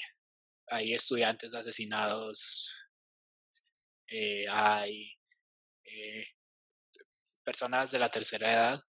hay 0.67 0.93
estudiantes 0.93 1.53
asesinados, 1.53 2.71
eh, 4.07 4.45
hay 4.49 5.11
eh, 5.83 6.25
personas 7.43 7.91
de 7.91 7.99
la 7.99 8.09
tercera 8.09 8.51
edad 8.51 8.83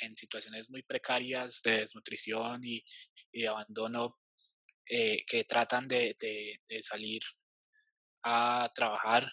en 0.00 0.16
situaciones 0.16 0.70
muy 0.70 0.82
precarias 0.82 1.62
de 1.62 1.78
desnutrición 1.78 2.60
y, 2.64 2.84
de 3.32 3.48
abandono 3.48 4.18
que 4.88 5.44
tratan 5.46 5.86
de, 5.88 6.16
salir 6.80 7.20
a 8.24 8.70
trabajar 8.74 9.30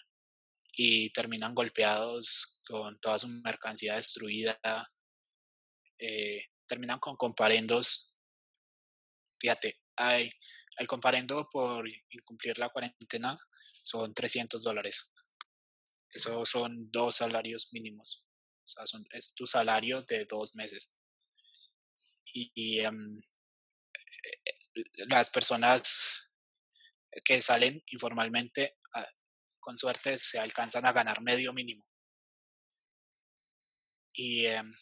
y 0.72 1.10
terminan 1.10 1.54
golpeados 1.54 2.62
con 2.68 2.98
toda 3.00 3.18
su 3.18 3.28
mercancía 3.28 3.96
destruida, 3.96 4.58
terminan 6.66 6.98
con 6.98 7.16
comparendos. 7.16 8.16
Fíjate, 9.40 9.80
hay, 9.96 10.30
el 10.78 10.86
comparendo 10.86 11.48
por 11.50 11.88
incumplir 12.10 12.58
la 12.58 12.68
cuarentena 12.68 13.38
son 13.82 14.12
300 14.12 14.62
dólares. 14.62 15.10
Eso 16.10 16.44
son 16.44 16.90
dos 16.90 17.16
salarios 17.16 17.72
mínimos. 17.72 18.24
O 18.64 18.68
sea, 18.68 18.86
son, 18.86 19.06
es 19.12 19.34
tu 19.34 19.46
salario 19.46 20.02
de 20.02 20.24
dos 20.24 20.54
meses. 20.54 20.96
Y, 22.32 22.80
em, 22.80 23.18
eh, 23.18 24.45
las 25.08 25.30
personas 25.30 26.34
que 27.24 27.40
salen 27.42 27.82
informalmente, 27.86 28.76
ah, 28.94 29.08
con 29.60 29.78
suerte, 29.78 30.18
se 30.18 30.38
alcanzan 30.38 30.84
a 30.86 30.92
ganar 30.92 31.20
medio 31.22 31.52
mínimo. 31.52 31.84
Y 34.12 34.46
em, 34.46 34.74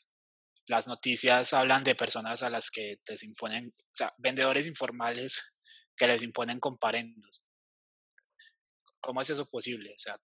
las 0.66 0.86
noticias 0.86 1.52
hablan 1.52 1.84
de 1.84 1.94
personas 1.94 2.42
a 2.42 2.50
las 2.50 2.70
que 2.70 3.00
les 3.08 3.22
imponen, 3.24 3.74
o 3.76 3.94
sea, 3.94 4.12
vendedores 4.18 4.66
informales 4.66 5.62
que 5.96 6.06
les 6.06 6.22
imponen 6.22 6.60
comparendos. 6.60 7.44
¿Cómo 9.00 9.20
es 9.20 9.30
eso 9.30 9.46
posible? 9.46 9.90
O 9.90 9.98
sea, 9.98 10.18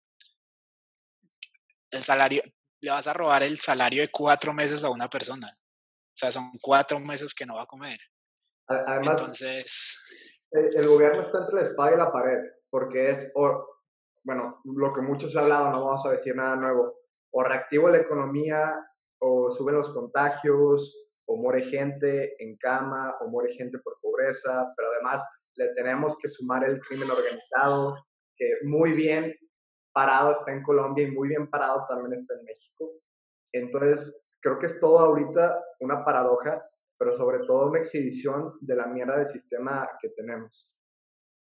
el 1.91 2.03
salario, 2.03 2.41
le 2.81 2.91
vas 2.91 3.07
a 3.07 3.13
robar 3.13 3.43
el 3.43 3.59
salario 3.59 4.01
de 4.01 4.09
cuatro 4.09 4.53
meses 4.53 4.83
a 4.83 4.89
una 4.89 5.09
persona. 5.09 5.49
O 5.49 6.15
sea, 6.19 6.31
son 6.31 6.49
cuatro 6.61 6.99
meses 6.99 7.33
que 7.33 7.45
no 7.45 7.55
va 7.55 7.63
a 7.63 7.67
comer. 7.67 7.99
Además, 8.69 9.19
Entonces... 9.19 10.05
El, 10.51 10.87
gobierno 10.87 11.21
está 11.21 11.39
entre 11.39 11.55
la 11.55 11.61
espada 11.61 11.93
y 11.93 11.97
la 11.97 12.11
pared, 12.11 12.39
porque 12.71 13.11
es, 13.11 13.31
bueno, 14.23 14.61
lo 14.63 14.93
que 14.93 15.01
muchos 15.01 15.35
han 15.35 15.43
hablado, 15.43 15.71
no 15.71 15.85
vamos 15.85 16.05
a 16.07 16.11
decir 16.11 16.35
nada 16.35 16.55
nuevo, 16.55 16.95
o 17.31 17.43
reactivo 17.43 17.87
la 17.89 17.99
economía 17.99 18.75
o 19.21 19.51
suben 19.51 19.75
los 19.75 19.93
contagios, 19.93 21.09
o 21.27 21.37
muere 21.37 21.61
gente 21.61 22.35
en 22.39 22.57
cama, 22.57 23.15
o 23.21 23.27
muere 23.27 23.53
gente 23.53 23.77
por 23.79 23.99
pobreza, 24.01 24.73
pero 24.75 24.89
además 24.89 25.23
le 25.55 25.73
tenemos 25.75 26.17
que 26.19 26.27
sumar 26.27 26.63
el 26.63 26.79
crimen 26.79 27.11
organizado, 27.11 27.95
que 28.35 28.49
muy 28.63 28.93
bien 28.93 29.35
parado 29.93 30.31
está 30.31 30.51
en 30.51 30.63
Colombia 30.63 31.07
y 31.07 31.11
muy 31.11 31.27
bien 31.27 31.49
parado 31.49 31.85
también 31.87 32.19
está 32.19 32.33
en 32.35 32.45
México. 32.45 32.91
Entonces, 33.53 34.21
creo 34.41 34.57
que 34.57 34.67
es 34.67 34.79
todo 34.79 34.99
ahorita 34.99 35.61
una 35.81 36.03
paradoja, 36.03 36.63
pero 36.99 37.15
sobre 37.15 37.39
todo 37.45 37.69
una 37.69 37.79
exhibición 37.79 38.57
de 38.59 38.75
la 38.75 38.87
mierda 38.87 39.17
del 39.17 39.29
sistema 39.29 39.89
que 40.01 40.09
tenemos. 40.09 40.77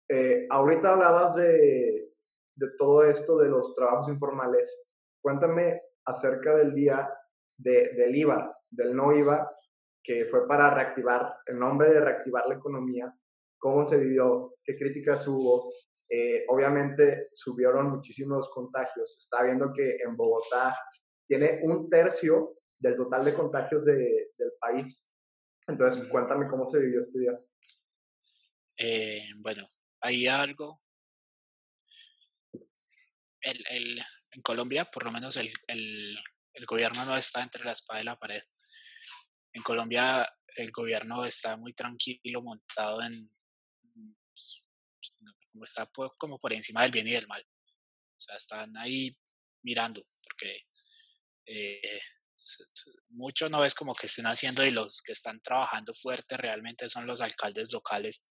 Eh, 0.08 0.46
ahorita 0.50 0.94
hablabas 0.94 1.36
de, 1.36 2.14
de 2.56 2.68
todo 2.78 3.04
esto 3.04 3.38
de 3.40 3.50
los 3.50 3.74
trabajos 3.74 4.10
informales. 4.10 4.92
Cuéntame 5.22 5.82
acerca 6.06 6.56
del 6.56 6.74
día 6.74 7.12
del 7.58 8.16
IVA, 8.16 8.56
del 8.70 8.96
no 8.96 9.14
IVA, 9.14 9.50
que 10.04 10.26
fue 10.26 10.48
para 10.48 10.74
reactivar, 10.74 11.36
el 11.46 11.60
nombre 11.60 11.92
de 11.92 12.00
reactivar 12.00 12.48
la 12.48 12.56
economía, 12.56 13.14
cómo 13.58 13.86
se 13.86 13.98
vivió, 13.98 14.56
qué 14.64 14.78
críticas 14.78 15.28
hubo. 15.28 15.72
Eh, 16.10 16.46
obviamente 16.48 17.30
subieron 17.34 17.90
muchísimos 17.90 18.50
contagios. 18.50 19.18
Está 19.18 19.44
viendo 19.44 19.72
que 19.74 19.98
en 19.98 20.16
Bogotá 20.16 20.76
tiene 21.28 21.60
un 21.64 21.90
tercio 21.90 22.56
del 22.80 22.96
total 22.96 23.26
de 23.26 23.34
contagios 23.34 23.86
de, 23.86 24.32
del 24.38 24.54
país. 24.60 25.09
Entonces, 25.70 26.10
cuéntame 26.10 26.48
cómo 26.48 26.66
se 26.66 26.80
vivió 26.80 27.00
este 27.00 27.20
día. 27.20 27.40
Eh, 28.78 29.30
bueno, 29.42 29.70
hay 30.02 30.28
algo. 30.28 30.82
El, 33.42 33.64
el, 33.70 34.02
en 34.32 34.42
Colombia, 34.42 34.86
por 34.86 35.06
lo 35.06 35.12
menos, 35.12 35.38
el, 35.38 35.50
el 35.68 36.66
gobierno 36.66 37.06
no 37.06 37.16
está 37.16 37.42
entre 37.42 37.64
la 37.64 37.72
espada 37.72 38.02
y 38.02 38.06
la 38.06 38.18
pared. 38.18 38.42
En 39.54 39.64
Colombia 39.64 40.28
el 40.56 40.72
gobierno 40.72 41.26
está 41.26 41.56
muy 41.58 41.74
tranquilo, 41.74 42.42
montado 42.42 43.02
en, 43.02 43.32
pues, 44.34 44.64
como 45.52 45.64
está 45.64 45.90
como 46.18 46.38
por 46.40 46.54
encima 46.54 46.84
del 46.84 46.92
bien 46.92 47.08
y 47.08 47.12
del 47.12 47.28
mal. 47.28 47.46
O 48.18 48.22
sea, 48.22 48.36
están 48.36 48.76
ahí 48.78 49.18
mirando, 49.64 50.06
porque 50.22 50.68
eh, 51.46 52.02
mucho 53.10 53.50
no 53.50 53.66
es 53.66 53.76
como 53.76 53.96
que 53.96 54.08
estén 54.08 54.26
haciendo 54.26 54.66
y 54.66 54.72
los 54.72 55.02
que 55.02 55.12
están 55.12 55.42
trabajando 55.42 55.94
fuerte 55.94 56.38
realmente 56.38 56.88
son 56.90 57.06
los 57.06 57.22
alcaldes 57.22 57.72
locales. 57.72 58.30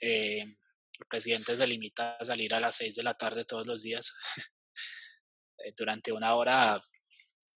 Eh, 0.00 0.40
el 0.40 1.06
presidente 1.08 1.56
se 1.56 1.66
limita 1.66 2.16
a 2.16 2.24
salir 2.24 2.54
a 2.54 2.60
las 2.60 2.76
6 2.76 2.96
de 2.96 3.02
la 3.02 3.14
tarde 3.14 3.44
todos 3.44 3.66
los 3.66 3.82
días 3.82 4.12
eh, 5.58 5.72
durante 5.76 6.12
una 6.12 6.34
hora 6.34 6.80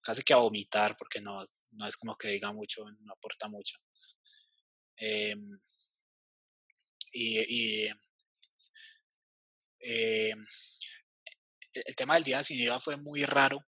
casi 0.01 0.23
que 0.23 0.33
a 0.33 0.39
vomitar, 0.39 0.97
porque 0.97 1.21
no, 1.21 1.43
no 1.73 1.87
es 1.87 1.97
como 1.97 2.17
que 2.17 2.29
diga 2.29 2.53
mucho, 2.53 2.85
no 3.01 3.13
aporta 3.13 3.49
mucho. 3.49 3.77
Em, 4.97 5.61
y, 7.13 7.87
em, 9.81 10.47
el 11.73 11.97
tema 11.97 12.15
del 12.15 12.25
día 12.25 12.43
sin 12.43 12.61
IVA 12.61 12.81
fue 12.81 12.97
muy 12.97 13.25
raro, 13.25 13.65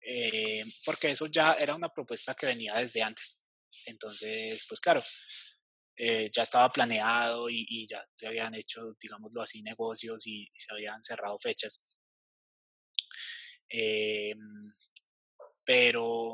em, 0.00 0.70
porque 0.84 1.10
eso 1.10 1.26
ya 1.26 1.54
era 1.54 1.74
una 1.74 1.88
propuesta 1.88 2.34
que 2.34 2.46
venía 2.46 2.74
desde 2.74 3.02
antes. 3.02 3.44
Entonces, 3.86 4.66
pues 4.68 4.80
claro, 4.80 5.02
eh, 5.96 6.30
ya 6.34 6.42
estaba 6.42 6.70
planeado 6.70 7.48
y, 7.50 7.86
ya 7.86 8.02
se 8.16 8.26
habían 8.26 8.54
hecho, 8.54 8.96
digámoslo 9.00 9.42
así, 9.42 9.62
negocios 9.62 10.26
y 10.26 10.50
se 10.54 10.72
habían 10.72 11.02
cerrado 11.02 11.38
fechas. 11.38 11.86
Eh, 13.68 14.34
pero 15.64 16.32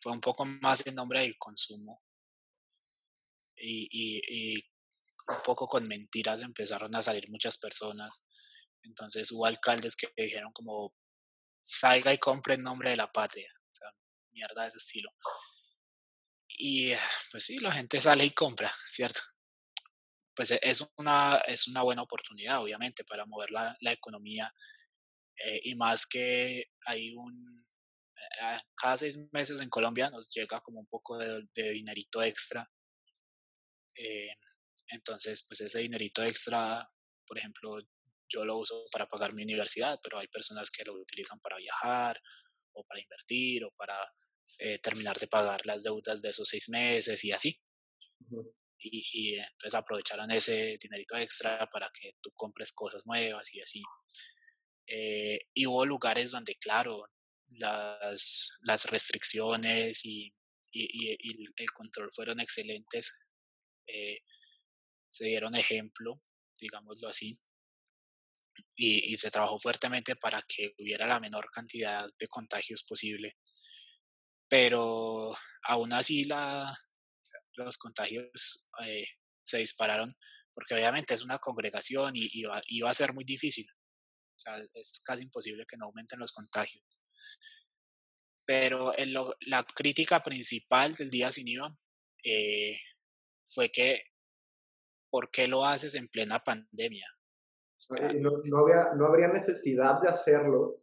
fue 0.00 0.12
un 0.12 0.20
poco 0.20 0.44
más 0.44 0.86
en 0.86 0.94
nombre 0.94 1.20
del 1.20 1.36
consumo 1.38 2.02
y, 3.56 4.64
un 5.28 5.42
poco 5.44 5.68
con 5.68 5.86
mentiras 5.86 6.42
empezaron 6.42 6.94
a 6.96 7.02
salir 7.02 7.30
muchas 7.30 7.58
personas. 7.58 8.24
Entonces 8.82 9.30
hubo 9.32 9.46
alcaldes 9.46 9.96
que 9.96 10.08
dijeron 10.16 10.52
como 10.52 10.94
salga 11.62 12.12
y 12.12 12.18
compre 12.18 12.54
en 12.54 12.62
nombre 12.62 12.90
de 12.90 12.96
la 12.96 13.10
patria. 13.10 13.50
O 13.70 13.74
sea, 13.74 13.88
mierda 14.32 14.62
de 14.62 14.68
ese 14.68 14.78
estilo. 14.78 15.10
Y 16.48 16.92
pues 17.30 17.46
sí, 17.46 17.58
la 17.58 17.72
gente 17.72 18.00
sale 18.00 18.24
y 18.24 18.30
compra, 18.30 18.72
¿cierto? 18.88 19.20
Pues 20.34 20.50
e, 20.50 20.60
es 20.62 20.86
una, 20.96 21.36
es 21.46 21.68
una 21.68 21.82
buena 21.82 22.02
oportunidad, 22.02 22.62
obviamente, 22.62 23.04
para 23.04 23.26
mover 23.26 23.50
la, 23.50 23.76
la 23.80 23.92
economía 23.92 24.52
eh, 25.44 25.60
y 25.64 25.74
más 25.74 26.06
que 26.06 26.66
hay 26.86 27.14
un, 27.14 27.66
eh, 28.16 28.58
cada 28.74 28.98
seis 28.98 29.18
meses 29.32 29.60
en 29.60 29.68
Colombia 29.68 30.10
nos 30.10 30.32
llega 30.32 30.60
como 30.60 30.80
un 30.80 30.86
poco 30.86 31.18
de, 31.18 31.44
dinerito 31.54 32.22
extra. 32.22 32.70
Eh, 33.94 34.32
entonces, 34.88 35.44
pues 35.48 35.60
ese 35.60 35.80
dinerito 35.80 36.22
extra, 36.22 36.88
por 37.26 37.38
ejemplo, 37.38 37.78
yo 38.32 38.44
lo 38.44 38.56
uso 38.56 38.84
para 38.90 39.06
pagar 39.08 39.34
mi 39.34 39.42
universidad, 39.42 39.98
pero 40.02 40.18
hay 40.18 40.28
personas 40.28 40.70
que 40.70 40.84
lo 40.84 40.94
utilizan 40.94 41.40
para 41.40 41.56
viajar 41.56 42.20
o 42.72 42.84
para 42.84 43.00
invertir 43.00 43.64
o 43.64 43.70
para 43.72 43.96
terminar 44.82 45.18
de 45.18 45.26
pagar 45.28 45.64
las 45.66 45.82
deudas 45.82 46.20
de 46.20 46.28
esos 46.28 46.46
seis 46.46 46.68
meses 46.68 47.24
y 47.24 47.32
así. 47.32 47.60
y, 48.78 49.04
y, 49.12 49.34
entonces 49.38 49.74
aprovecharon 49.74 50.30
ese 50.30 50.76
dinerito 50.80 51.16
extra 51.16 51.66
para 51.72 51.90
que 51.98 52.16
tú 52.20 52.30
compres 52.34 52.72
cosas 52.72 53.06
nuevas 53.06 53.52
y 53.54 53.60
así. 53.60 53.82
Eh, 54.86 55.40
y 55.54 55.66
hubo 55.66 55.86
lugares 55.86 56.32
donde, 56.32 56.56
claro, 56.56 57.08
las, 57.58 58.58
las 58.62 58.84
restricciones 58.90 60.04
y, 60.04 60.34
y, 60.70 61.10
el 61.56 61.70
control 61.72 62.10
fueron 62.14 62.40
excelentes. 62.40 63.30
Eh, 63.86 64.20
se 65.08 65.24
dieron 65.26 65.54
ejemplo, 65.54 66.22
digámoslo 66.60 67.08
así, 67.08 67.38
y, 68.76 69.12
y, 69.12 69.16
se 69.16 69.30
trabajó 69.30 69.58
fuertemente 69.58 70.16
para 70.16 70.42
que 70.42 70.74
hubiera 70.78 71.06
la 71.06 71.20
menor 71.20 71.50
cantidad 71.50 72.08
de 72.18 72.28
contagios 72.28 72.82
posible. 72.84 73.36
Pero 74.48 75.34
aún 75.64 75.92
así 75.92 76.24
la, 76.24 76.74
los 77.54 77.78
contagios 77.78 78.70
eh, 78.84 79.06
se 79.42 79.58
dispararon 79.58 80.14
porque 80.54 80.74
obviamente 80.74 81.14
es 81.14 81.22
una 81.22 81.38
congregación 81.38 82.12
y, 82.14 82.28
y, 82.32 82.82
a 82.82 82.94
ser 82.94 83.14
muy 83.14 83.24
difícil. 83.24 83.66
O 84.36 84.38
sea, 84.38 84.62
es 84.74 85.02
casi 85.04 85.24
imposible 85.24 85.64
que 85.66 85.76
no 85.76 85.86
aumenten 85.86 86.18
los 86.18 86.32
contagios. 86.32 86.84
Pero 88.44 88.96
en 88.98 89.12
lo, 89.12 89.34
la 89.46 89.62
crítica 89.64 90.22
principal 90.22 90.92
del 90.92 91.10
día 91.10 91.30
sin 91.30 91.48
IVA 91.48 91.74
eh, 92.24 92.78
fue 93.46 93.70
que, 93.70 94.02
¿por 95.10 95.30
qué 95.30 95.46
lo 95.46 95.64
haces 95.64 95.94
en 95.94 96.08
plena 96.08 96.40
pandemia? 96.40 97.06
No, 98.20 98.30
no, 98.44 98.58
había, 98.58 98.94
no 98.94 99.06
habría 99.06 99.28
necesidad 99.28 100.00
de 100.00 100.08
hacerlo 100.08 100.82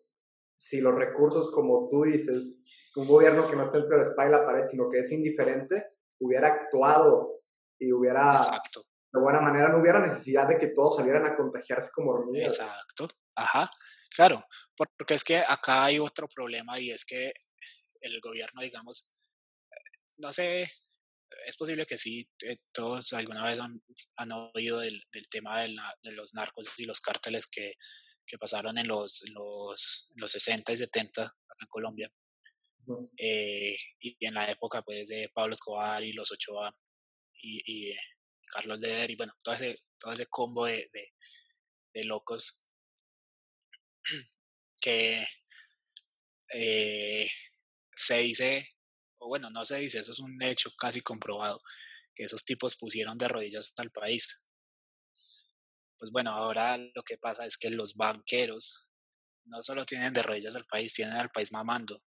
si 0.55 0.81
los 0.81 0.93
recursos, 0.93 1.51
como 1.51 1.87
tú 1.89 2.03
dices, 2.03 2.59
un 2.97 3.07
gobierno 3.07 3.49
que 3.49 3.55
no 3.55 3.65
está 3.65 3.77
entre 3.77 3.97
la 3.97 4.03
espalda 4.03 4.37
y 4.37 4.39
la 4.39 4.45
pared, 4.45 4.67
sino 4.67 4.89
que 4.89 4.99
es 4.99 5.11
indiferente, 5.11 5.85
hubiera 6.19 6.49
actuado 6.49 7.41
y 7.79 7.93
hubiera, 7.93 8.33
Exacto. 8.33 8.85
de 9.13 9.21
buena 9.21 9.39
manera, 9.39 9.69
no 9.69 9.79
hubiera 9.79 9.99
necesidad 9.99 10.49
de 10.49 10.57
que 10.57 10.67
todos 10.67 10.97
salieran 10.97 11.25
a 11.25 11.35
contagiarse 11.35 11.91
como 11.93 12.11
hormigas. 12.11 12.59
Exacto, 12.59 13.07
ajá, 13.35 13.69
claro, 14.13 14.43
porque 14.75 15.13
es 15.13 15.23
que 15.23 15.37
acá 15.37 15.85
hay 15.85 15.97
otro 15.97 16.27
problema 16.27 16.77
y 16.77 16.91
es 16.91 17.05
que 17.05 17.31
el 18.01 18.19
gobierno, 18.19 18.61
digamos, 18.61 19.15
no 20.17 20.33
sé, 20.33 20.67
es 21.45 21.57
posible 21.57 21.85
que 21.85 21.97
sí, 21.97 22.29
eh, 22.41 22.57
todos 22.71 23.13
alguna 23.13 23.43
vez 23.43 23.59
han, 23.59 23.81
han 24.15 24.31
oído 24.31 24.79
del, 24.79 25.01
del 25.11 25.29
tema 25.29 25.61
de, 25.61 25.69
la, 25.69 25.95
de, 26.03 26.11
los 26.11 26.33
narcos 26.33 26.79
y 26.79 26.85
los 26.85 27.01
cárteles 27.01 27.47
que, 27.47 27.73
que 28.25 28.37
pasaron 28.37 28.77
en 28.77 28.87
los, 28.87 29.29
los, 29.31 30.13
los 30.17 30.31
60 30.31 30.73
y 30.73 30.77
70 30.77 31.23
acá 31.23 31.35
en 31.59 31.67
Colombia. 31.67 32.13
Eh, 33.17 33.77
y 33.99 34.25
en 34.25 34.33
la 34.33 34.49
época 34.49 34.81
pues 34.81 35.09
de 35.09 35.29
Pablo 35.29 35.53
Escobar 35.53 36.03
y 36.03 36.11
los 36.13 36.31
Ochoa 36.31 36.75
y, 37.39 37.61
y 37.91 37.95
Carlos 38.51 38.79
Leder 38.79 39.11
y 39.11 39.15
bueno, 39.15 39.33
todo 39.43 39.53
ese, 39.53 39.77
todo 39.99 40.11
ese 40.11 40.25
combo 40.25 40.65
de, 40.65 40.89
de, 40.91 41.13
de 41.93 42.03
locos 42.05 42.67
que 44.81 45.23
eh, 46.53 47.29
se 47.95 48.17
dice, 48.19 48.67
o 49.19 49.27
bueno, 49.27 49.49
no 49.49 49.65
se 49.65 49.77
dice, 49.77 49.99
eso 49.99 50.11
es 50.11 50.19
un 50.19 50.41
hecho 50.41 50.71
casi 50.77 51.01
comprobado, 51.01 51.61
que 52.15 52.23
esos 52.23 52.45
tipos 52.45 52.75
pusieron 52.75 53.17
de 53.17 53.27
rodillas 53.27 53.73
al 53.77 53.91
país. 53.91 54.49
Pues 55.97 56.11
bueno, 56.11 56.31
ahora 56.31 56.77
lo 56.77 57.03
que 57.03 57.17
pasa 57.17 57.45
es 57.45 57.57
que 57.57 57.69
los 57.69 57.95
banqueros 57.95 58.89
no 59.45 59.61
solo 59.61 59.85
tienen 59.85 60.13
de 60.13 60.23
rodillas 60.23 60.55
al 60.55 60.65
país, 60.65 60.93
tienen 60.93 61.15
al 61.15 61.29
país 61.29 61.51
mamando. 61.51 62.01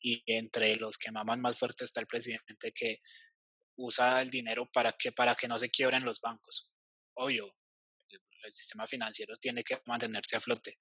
Y 0.00 0.22
entre 0.26 0.76
los 0.76 0.98
que 0.98 1.10
maman 1.10 1.40
más 1.40 1.58
fuerte 1.58 1.84
está 1.84 2.00
el 2.00 2.06
presidente 2.06 2.72
que 2.72 3.00
usa 3.76 4.22
el 4.22 4.30
dinero 4.30 4.70
para 4.72 4.92
que, 4.92 5.10
para 5.10 5.34
que 5.34 5.48
no 5.48 5.58
se 5.58 5.70
quiebren 5.70 6.04
los 6.04 6.20
bancos. 6.20 6.74
Obvio, 7.14 7.52
el, 8.08 8.20
el 8.44 8.54
sistema 8.54 8.86
financiero 8.86 9.34
tiene 9.36 9.64
que 9.64 9.80
mantenerse 9.86 10.36
a 10.36 10.40
flote, 10.40 10.78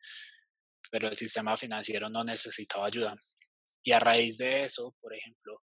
pero 0.92 1.08
el 1.08 1.18
sistema 1.18 1.58
financiero 1.58 2.10
no 2.10 2.24
necesitaba 2.24 2.86
ayuda. 2.86 3.16
Y 3.84 3.92
a 3.92 4.00
raíz 4.00 4.38
de 4.38 4.64
eso, 4.64 4.96
por 5.00 5.14
ejemplo, 5.14 5.62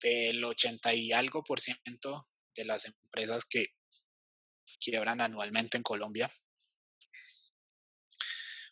del 0.00 0.44
80 0.44 0.94
y 0.94 1.12
algo 1.12 1.42
por 1.42 1.60
ciento 1.60 2.28
de 2.54 2.64
las 2.64 2.84
empresas 2.84 3.44
que 3.44 3.66
quiebran 4.80 5.20
anualmente 5.20 5.76
en 5.76 5.82
Colombia, 5.82 6.30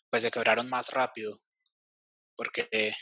pues 0.09 0.23
se 0.23 0.31
quebraron 0.31 0.69
más 0.69 0.91
rápido, 0.91 1.37
porque 2.35 2.69
eh, 2.71 2.93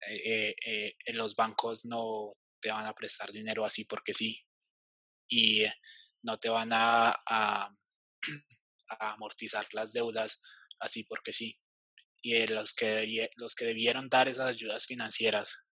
eh, 0.00 0.56
eh, 0.64 0.94
los 1.12 1.36
bancos 1.36 1.84
no 1.84 2.32
te 2.60 2.70
van 2.70 2.86
a 2.86 2.94
prestar 2.94 3.30
dinero 3.30 3.64
así 3.64 3.84
porque 3.84 4.12
sí, 4.12 4.44
y 5.28 5.64
no 6.22 6.38
te 6.38 6.48
van 6.48 6.70
a, 6.72 7.14
amortizar 9.00 9.66
las 9.74 9.92
deudas 9.92 10.42
así 10.80 11.04
porque 11.04 11.32
sí 11.32 11.54
y 12.20 12.46
los 12.48 12.72
que, 12.72 13.28
los 13.36 13.54
que 13.54 13.66
debieron 13.66 14.08
dar 14.08 14.28
esas 14.28 14.48
ayudas 14.48 14.86
financieras 14.86 15.66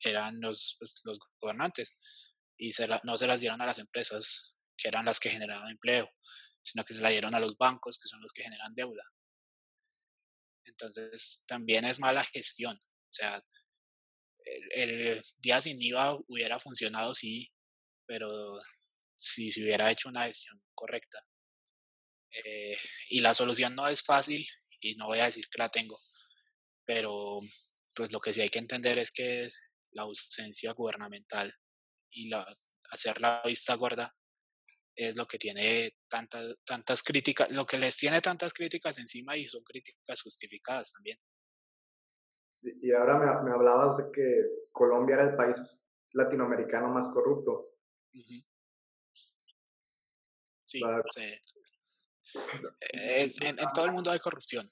eran 0.00 0.40
los, 0.40 0.76
pues, 0.78 1.00
los 1.04 1.18
gobernantes 1.40 1.98
y 2.56 2.70
no 3.04 3.16
se 3.16 3.26
las 3.26 3.40
dieron 3.40 3.60
a 3.60 3.66
las 3.66 3.78
empresas 3.78 4.62
que 4.76 4.88
eran 4.88 5.04
las 5.04 5.18
que 5.18 5.30
generaban 5.30 5.70
empleo, 5.70 6.10
sino 6.62 6.84
que 6.84 6.94
se 6.94 7.02
la 7.02 7.10
dieron 7.10 7.34
a 7.34 7.40
los 7.40 7.56
bancos 7.56 7.98
que 7.98 8.08
son 8.08 8.20
los 8.20 8.32
que 8.32 8.42
generan 8.42 8.74
deuda. 8.74 9.02
Entonces 10.64 11.44
también 11.46 11.84
es 11.84 12.00
mala 12.00 12.24
gestión. 12.24 12.76
O 12.76 13.12
sea, 13.12 13.42
el, 14.70 15.22
día 15.38 15.60
sin 15.60 15.80
IVA 15.80 16.18
hubiera 16.28 16.58
funcionado, 16.58 17.14
sí, 17.14 17.52
pero 18.06 18.58
si 19.16 19.50
se 19.50 19.62
hubiera 19.62 19.90
hecho 19.90 20.08
una 20.08 20.24
gestión 20.24 20.62
correcta. 20.74 21.24
Eh, 22.32 22.78
y 23.08 23.20
la 23.20 23.34
solución 23.34 23.74
no 23.74 23.88
es 23.88 24.02
fácil 24.02 24.46
y 24.80 24.94
no 24.96 25.06
voy 25.06 25.20
a 25.20 25.26
decir 25.26 25.44
que 25.50 25.58
la 25.58 25.68
tengo, 25.68 25.96
pero 26.84 27.38
pues 27.94 28.12
lo 28.12 28.20
que 28.20 28.32
sí 28.32 28.40
hay 28.40 28.48
que 28.48 28.58
entender 28.58 28.98
es 28.98 29.12
que 29.12 29.48
la 29.92 30.02
ausencia 30.02 30.72
gubernamental 30.72 31.54
y 32.10 32.28
la, 32.28 32.46
hacer 32.90 33.20
la 33.20 33.42
vista 33.44 33.74
gorda 33.74 34.14
es 34.94 35.16
lo 35.16 35.26
que 35.26 35.38
tiene 35.38 35.96
tantas 36.08 36.56
tantas 36.64 37.02
críticas, 37.02 37.50
lo 37.50 37.64
que 37.64 37.78
les 37.78 37.96
tiene 37.96 38.20
tantas 38.20 38.52
críticas 38.52 38.98
encima 38.98 39.36
y 39.36 39.48
son 39.48 39.62
críticas 39.62 40.22
justificadas 40.22 40.92
también. 40.92 41.18
Y 42.62 42.92
ahora 42.92 43.18
me, 43.18 43.50
me 43.50 43.54
hablabas 43.54 43.96
de 43.96 44.10
que 44.12 44.44
Colombia 44.72 45.14
era 45.14 45.30
el 45.30 45.36
país 45.36 45.56
latinoamericano 46.12 46.88
más 46.88 47.08
corrupto. 47.12 47.70
Sí, 50.64 50.82
en, 52.92 53.56
todo 53.74 53.84
el 53.86 53.92
mundo 53.92 54.10
hay 54.10 54.18
corrupción. 54.18 54.70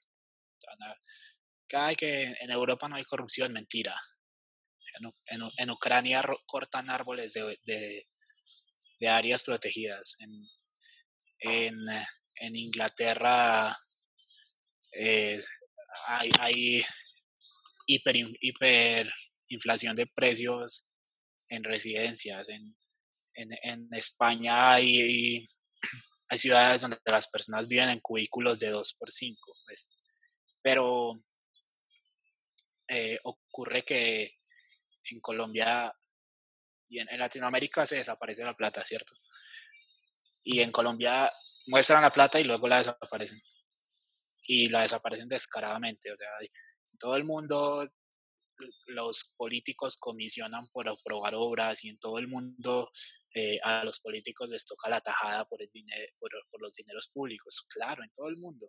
Cada 1.68 1.94
que 1.94 2.34
en 2.40 2.50
Europa 2.50 2.88
no 2.88 2.96
hay 2.96 3.04
corrupción, 3.04 3.52
mentira. 3.52 4.00
En, 5.26 5.42
en, 5.58 5.70
Ucrania 5.70 6.22
cortan 6.46 6.90
árboles 6.90 7.32
de, 7.34 7.58
de, 7.64 8.04
de 9.00 9.08
áreas 9.08 9.42
protegidas. 9.42 10.16
En, 11.40 11.76
en 12.40 12.56
Inglaterra 12.56 13.76
eh, 14.92 15.42
hay, 16.06 16.30
hay 16.40 16.84
hiper, 17.86 18.16
hiperinflación 18.40 19.96
de 19.96 20.06
precios 20.06 20.94
en 21.48 21.64
residencias. 21.64 22.48
En, 22.48 22.76
en, 23.34 23.50
en 23.62 23.88
España 23.94 24.72
hay 24.72 25.46
hay 26.28 26.38
ciudades 26.38 26.82
donde 26.82 26.98
las 27.04 27.28
personas 27.28 27.68
viven 27.68 27.88
en 27.88 28.00
cubículos 28.00 28.58
de 28.58 28.70
2 28.70 28.94
por 28.94 29.10
5, 29.10 29.54
pues. 29.66 29.88
pero 30.62 31.14
eh, 32.88 33.18
ocurre 33.24 33.82
que 33.82 34.34
en 35.10 35.20
Colombia 35.20 35.92
y 36.88 37.00
en, 37.00 37.18
Latinoamérica 37.18 37.86
se 37.86 37.96
desaparece 37.96 38.44
la 38.44 38.54
plata, 38.54 38.84
¿cierto? 38.84 39.14
Y 40.44 40.60
en 40.60 40.72
Colombia 40.72 41.30
muestran 41.66 42.02
la 42.02 42.12
plata 42.12 42.40
y 42.40 42.44
luego 42.44 42.66
la 42.68 42.78
desaparecen. 42.78 43.40
Y 44.42 44.68
la 44.70 44.82
desaparecen 44.82 45.28
descaradamente, 45.28 46.10
o 46.10 46.16
sea, 46.16 46.28
en 46.40 46.98
todo 46.98 47.16
el 47.16 47.24
mundo 47.24 47.86
los 48.86 49.34
políticos 49.36 49.96
comisionan 49.98 50.66
por 50.72 50.88
aprobar 50.88 51.34
obras 51.36 51.84
y 51.84 51.90
en 51.90 51.98
todo 51.98 52.18
el 52.18 52.26
mundo 52.26 52.90
eh, 53.34 53.58
a 53.62 53.84
los 53.84 54.00
políticos 54.00 54.48
les 54.48 54.64
toca 54.64 54.88
la 54.88 55.00
tajada 55.00 55.44
por, 55.46 55.62
el 55.62 55.70
dinero, 55.72 56.12
por, 56.18 56.30
por, 56.50 56.60
los 56.62 56.74
dineros 56.74 57.08
públicos, 57.12 57.66
claro, 57.68 58.02
en 58.02 58.10
todo 58.10 58.28
el 58.28 58.36
mundo. 58.36 58.68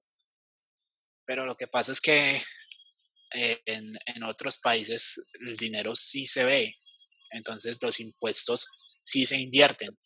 Pero 1.26 1.46
lo 1.46 1.56
que 1.56 1.68
pasa 1.68 1.92
es 1.92 2.02
que 2.02 2.42
eh, 3.34 3.62
en, 3.66 3.86
en, 4.16 4.24
otros 4.24 4.58
países 4.58 5.32
el 5.40 5.56
dinero 5.56 5.96
sí 5.96 6.26
se 6.26 6.44
ve, 6.44 6.76
entonces 7.32 7.82
los 7.82 8.00
impuestos 8.00 9.00
sí 9.04 9.26
se 9.26 9.40
invierten, 9.40 9.98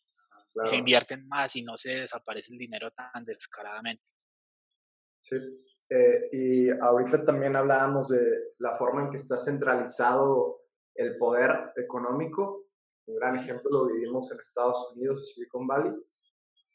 claro. 0.54 0.68
se 0.68 0.76
invierten 0.76 1.28
más 1.28 1.56
y 1.56 1.64
no 1.64 1.78
se 1.78 2.02
desaparece 2.02 2.54
el 2.54 2.60
dinero 2.60 2.92
tan 2.92 3.26
descaradamente. 3.26 4.12
Sí, 5.22 5.36
eh, 5.90 6.30
y 6.32 6.70
ahorita 6.70 7.26
también 7.26 7.56
hablábamos 7.56 8.10
de 8.10 8.22
la 8.60 8.78
forma 8.78 9.04
en 9.04 9.12
que 9.12 9.18
está 9.18 9.40
centralizado 9.40 10.62
el 10.96 11.18
poder 11.18 11.72
económico 11.76 12.68
un 13.06 13.16
gran 13.16 13.36
ejemplo 13.36 13.70
lo 13.72 13.86
vivimos 13.88 14.32
en 14.32 14.40
Estados 14.40 14.94
Unidos, 14.96 15.20
en 15.20 15.26
Silicon 15.26 15.68
Valley, 15.68 15.94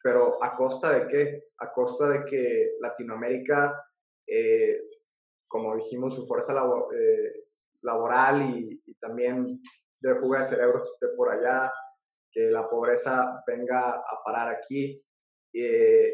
pero 0.02 0.42
¿a 0.42 0.56
costa 0.56 0.92
de 0.92 1.08
qué? 1.08 1.44
A 1.58 1.72
costa 1.72 2.08
de 2.08 2.24
que 2.24 2.76
Latinoamérica, 2.80 3.84
eh, 4.26 4.80
como 5.48 5.76
dijimos, 5.76 6.14
su 6.14 6.26
fuerza 6.26 6.54
eh, 6.94 7.44
laboral 7.82 8.42
y, 8.42 8.82
también 9.00 9.60
de 10.00 10.14
fuga 10.16 10.40
de 10.40 10.46
cerebros 10.46 10.92
esté 10.94 11.08
por 11.16 11.30
allá, 11.30 11.72
que 12.30 12.50
la 12.50 12.68
pobreza 12.68 13.42
venga 13.46 13.90
a 13.90 14.22
parar 14.24 14.48
aquí. 14.48 15.02
Eh, 15.52 16.12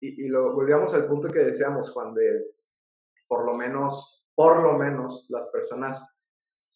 y, 0.00 0.24
y, 0.24 0.28
lo 0.28 0.54
volvíamos 0.54 0.94
al 0.94 1.06
punto 1.06 1.28
que 1.28 1.40
decíamos, 1.40 1.90
cuando 1.90 2.20
por 3.26 3.44
lo 3.44 3.54
menos, 3.54 4.24
por 4.34 4.62
lo 4.62 4.74
menos 4.74 5.26
las 5.28 5.46
personas 5.50 6.04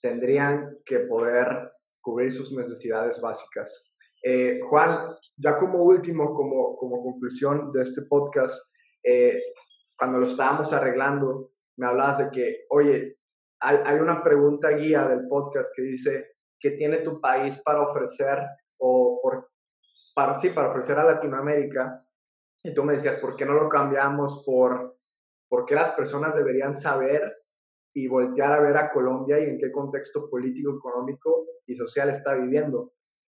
tendrían 0.01 0.79
que 0.85 1.01
poder 1.01 1.74
cubrir 2.05 2.31
sus 2.31 2.53
necesidades 2.53 3.21
básicas. 3.21 3.91
Eh, 4.23 4.61
Juan, 4.69 5.17
ya 5.37 5.57
como 5.57 5.83
último, 5.83 6.35
como, 6.35 6.77
como 6.77 7.03
conclusión 7.03 7.73
de 7.73 7.83
este 7.83 8.03
podcast, 8.03 8.57
eh, 9.03 9.41
cuando 9.99 10.19
lo 10.19 10.27
estábamos 10.27 10.73
arreglando, 10.73 11.53
me 11.77 11.87
hablabas 11.87 12.19
de 12.19 12.31
que, 12.31 12.65
oye, 12.71 13.17
hay, 13.61 13.79
hay, 13.85 13.99
una 13.99 14.23
pregunta 14.23 14.71
guía 14.71 15.09
del 15.09 15.27
podcast 15.29 15.71
que 15.75 15.83
dice, 15.83 16.37
¿qué 16.61 16.73
tiene 16.73 16.99
tu 16.99 17.21
país 17.21 17.61
para 17.65 17.83
ofrecer 17.83 18.39
o 18.79 19.21
por, 19.23 19.51
para, 20.15 20.35
sí, 20.35 20.51
para 20.51 20.69
ofrecer 20.69 20.99
a 20.99 21.05
Latinoamérica? 21.05 22.07
Y 22.63 22.75
tú 22.75 22.85
me 22.85 22.95
decías, 22.95 23.17
¿por 23.17 23.35
qué 23.35 23.47
no 23.47 23.55
lo 23.55 23.69
cambiamos 23.69 24.43
por, 24.45 24.99
por 25.49 25.65
qué 25.65 25.75
las 25.75 25.91
personas 25.91 26.35
deberían 26.37 26.75
saber 26.75 27.44
y 27.95 28.09
voltear 28.09 28.53
a 28.53 28.61
ver 28.61 28.77
a 28.77 28.91
Colombia 28.91 29.39
y 29.39 29.45
en 29.45 29.59
qué 29.59 29.71
contexto 29.71 30.29
político, 30.29 30.77
económico 30.77 31.47
y 31.65 31.75
social 31.75 32.11
está 32.11 32.35
viviendo. 32.35 32.93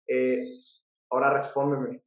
Eh, 0.08 0.38
ahora 1.10 1.34
respóndeme. 1.34 2.02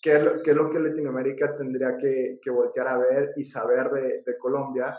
¿Qué 0.00 0.16
es, 0.16 0.24
lo, 0.24 0.42
¿Qué 0.42 0.54
que 0.54 0.78
Latinoamérica 0.78 1.56
tendría 1.56 1.96
que, 1.96 2.38
que 2.40 2.50
voltear 2.50 2.86
a 2.88 2.98
ver 2.98 3.32
y 3.36 3.44
saber 3.44 3.90
de, 3.90 4.22
de, 4.24 4.38
Colombia? 4.38 4.96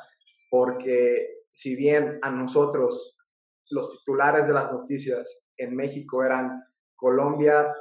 Porque 0.49 1.43
si 1.51 1.75
bien 1.75 2.19
a 2.21 2.29
nosotros 2.31 3.15
los 3.69 3.97
titulares 3.97 4.45
de 4.45 4.53
las 4.53 4.71
noticias 4.73 5.45
en 5.55 5.75
México 5.75 6.23
eran 6.23 6.63
Colombia 6.95 7.73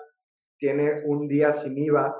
tiene 0.58 1.02
un 1.06 1.26
día 1.26 1.52
sin 1.52 1.76
IVA 1.78 2.14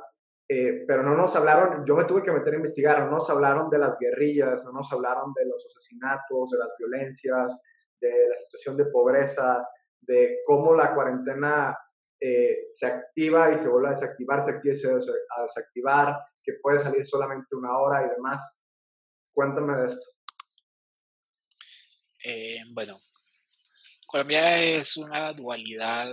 eh, 0.49 0.85
pero 0.87 1.03
no 1.03 1.15
nos 1.15 1.37
hablaron, 1.37 1.85
yo 1.85 1.95
me 1.95 2.07
tuve 2.07 2.23
que 2.23 2.33
meter 2.33 2.55
a 2.55 2.57
investigar, 2.57 3.01
no 3.01 3.11
nos 3.11 3.29
hablaron 3.29 3.69
de 3.69 3.79
las 3.79 3.99
guerrillas, 3.99 4.65
no 4.65 4.73
nos 4.73 4.91
hablaron 4.91 5.35
de 5.35 5.45
los 5.45 5.67
asesinatos, 5.67 6.51
de 6.51 6.59
las 6.59 6.71
violencias, 6.79 7.61
de 8.01 8.29
la 8.29 8.37
situación 8.37 8.77
de 8.77 8.87
pobreza, 8.87 9.69
de 10.01 10.39
cómo 10.47 10.75
la 10.75 10.95
cuarentena 10.95 11.77
eh, 12.19 12.71
se 12.73 12.87
activa 12.87 13.53
y 13.53 13.59
se 13.59 13.69
vuelve 13.69 13.89
a 13.89 13.93
desactivar, 13.93 14.43
se 14.43 14.51
activa 14.53 14.75
y 14.75 14.77
se 14.77 14.89
a 14.89 15.43
desactivar, 15.43 16.19
que 16.43 16.55
puede 16.63 16.79
salir 16.79 17.07
solamente 17.07 17.55
una 17.55 17.77
hora 17.79 18.07
y 18.07 18.09
demás. 18.09 18.65
Cuéntame 19.35 19.77
de 19.77 19.87
esto. 19.87 20.11
Eh, 22.25 22.61
bueno, 22.73 22.99
Colombia 24.07 24.61
es 24.63 24.97
una 24.97 25.33
dualidad 25.35 26.11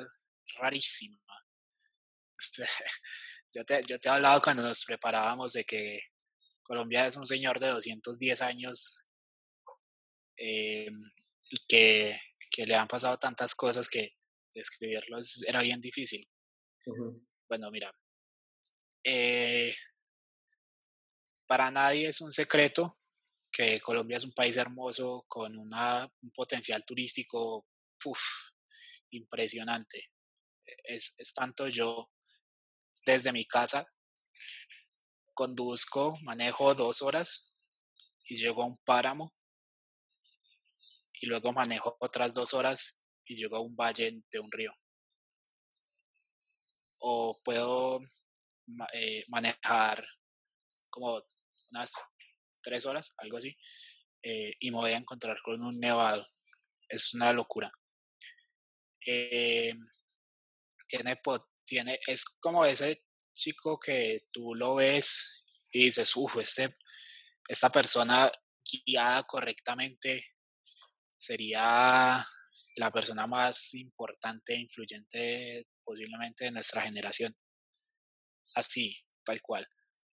rarísima. 0.60 1.18
Yo 3.56 3.64
te, 3.64 3.82
yo 3.88 3.98
te 3.98 4.10
he 4.10 4.12
hablado 4.12 4.42
cuando 4.42 4.64
nos 4.64 4.84
preparábamos 4.84 5.54
de 5.54 5.64
que 5.64 6.02
Colombia 6.62 7.08
es 7.08 7.16
un 7.16 7.26
señor 7.26 7.58
de 7.58 7.70
210 7.70 8.42
años 8.42 9.10
eh, 10.36 10.92
y 11.50 11.66
que, 11.66 12.20
que, 12.52 12.66
le 12.66 12.76
han 12.76 12.90
pasado 12.90 13.18
tantas 13.18 13.56
cosas 13.56 13.88
que 13.88 14.18
describirlo 14.54 15.18
era 15.48 15.62
bien 15.62 15.80
difícil. 15.80 16.28
Bueno, 17.48 17.72
mira, 17.72 17.98
eh, 19.06 19.74
para 21.48 21.72
nadie 21.72 22.10
es 22.10 22.20
un 22.20 22.34
secreto 22.34 22.98
que 23.50 23.80
Colombia 23.80 24.18
es 24.18 24.26
un 24.26 24.34
país 24.34 24.58
hermoso 24.58 25.24
con 25.30 25.56
una, 25.56 26.12
un 26.22 26.32
potencial 26.32 26.84
turístico 26.84 27.66
impresionante. 29.12 30.10
Es, 30.84 31.16
es 31.20 31.34
tanto 31.34 31.70
yo 31.70 32.12
desde 33.06 33.32
mi 33.32 33.46
casa, 33.46 33.88
conduzco, 35.34 36.18
manejo 36.22 36.74
dos 36.74 37.02
horas 37.02 37.56
y 38.26 38.36
llego 38.36 38.64
a 38.64 38.68
un 38.68 38.78
páramo 38.78 39.32
y 41.22 41.28
luego 41.28 41.52
manejo 41.52 41.96
otras 42.00 42.34
dos 42.34 42.54
horas 42.54 43.06
y 43.26 43.36
llego 43.36 43.58
a 43.58 43.62
un 43.62 43.76
valle 43.76 44.24
de 44.32 44.40
un 44.40 44.52
río. 44.52 44.74
O 47.00 47.38
puedo 47.44 48.00
eh, 48.94 49.24
manejar 49.28 50.08
como 50.90 51.22
unas 51.72 51.94
tres 52.62 52.86
horas, 52.86 53.14
algo 53.18 53.38
así, 53.38 53.56
eh, 54.24 54.54
y 54.60 54.72
me 54.72 54.78
voy 54.78 54.92
a 54.92 54.98
encontrar 54.98 55.38
con 55.44 55.62
un 55.62 55.80
nevado. 55.80 56.26
Es 56.88 57.14
una 57.14 57.34
locura. 57.34 57.72
Eh, 59.06 59.76
tiene 60.88 61.16
tiene, 61.66 62.00
es 62.08 62.26
como 62.40 62.66
ese 62.66 63.04
chico 63.34 63.80
que 63.80 64.22
tú 64.32 64.56
lo 64.56 64.76
ves 64.76 65.46
y 65.72 65.86
dices, 65.86 66.16
uff, 66.16 66.38
este, 66.38 66.78
esta 67.48 67.70
persona 67.70 68.32
guiada 68.86 69.24
correctamente 69.24 70.24
sería 71.18 72.26
la 72.78 72.92
persona 72.92 73.28
más 73.28 73.74
importante 73.74 74.54
e 74.54 74.60
influyente 74.60 75.68
posiblemente 75.84 76.46
de 76.46 76.52
nuestra 76.52 76.82
generación. 76.82 77.36
Así, 78.56 78.98
tal 79.24 79.42
cual. 79.42 79.68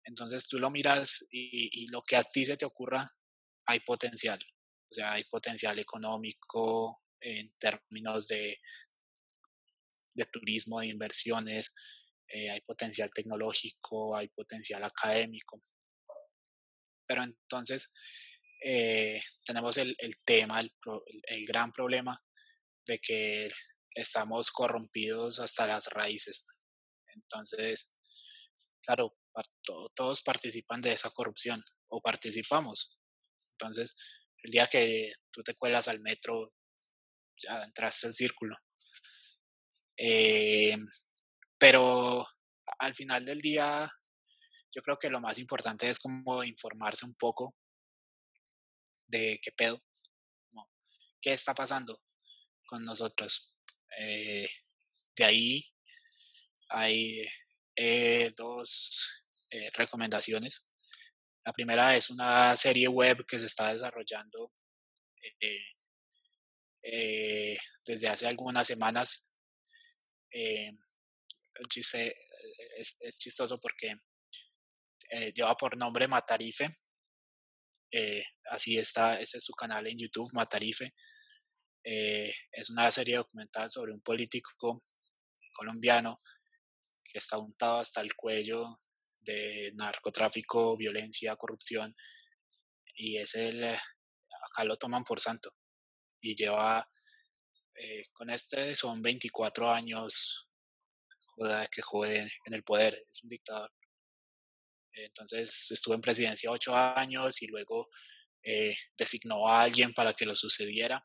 Entonces 0.05 0.47
tú 0.49 0.59
lo 0.59 0.71
miras 0.71 1.29
y, 1.31 1.85
y, 1.85 1.87
lo 1.89 2.03
que 2.03 2.17
a 2.17 2.25
ti 2.25 2.45
se 2.45 2.57
te 2.57 2.65
ocurra, 2.65 3.09
hay 3.67 3.81
potencial. 3.81 4.39
O 4.91 4.95
sea, 4.95 5.13
hay 5.13 5.25
potencial 5.25 5.79
económico 5.79 7.03
en 7.21 7.53
términos 7.59 8.27
de, 8.27 8.59
de 10.15 10.25
turismo, 10.27 10.81
de 10.81 10.89
inversiones, 10.89 11.75
eh, 12.29 12.51
hay 12.51 12.61
potencial 12.63 13.11
tecnológico, 13.11 14.17
hay 14.17 14.29
potencial 14.29 14.83
académico. 14.85 15.61
Pero 17.07 17.25
entonces 17.25 17.95
eh, 18.65 19.21
tenemos 19.45 19.77
el, 19.77 19.95
el 19.99 20.15
tema, 20.25 20.61
el, 20.61 20.73
el, 21.25 21.47
gran 21.47 21.73
problema 21.73 22.19
de 22.87 22.99
que 22.99 23.51
estamos 23.91 24.51
corrompidos 24.51 25.41
hasta 25.41 25.67
las 25.67 25.89
raíces. 25.89 26.47
Entonces, 27.15 27.99
claro, 28.81 29.15
todos 29.95 30.23
participan 30.23 30.81
de 30.81 30.93
esa 30.93 31.11
corrupción 31.11 31.63
o 31.89 32.01
participamos. 32.01 32.99
Entonces, 33.53 33.97
el 34.43 34.53
día 34.53 34.67
que 34.67 35.13
tú 35.31 35.43
te 35.43 35.55
cuelas 35.55 35.89
al 35.89 36.01
metro, 36.01 36.53
ya 37.37 37.63
entraste 37.63 38.07
al 38.07 38.15
círculo. 38.15 38.57
Eh, 40.05 40.77
pero 41.57 42.27
al 42.81 42.93
final 42.93 43.25
del 43.25 43.39
día, 43.39 43.89
yo 44.75 44.83
creo 44.83 44.99
que 44.99 45.09
lo 45.09 45.21
más 45.21 45.39
importante 45.39 45.89
es 45.89 46.01
como 46.01 46.43
informarse 46.43 47.07
un 47.07 47.15
poco 47.15 47.55
de 49.07 49.39
qué 49.41 49.53
pedo, 49.53 49.81
qué 51.21 51.33
está 51.33 51.55
pasando 51.55 51.97
con 52.67 52.85
nosotros. 52.85 53.61
Eh, 53.97 54.51
de 55.15 55.25
ahí 55.25 55.73
hay 56.71 57.25
eh, 57.77 58.33
dos 58.37 59.25
recomendaciones. 59.75 60.75
La 61.45 61.53
primera 61.53 61.95
es 61.95 62.11
una 62.11 62.57
serie 62.57 62.89
web 62.89 63.25
que 63.25 63.39
se 63.39 63.47
está 63.47 63.73
desarrollando 63.73 64.53
desde 67.87 68.09
hace 68.09 68.27
algunas 68.27 68.67
semanas 68.67 69.32
el 70.33 71.67
chiste 71.69 72.09
eh, 72.09 72.17
es, 72.79 72.97
es 73.01 73.19
chistoso 73.19 73.59
porque 73.61 73.95
eh, 75.11 75.33
lleva 75.33 75.57
por 75.57 75.77
nombre 75.77 76.09
Matarife. 76.09 76.75
Eh, 77.91 78.25
así 78.51 78.79
está, 78.79 79.21
ese 79.21 79.39
es 79.39 79.45
su 79.45 79.53
canal 79.53 79.87
en 79.87 79.99
YouTube, 79.99 80.33
Matarife. 80.33 80.93
es 81.85 82.71
una 82.71 82.91
serie 82.91 83.17
documental 83.17 83.71
sobre 83.71 83.93
un 83.93 84.01
político 84.01 84.83
colombiano 85.55 86.19
que 87.11 87.19
está 87.19 87.39
untado 87.39 87.81
hasta 87.81 88.01
el 88.01 88.15
cuello 88.15 88.79
de 89.21 89.73
narcotráfico, 89.75 90.77
violencia, 90.77 91.37
corrupción. 91.37 91.93
Y 92.95 93.19
es 93.19 93.35
el, 93.35 93.63
acá 93.65 94.65
lo 94.65 94.77
toman 94.77 95.05
por 95.05 95.21
santo. 95.21 95.51
Y 96.21 96.35
lleva, 96.35 96.87
con 98.13 98.31
este 98.31 98.75
son 98.75 99.03
24 99.03 99.71
años 99.71 100.51
que 101.71 101.83
jode 101.83 102.29
en 102.45 102.55
el 102.55 102.63
poder, 102.63 103.05
es 103.11 103.23
un 103.23 103.29
dictador. 103.29 103.71
Entonces 104.95 105.71
estuvo 105.71 105.95
en 105.95 106.01
presidencia 106.01 106.51
ocho 106.51 106.77
años 106.77 107.41
y 107.43 107.47
luego 107.47 107.89
eh, 108.43 108.77
designó 108.97 109.49
a 109.49 109.63
alguien 109.63 109.93
para 109.93 110.13
que 110.13 110.27
lo 110.27 110.37
sucediera 110.37 111.05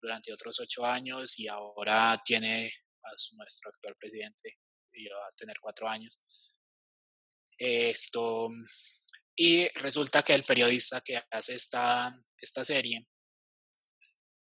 durante 0.00 0.32
otros 0.32 0.60
ocho 0.60 0.84
años 0.84 1.38
y 1.38 1.48
ahora 1.48 2.20
tiene 2.24 2.72
a 3.04 3.10
nuestro 3.36 3.70
actual 3.70 3.96
presidente 3.96 4.58
y 4.92 5.08
va 5.08 5.26
a 5.26 5.34
tener 5.36 5.56
cuatro 5.60 5.88
años. 5.88 6.22
Esto, 7.56 8.48
y 9.36 9.68
resulta 9.78 10.22
que 10.22 10.34
el 10.34 10.44
periodista 10.44 11.00
que 11.00 11.22
hace 11.30 11.54
esta, 11.54 12.14
esta 12.36 12.64
serie, 12.64 13.06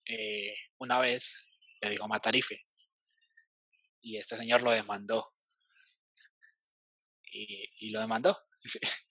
eh, 0.09 0.55
una 0.79 0.99
vez 1.01 1.46
le 1.81 1.91
dijo 1.91 2.09
Matarife, 2.09 2.63
y 4.07 4.17
este 4.19 4.37
señor 4.37 4.63
lo 4.63 4.71
demandó. 4.71 5.35
Y, 7.33 7.91
lo 7.91 8.01
demandó. 8.01 8.41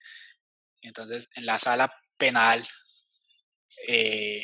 Entonces, 0.80 1.28
en 1.34 1.44
la 1.44 1.58
sala 1.58 1.94
penal 2.16 2.66
eh, 3.86 4.42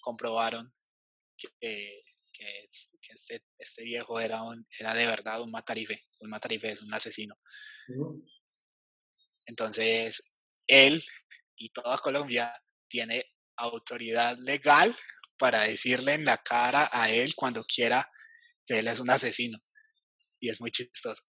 comprobaron 0.00 0.74
que, 1.36 2.04
este, 3.08 3.44
este, 3.56 3.84
viejo 3.84 4.18
era, 4.18 4.42
un, 4.42 4.66
era 4.80 4.94
de 4.94 5.06
verdad 5.06 5.40
un 5.42 5.52
matarife. 5.52 6.08
Un 6.18 6.30
matarife 6.30 6.72
es 6.72 6.82
un 6.82 6.92
asesino. 6.92 7.38
Entonces, 9.46 10.40
él 10.66 11.00
y 11.54 11.68
toda 11.68 11.98
Colombia 11.98 12.52
tiene 12.88 13.24
autoridad 13.56 14.36
legal 14.38 14.92
para 15.38 15.64
decirle 15.64 16.14
en 16.14 16.24
la 16.24 16.38
cara 16.38 16.88
a 16.92 17.10
él 17.10 17.34
cuando 17.34 17.64
quiera 17.64 18.10
que 18.64 18.78
él 18.78 18.88
es 18.88 19.00
un 19.00 19.10
asesino. 19.10 19.58
Y 20.40 20.50
es 20.50 20.60
muy 20.60 20.70
chistoso. 20.70 21.22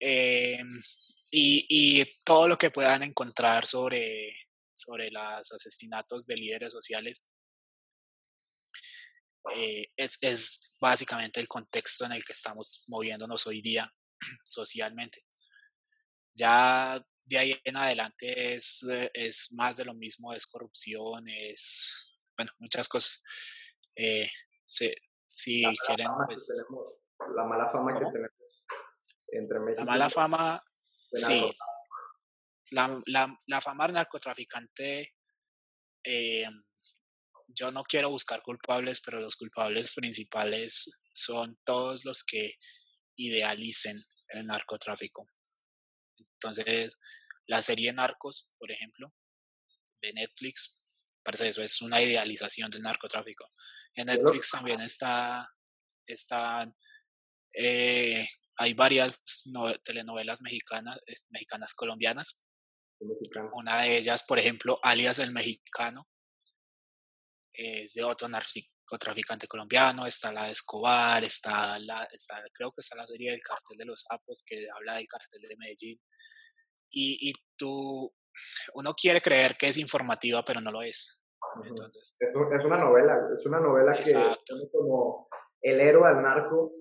Em, 0.00 0.80
y, 1.30 2.04
todo 2.24 2.48
lo 2.48 2.58
que 2.58 2.70
puedan 2.70 3.02
encontrar 3.02 3.66
sobre, 3.66 4.34
sobre 4.74 5.10
los 5.10 5.52
asesinatos 5.52 6.26
de 6.26 6.36
líderes 6.36 6.72
sociales 6.72 7.30
eh, 9.54 9.86
es, 9.96 10.18
es 10.22 10.76
básicamente 10.80 11.40
el 11.40 11.48
contexto 11.48 12.04
en 12.04 12.12
el 12.12 12.24
que 12.24 12.32
estamos 12.32 12.84
moviéndonos 12.88 13.46
hoy 13.46 13.62
día 13.62 13.90
socialmente. 14.44 15.24
Ya 16.34 17.02
de 17.24 17.38
ahí 17.38 17.60
en 17.64 17.76
adelante 17.76 18.54
es, 18.54 18.84
eh, 18.88 19.10
es 19.14 19.52
más 19.52 19.76
de 19.76 19.84
lo 19.84 19.94
mismo, 19.94 20.32
es 20.32 20.46
corrupción, 20.46 21.28
es, 21.28 22.05
bueno, 22.36 22.52
muchas 22.58 22.88
cosas. 22.88 23.24
Eh, 23.94 24.28
si 24.64 25.64
quieren, 25.86 26.08
pues... 26.26 26.68
la 27.34 27.44
mala 27.44 27.70
fama 27.70 27.98
que 27.98 28.04
tenemos 28.04 28.64
entre 29.28 29.60
México. 29.60 29.84
La 29.84 29.90
mala 29.90 30.10
fama, 30.10 30.62
sí. 31.12 31.46
La, 32.70 33.00
la, 33.06 33.36
la, 33.46 33.60
fama 33.60 33.86
del 33.86 33.94
narcotraficante, 33.94 35.14
eh, 36.04 36.48
yo 37.48 37.70
no 37.70 37.84
quiero 37.84 38.10
buscar 38.10 38.42
culpables, 38.42 39.00
pero 39.04 39.20
los 39.20 39.36
culpables 39.36 39.92
principales 39.92 41.00
son 41.12 41.58
todos 41.64 42.04
los 42.04 42.24
que 42.24 42.54
idealicen 43.16 43.96
el 44.28 44.46
narcotráfico. 44.46 45.28
Entonces, 46.18 46.98
la 47.46 47.62
serie 47.62 47.92
Narcos, 47.92 48.54
por 48.58 48.70
ejemplo, 48.72 49.12
de 50.02 50.12
Netflix, 50.12 50.85
parece 51.26 51.48
eso, 51.48 51.62
es 51.62 51.82
una 51.82 52.00
idealización 52.00 52.70
del 52.70 52.82
narcotráfico. 52.82 53.50
En 53.94 54.06
Netflix 54.06 54.50
también 54.50 54.80
está, 54.80 55.46
está 56.06 56.72
eh, 57.52 58.26
hay 58.56 58.74
varias 58.74 59.22
telenovelas 59.82 60.42
mexicanas, 60.42 60.98
eh, 61.06 61.14
mexicanas 61.30 61.74
colombianas. 61.74 62.44
Una 63.52 63.82
de 63.82 63.98
ellas, 63.98 64.24
por 64.24 64.38
ejemplo, 64.38 64.78
Alias 64.82 65.18
el 65.18 65.32
Mexicano, 65.32 66.08
es 67.52 67.94
de 67.94 68.04
otro 68.04 68.28
narcotraficante 68.28 69.46
colombiano, 69.46 70.06
está 70.06 70.32
la 70.32 70.44
de 70.44 70.52
Escobar, 70.52 71.24
está 71.24 71.78
la, 71.78 72.04
está, 72.04 72.42
creo 72.52 72.70
que 72.72 72.80
está 72.80 72.96
la 72.96 73.06
serie 73.06 73.30
del 73.30 73.42
cartel 73.42 73.76
de 73.78 73.84
los 73.86 74.00
sapos 74.02 74.42
que 74.46 74.66
habla 74.74 74.96
del 74.96 75.08
cartel 75.08 75.40
de 75.42 75.56
Medellín. 75.56 76.00
Y, 76.90 77.30
y 77.30 77.32
tú, 77.56 78.14
uno 78.74 78.94
quiere 78.94 79.20
creer 79.20 79.56
que 79.58 79.68
es 79.68 79.78
informativa, 79.78 80.42
pero 80.44 80.60
no 80.60 80.70
lo 80.70 80.82
es. 80.82 81.22
Entonces, 81.64 82.16
es, 82.20 82.64
una 82.64 82.78
novela, 82.78 83.18
es 83.32 83.46
una 83.46 83.60
novela 83.60 83.94
que 83.94 84.02
es 84.02 84.70
como 84.72 85.28
el 85.62 85.80
héroe 85.80 86.08
al 86.08 86.22
narco. 86.22 86.72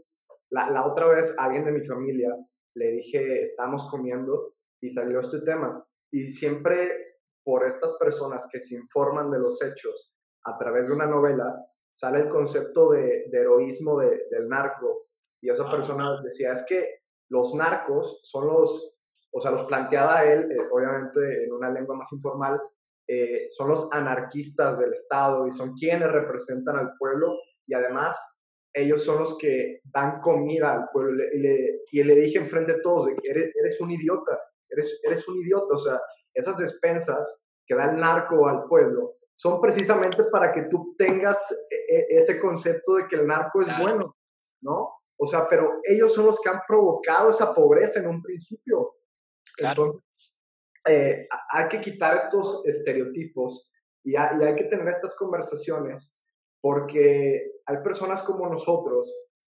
La, 0.49 0.70
la, 0.70 0.86
otra 0.86 1.08
vez 1.08 1.36
alguien 1.38 1.66
de 1.66 1.72
mi 1.72 1.86
familia 1.86 2.30
le 2.76 2.91
dije, 2.91 3.41
estamos 3.41 3.89
comiendo 3.89 4.56
y 4.82 4.89
salió 4.89 5.22
este 5.22 5.41
tema. 5.41 5.86
Y 6.12 6.30
siempre 6.30 7.16
por 7.45 7.66
estas 7.66 7.93
personas 7.97 8.49
que 8.51 8.60
se 8.60 8.76
informan 8.76 9.32
de 9.32 9.39
los 9.39 9.62
hechos 9.62 10.14
a 10.45 10.58
través 10.58 10.88
de 10.88 10.93
una 10.93 11.06
novela, 11.06 11.56
sale 11.91 12.20
el 12.20 12.30
concepto 12.30 12.91
de, 12.91 13.26
de 13.30 13.39
heroísmo 13.39 13.99
de, 13.99 14.28
del 14.32 14.49
narco. 14.49 15.08
Y 15.41 15.49
esa 15.49 15.70
persona 15.70 16.22
decía, 16.24 16.51
es 16.51 16.66
que 16.68 17.01
los 17.30 17.53
narcos 17.53 18.20
son 18.24 18.47
los, 18.47 18.95
o 19.38 19.42
sea, 19.42 19.52
los 19.52 19.68
planteaba 19.68 20.24
él, 20.24 20.50
eh, 20.50 20.58
obviamente 20.72 21.44
en 21.44 21.52
una 21.52 21.70
lengua 21.70 21.98
más 21.98 22.10
informal, 22.14 22.58
eh, 23.06 23.48
son 23.52 23.68
los 23.68 23.92
anarquistas 23.92 24.80
del 24.80 24.94
Estado 24.94 25.46
y 25.46 25.52
son 25.52 25.74
quienes 25.74 26.10
representan 26.10 26.78
al 26.78 26.94
pueblo 26.98 27.36
y 27.68 27.74
además 27.74 28.18
ellos 28.74 29.04
son 29.04 29.20
los 29.20 29.38
que 29.38 29.82
dan 29.84 30.22
comida 30.22 30.74
al 30.74 30.88
pueblo. 30.92 31.22
Y 31.34 31.40
le, 31.40 31.82
y 31.92 32.04
le 32.04 32.16
dije 32.16 32.40
enfrente 32.40 32.76
de 32.76 32.82
todos, 32.82 33.08
de 33.08 33.16
que 33.16 33.30
eres, 33.30 33.52
eres, 33.62 33.82
un 33.82 33.92
idiota, 33.92 34.40
eres, 34.70 35.02
eres 35.04 35.28
un 35.28 35.36
idiota, 35.36 35.76
o 35.76 35.80
sea, 35.80 36.00
esas 36.34 36.58
despensas 36.58 37.42
que 37.68 37.76
da 37.76 37.92
el 37.92 37.98
narco 37.98 38.48
al 38.48 38.64
pueblo 38.70 39.16
son 39.36 39.60
precisamente 39.60 40.24
para 40.32 40.54
que 40.54 40.64
tú 40.70 40.96
tengas 40.98 41.38
e, 41.70 41.94
e, 41.94 42.18
ese 42.20 42.40
concepto 42.40 42.96
de 42.96 43.08
que 43.10 43.18
el 43.18 43.28
narco 43.28 43.60
es 43.60 43.68
bueno, 43.82 44.16
¿no? 44.62 44.94
O 45.18 45.28
sea, 45.28 45.48
pero 45.50 45.82
ellos 45.84 46.14
son 46.14 46.26
los 46.26 46.40
que 46.40 46.50
han 46.50 46.62
provocado 46.66 47.32
esa 47.32 47.54
pobreza 47.54 48.00
en 48.00 48.08
un 48.08 48.22
principio. 48.22 48.96
Entonces, 49.58 50.01
eh, 50.88 51.28
hay 51.51 51.68
que 51.70 51.82
quitar 51.82 52.16
estos 52.18 52.62
estereotipos 52.66 53.72
y, 54.03 54.16
hay 54.16 54.56
que 54.56 54.66
tener 54.66 54.88
estas 54.89 55.16
conversaciones 55.16 56.22
porque 56.62 57.51
hay 57.66 57.78
personas 57.84 58.22
como 58.24 58.47
nosotros 58.47 59.12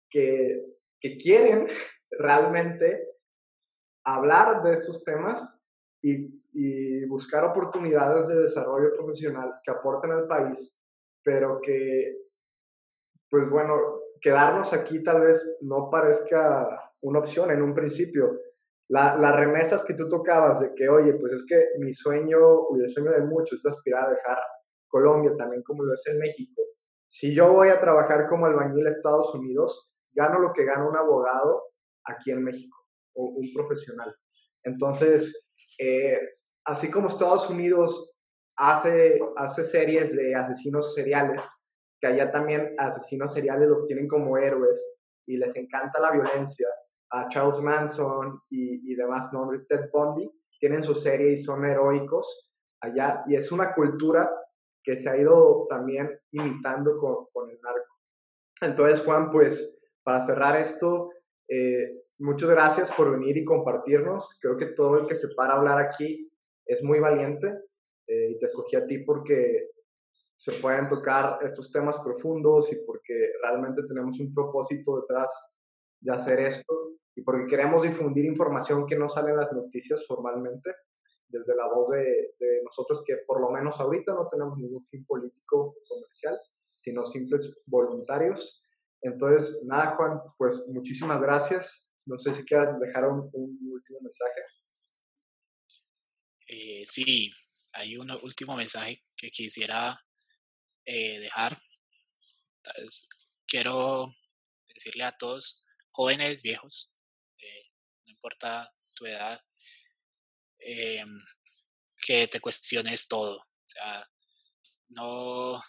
que, 0.10 0.64
que 1.00 1.18
quieren 1.18 1.68
realmente 2.12 3.08
hablar 4.06 4.62
de 4.64 4.74
estos 4.74 5.04
temas 5.04 5.62
y, 6.04 6.42
y, 6.52 7.06
buscar 7.06 7.46
oportunidades 7.46 8.28
de 8.28 8.42
desarrollo 8.42 8.94
profesional 8.96 9.50
que 9.64 9.72
aporten 9.72 10.12
al 10.12 10.28
país, 10.28 10.80
pero 11.24 11.60
que, 11.62 12.18
pues 13.30 13.50
bueno, 13.50 13.76
quedarnos 14.22 14.74
aquí 14.74 15.02
tal 15.02 15.22
vez 15.22 15.60
no 15.62 15.90
parezca 15.90 16.92
una 17.02 17.20
opción 17.20 17.50
en 17.52 17.62
un 17.62 17.74
principio, 17.74 18.40
las 18.90 19.36
remesas 19.36 19.84
que 19.86 19.94
tú 19.94 20.08
tocabas 20.10 20.60
de 20.60 20.74
que, 20.76 20.90
oye, 20.90 21.14
pues 21.14 21.34
es 21.34 21.46
que 21.48 21.66
mi 21.80 21.94
sueño, 21.94 22.38
y 22.76 22.82
el 22.82 22.90
sueño 22.90 23.12
de 23.12 23.22
muchos 23.22 23.60
es 23.60 23.66
aspirar 23.66 24.06
a 24.06 24.10
dejar 24.12 24.38
Colombia 24.88 25.32
también 25.38 25.64
como 25.64 25.84
lo 25.84 25.94
es 25.94 26.06
en 26.08 26.20
México. 26.20 26.62
Si 27.08 27.34
yo 27.34 27.52
voy 27.52 27.70
a 27.70 27.80
trabajar 27.80 28.28
como 28.28 28.46
albañil 28.46 28.86
a 28.86 28.90
Estados 28.90 29.34
Unidos, 29.34 29.94
gano 30.12 30.40
lo 30.40 30.54
que 30.54 30.66
gana 30.66 30.88
un 30.88 30.96
abogado 30.96 31.64
aquí 32.06 32.32
en 32.32 32.44
México, 32.44 32.78
o 33.16 33.26
un 33.26 33.54
profesional. 33.54 34.16
Entonces, 34.64 35.52
eh, 35.80 36.20
así 36.66 36.92
como 36.92 37.10
Estados 37.10 37.50
Unidos 37.50 38.14
hace, 38.58 39.20
hace 39.36 39.64
series 39.64 40.16
de 40.16 40.36
asesinos 40.36 40.94
seriales, 40.94 41.44
que 42.00 42.08
allá 42.08 42.32
también 42.32 42.76
asesinos 42.78 43.34
seriales 43.34 43.70
los 43.70 43.86
tienen 43.86 44.08
como 44.08 44.38
héroes 44.38 44.96
y 45.26 45.38
les 45.38 45.56
encanta 45.56 46.00
la 46.00 46.12
violencia, 46.12 46.68
a 47.14 47.30
Charles 47.30 47.60
Manson 47.60 48.42
y, 48.50 48.96
demás 48.96 49.32
nombres, 49.32 49.68
Ted 49.68 49.90
Bundy, 49.94 50.30
tienen 50.60 50.84
su 50.84 50.96
serie 50.96 51.34
y 51.34 51.38
son 51.38 51.64
heroicos 51.64 52.52
allá. 52.82 53.24
Y 53.28 53.36
es 53.36 53.52
una 53.52 53.74
cultura 53.74 54.30
que 54.84 54.98
se 54.98 55.10
ha 55.10 55.18
ido 55.18 55.68
también 55.70 56.10
imitando 56.32 56.98
con, 56.98 57.50
el 57.52 57.62
narco. 57.62 58.00
Entonces, 58.62 59.06
Juan, 59.06 59.32
pues 59.32 59.80
para 60.04 60.22
cerrar 60.22 60.60
esto, 60.60 61.12
eh, 61.48 62.04
muchas 62.18 62.50
gracias 62.50 62.92
por 62.92 63.12
venir 63.12 63.38
y 63.38 63.46
compartirnos. 63.46 64.40
Creo 64.42 64.58
que 64.58 64.68
todo 64.68 65.02
el 65.02 65.08
que 65.08 65.16
se 65.16 65.30
para 65.36 65.54
a 65.54 65.58
hablar 65.58 65.80
aquí 65.80 66.32
es 66.66 66.84
muy 66.84 67.00
valiente 67.00 67.48
eh, 68.08 68.32
y 68.32 68.40
te 68.40 68.48
escogí 68.48 68.76
a 68.76 68.88
ti 68.88 69.00
porque 69.00 69.70
se 70.36 70.54
pueden 70.54 70.90
tocar 70.90 71.40
estos 71.44 71.72
temas 71.72 72.00
profundos 72.00 72.74
y 72.74 72.78
porque 72.88 73.34
realmente 73.44 73.84
tenemos 73.88 74.20
un 74.20 74.34
propósito 74.34 75.00
detrás 75.02 75.32
de 76.02 76.12
hacer 76.12 76.40
esto 76.40 76.83
y 77.16 77.22
porque 77.22 77.48
queremos 77.48 77.84
difundir 77.84 78.26
información 78.26 78.86
que 78.88 78.96
no 78.96 79.10
sale 79.10 79.32
en 79.32 79.38
las 79.38 79.52
noticias 79.52 80.06
formalmente, 80.08 80.72
desde 81.28 81.56
la 81.56 81.68
voz 81.68 81.90
de, 81.90 82.34
nosotros 82.64 83.04
que 83.06 83.18
por 83.28 83.42
lo 83.42 83.50
menos 83.50 83.80
ahorita 83.80 84.14
no 84.14 84.30
tenemos 84.30 84.58
ningún 84.58 84.86
fin 84.88 85.06
político 85.06 85.76
comercial, 85.88 86.40
sino 86.78 87.06
simples 87.06 87.62
voluntarios. 87.66 88.64
Entonces, 89.02 89.64
nada, 89.66 89.96
Juan, 89.96 90.22
pues 90.38 90.64
muchísimas 90.68 91.22
gracias. 91.22 91.92
No 92.06 92.18
sé 92.18 92.34
si 92.34 92.46
quieras 92.46 92.80
dejar 92.80 93.08
un, 93.08 93.30
último 93.34 94.00
mensaje. 94.02 94.42
Eh, 96.48 96.84
sí, 96.86 97.32
hay 97.74 97.96
un 97.98 98.10
último 98.12 98.56
mensaje 98.56 99.04
que 99.16 99.30
quisiera 99.30 100.00
eh, 100.86 101.20
dejar. 101.20 101.58
quiero 103.48 104.10
decirle 104.74 105.04
a 105.04 105.18
todos, 105.18 105.66
jóvenes, 105.92 106.42
viejos, 106.42 106.93
importa 108.24 108.74
tu 108.96 109.06
edad, 109.06 109.40
em, 110.60 111.22
que 112.06 112.28
te 112.28 112.40
cuestiones 112.40 113.08
todo. 113.08 113.38
O 113.38 113.68
sea, 113.68 114.08
no, 114.90 115.62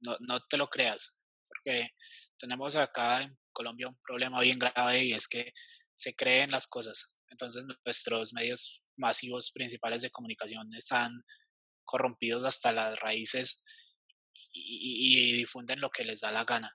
no, 0.00 0.16
no 0.20 0.40
te 0.46 0.56
lo 0.56 0.68
creas, 0.68 1.22
porque 1.48 1.90
tenemos 2.38 2.76
acá 2.76 3.22
en 3.22 3.38
Colombia 3.52 3.88
un 3.88 3.98
problema 4.02 4.40
bien 4.40 4.58
grave 4.58 5.04
y 5.04 5.12
es 5.14 5.28
que 5.28 5.52
se 5.94 6.14
creen 6.14 6.50
las 6.50 6.66
cosas. 6.66 7.18
Entonces 7.30 7.64
nuestros 7.84 8.32
medios 8.34 8.82
masivos 8.96 9.50
principales 9.50 10.02
de 10.02 10.10
comunicación 10.10 10.72
están 10.74 11.24
corrompidos 11.84 12.44
hasta 12.44 12.72
las 12.72 12.98
raíces 13.00 13.64
y, 14.52 15.32
difunden 15.32 15.80
lo 15.80 15.90
que 15.90 16.04
les 16.04 16.20
da 16.20 16.30
la 16.30 16.44
gana. 16.44 16.72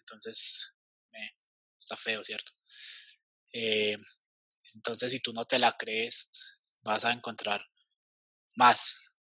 Entonces, 0.00 0.76
está 1.78 1.96
feo, 1.96 2.24
¿cierto? 2.24 2.52
Eh, 3.52 3.98
entonces, 4.74 5.12
si 5.12 5.20
tú 5.20 5.32
no 5.32 5.44
te 5.44 5.58
la 5.58 5.76
crees, 5.76 6.30
vas 6.84 7.04
a 7.04 7.12
encontrar 7.12 7.64
más 8.56 9.18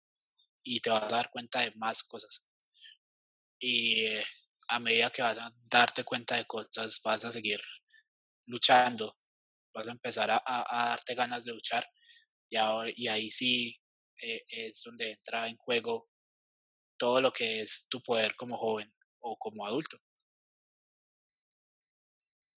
y 0.62 0.80
te 0.80 0.90
vas 0.90 1.04
a 1.04 1.08
dar 1.08 1.30
cuenta 1.30 1.60
de 1.60 1.72
más 1.76 2.02
cosas. 2.02 2.48
Y 3.58 4.06
eh, 4.06 4.24
a 4.68 4.80
medida 4.80 5.10
que 5.10 5.22
vas 5.22 5.38
a 5.38 5.52
darte 5.70 6.04
cuenta 6.04 6.36
de 6.36 6.46
cosas, 6.46 7.00
vas 7.04 7.24
a 7.24 7.32
seguir 7.32 7.60
luchando, 8.46 9.12
vas 9.74 9.86
a 9.86 9.92
empezar 9.92 10.30
a, 10.30 10.64
darte 10.70 11.14
ganas 11.14 11.44
de 11.44 11.52
luchar 11.52 11.86
y, 12.48 12.56
ahora, 12.56 12.90
y 12.94 13.08
ahí 13.08 13.30
sí 13.30 13.80
eh, 14.20 14.44
es 14.48 14.82
donde 14.84 15.12
entra 15.12 15.48
en 15.48 15.56
juego 15.56 16.08
todo 16.96 17.20
lo 17.20 17.32
que 17.32 17.60
es 17.60 17.88
tu 17.88 18.02
poder 18.02 18.34
como 18.36 18.56
joven 18.56 18.92
o 19.20 19.36
como 19.36 19.66
adulto. 19.66 19.96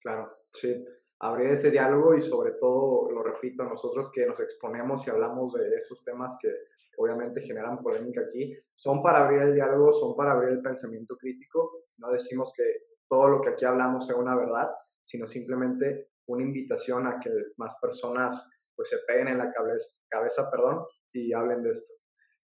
Claro, 0.02 0.48
sí. 0.52 0.84
Abrir 1.26 1.52
ese 1.52 1.72
diálogo 1.72 2.16
y 2.16 2.22
sobre 2.22 2.52
todo, 2.60 3.10
lo 3.10 3.24
repito, 3.24 3.64
nosotros 3.64 4.12
que 4.12 4.26
nos 4.26 4.40
exponemos 4.42 5.08
y 5.08 5.10
hablamos 5.10 5.54
de 5.54 5.76
estos 5.76 6.04
temas 6.04 6.38
que 6.42 6.50
obviamente 6.98 7.42
generan 7.42 7.82
polémica 7.82 8.22
aquí, 8.22 8.54
son 8.76 9.02
para 9.02 9.24
abrir 9.24 9.42
el 9.42 9.56
diálogo, 9.56 9.94
son 9.94 10.16
para 10.16 10.34
abrir 10.34 10.50
el 10.50 10.62
pensamiento 10.62 11.16
crítico. 11.18 11.86
No 11.98 12.12
decimos 12.12 12.54
que 12.56 12.64
todo 13.08 13.30
lo 13.30 13.42
que 13.42 13.50
aquí 13.50 13.66
hablamos 13.66 14.06
sea 14.06 14.18
una 14.18 14.36
verdad, 14.36 14.70
sino 15.02 15.26
simplemente 15.26 16.10
una 16.28 16.44
invitación 16.44 17.08
a 17.08 17.20
que 17.20 17.30
más 17.58 17.78
personas 17.82 18.50
pues 18.76 18.90
se 18.90 18.98
peguen 19.08 19.30
en 19.30 19.38
la 19.38 19.52
cabeza, 19.52 20.00
cabeza 20.10 20.50
perdón, 20.52 20.84
y 21.12 21.32
hablen 21.32 21.64
de 21.64 21.72
esto. 21.72 21.94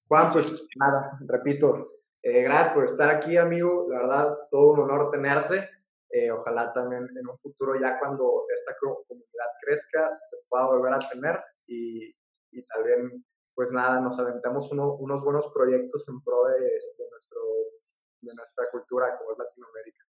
Juan, 0.07 0.27
pues 0.31 0.68
nada, 0.76 1.19
repito, 1.27 1.89
eh, 2.22 2.43
gracias 2.43 2.73
por 2.73 2.84
estar 2.85 3.10
aquí, 3.10 3.38
amigo. 3.38 3.88
La 3.89 3.99
verdad, 3.99 4.38
todo 4.51 4.73
un 4.73 4.80
honor 4.81 5.11
tenerte. 5.11 5.69
Eh, 6.11 6.31
ojalá 6.31 6.73
también 6.73 7.03
en 7.03 7.27
un 7.27 7.38
futuro, 7.40 7.80
ya 7.80 7.99
cuando 7.99 8.45
esta 8.53 8.76
comunidad 8.80 9.52
crezca, 9.61 10.19
te 10.31 10.38
pueda 10.48 10.65
volver 10.65 10.94
a 10.94 10.99
tener 10.99 11.40
y, 11.68 12.10
y 12.52 12.64
también, 12.65 13.26
pues 13.53 13.72
nada, 13.72 14.02
nos 14.02 14.18
aventemos 14.18 14.72
unos 14.72 15.23
buenos 15.23 15.52
proyectos 15.53 16.07
en 16.10 16.22
pro 16.23 16.45
de, 16.45 16.60
de, 16.61 17.10
nuestro, 17.11 17.41
de 18.22 18.34
nuestra 18.34 18.65
cultura 18.72 19.18
como 19.18 19.34
es 19.34 19.38
Latinoamérica. 19.38 20.03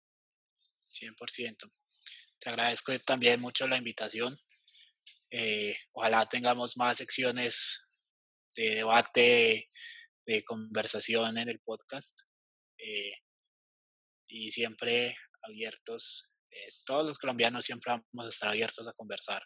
100%. 0.85 1.71
Te 2.39 2.49
agradezco 2.49 2.93
también 3.05 3.41
mucho 3.41 3.67
la 3.67 3.77
invitación. 3.77 4.37
Eh, 5.29 5.75
ojalá 5.93 6.25
tengamos 6.25 6.77
más 6.77 6.97
secciones 6.97 7.89
de 8.55 8.75
debate, 8.75 9.69
de 10.25 10.43
conversación 10.43 11.37
en 11.37 11.49
el 11.49 11.59
podcast. 11.59 12.21
Eh, 12.77 13.13
y 14.27 14.51
siempre 14.51 15.15
abiertos, 15.47 16.31
eh, 16.51 16.67
todos 16.85 17.05
los 17.05 17.17
colombianos 17.17 17.65
siempre 17.65 17.91
vamos 17.91 18.25
a 18.25 18.29
estar 18.29 18.49
abiertos 18.49 18.87
a 18.87 18.93
conversar 18.93 19.41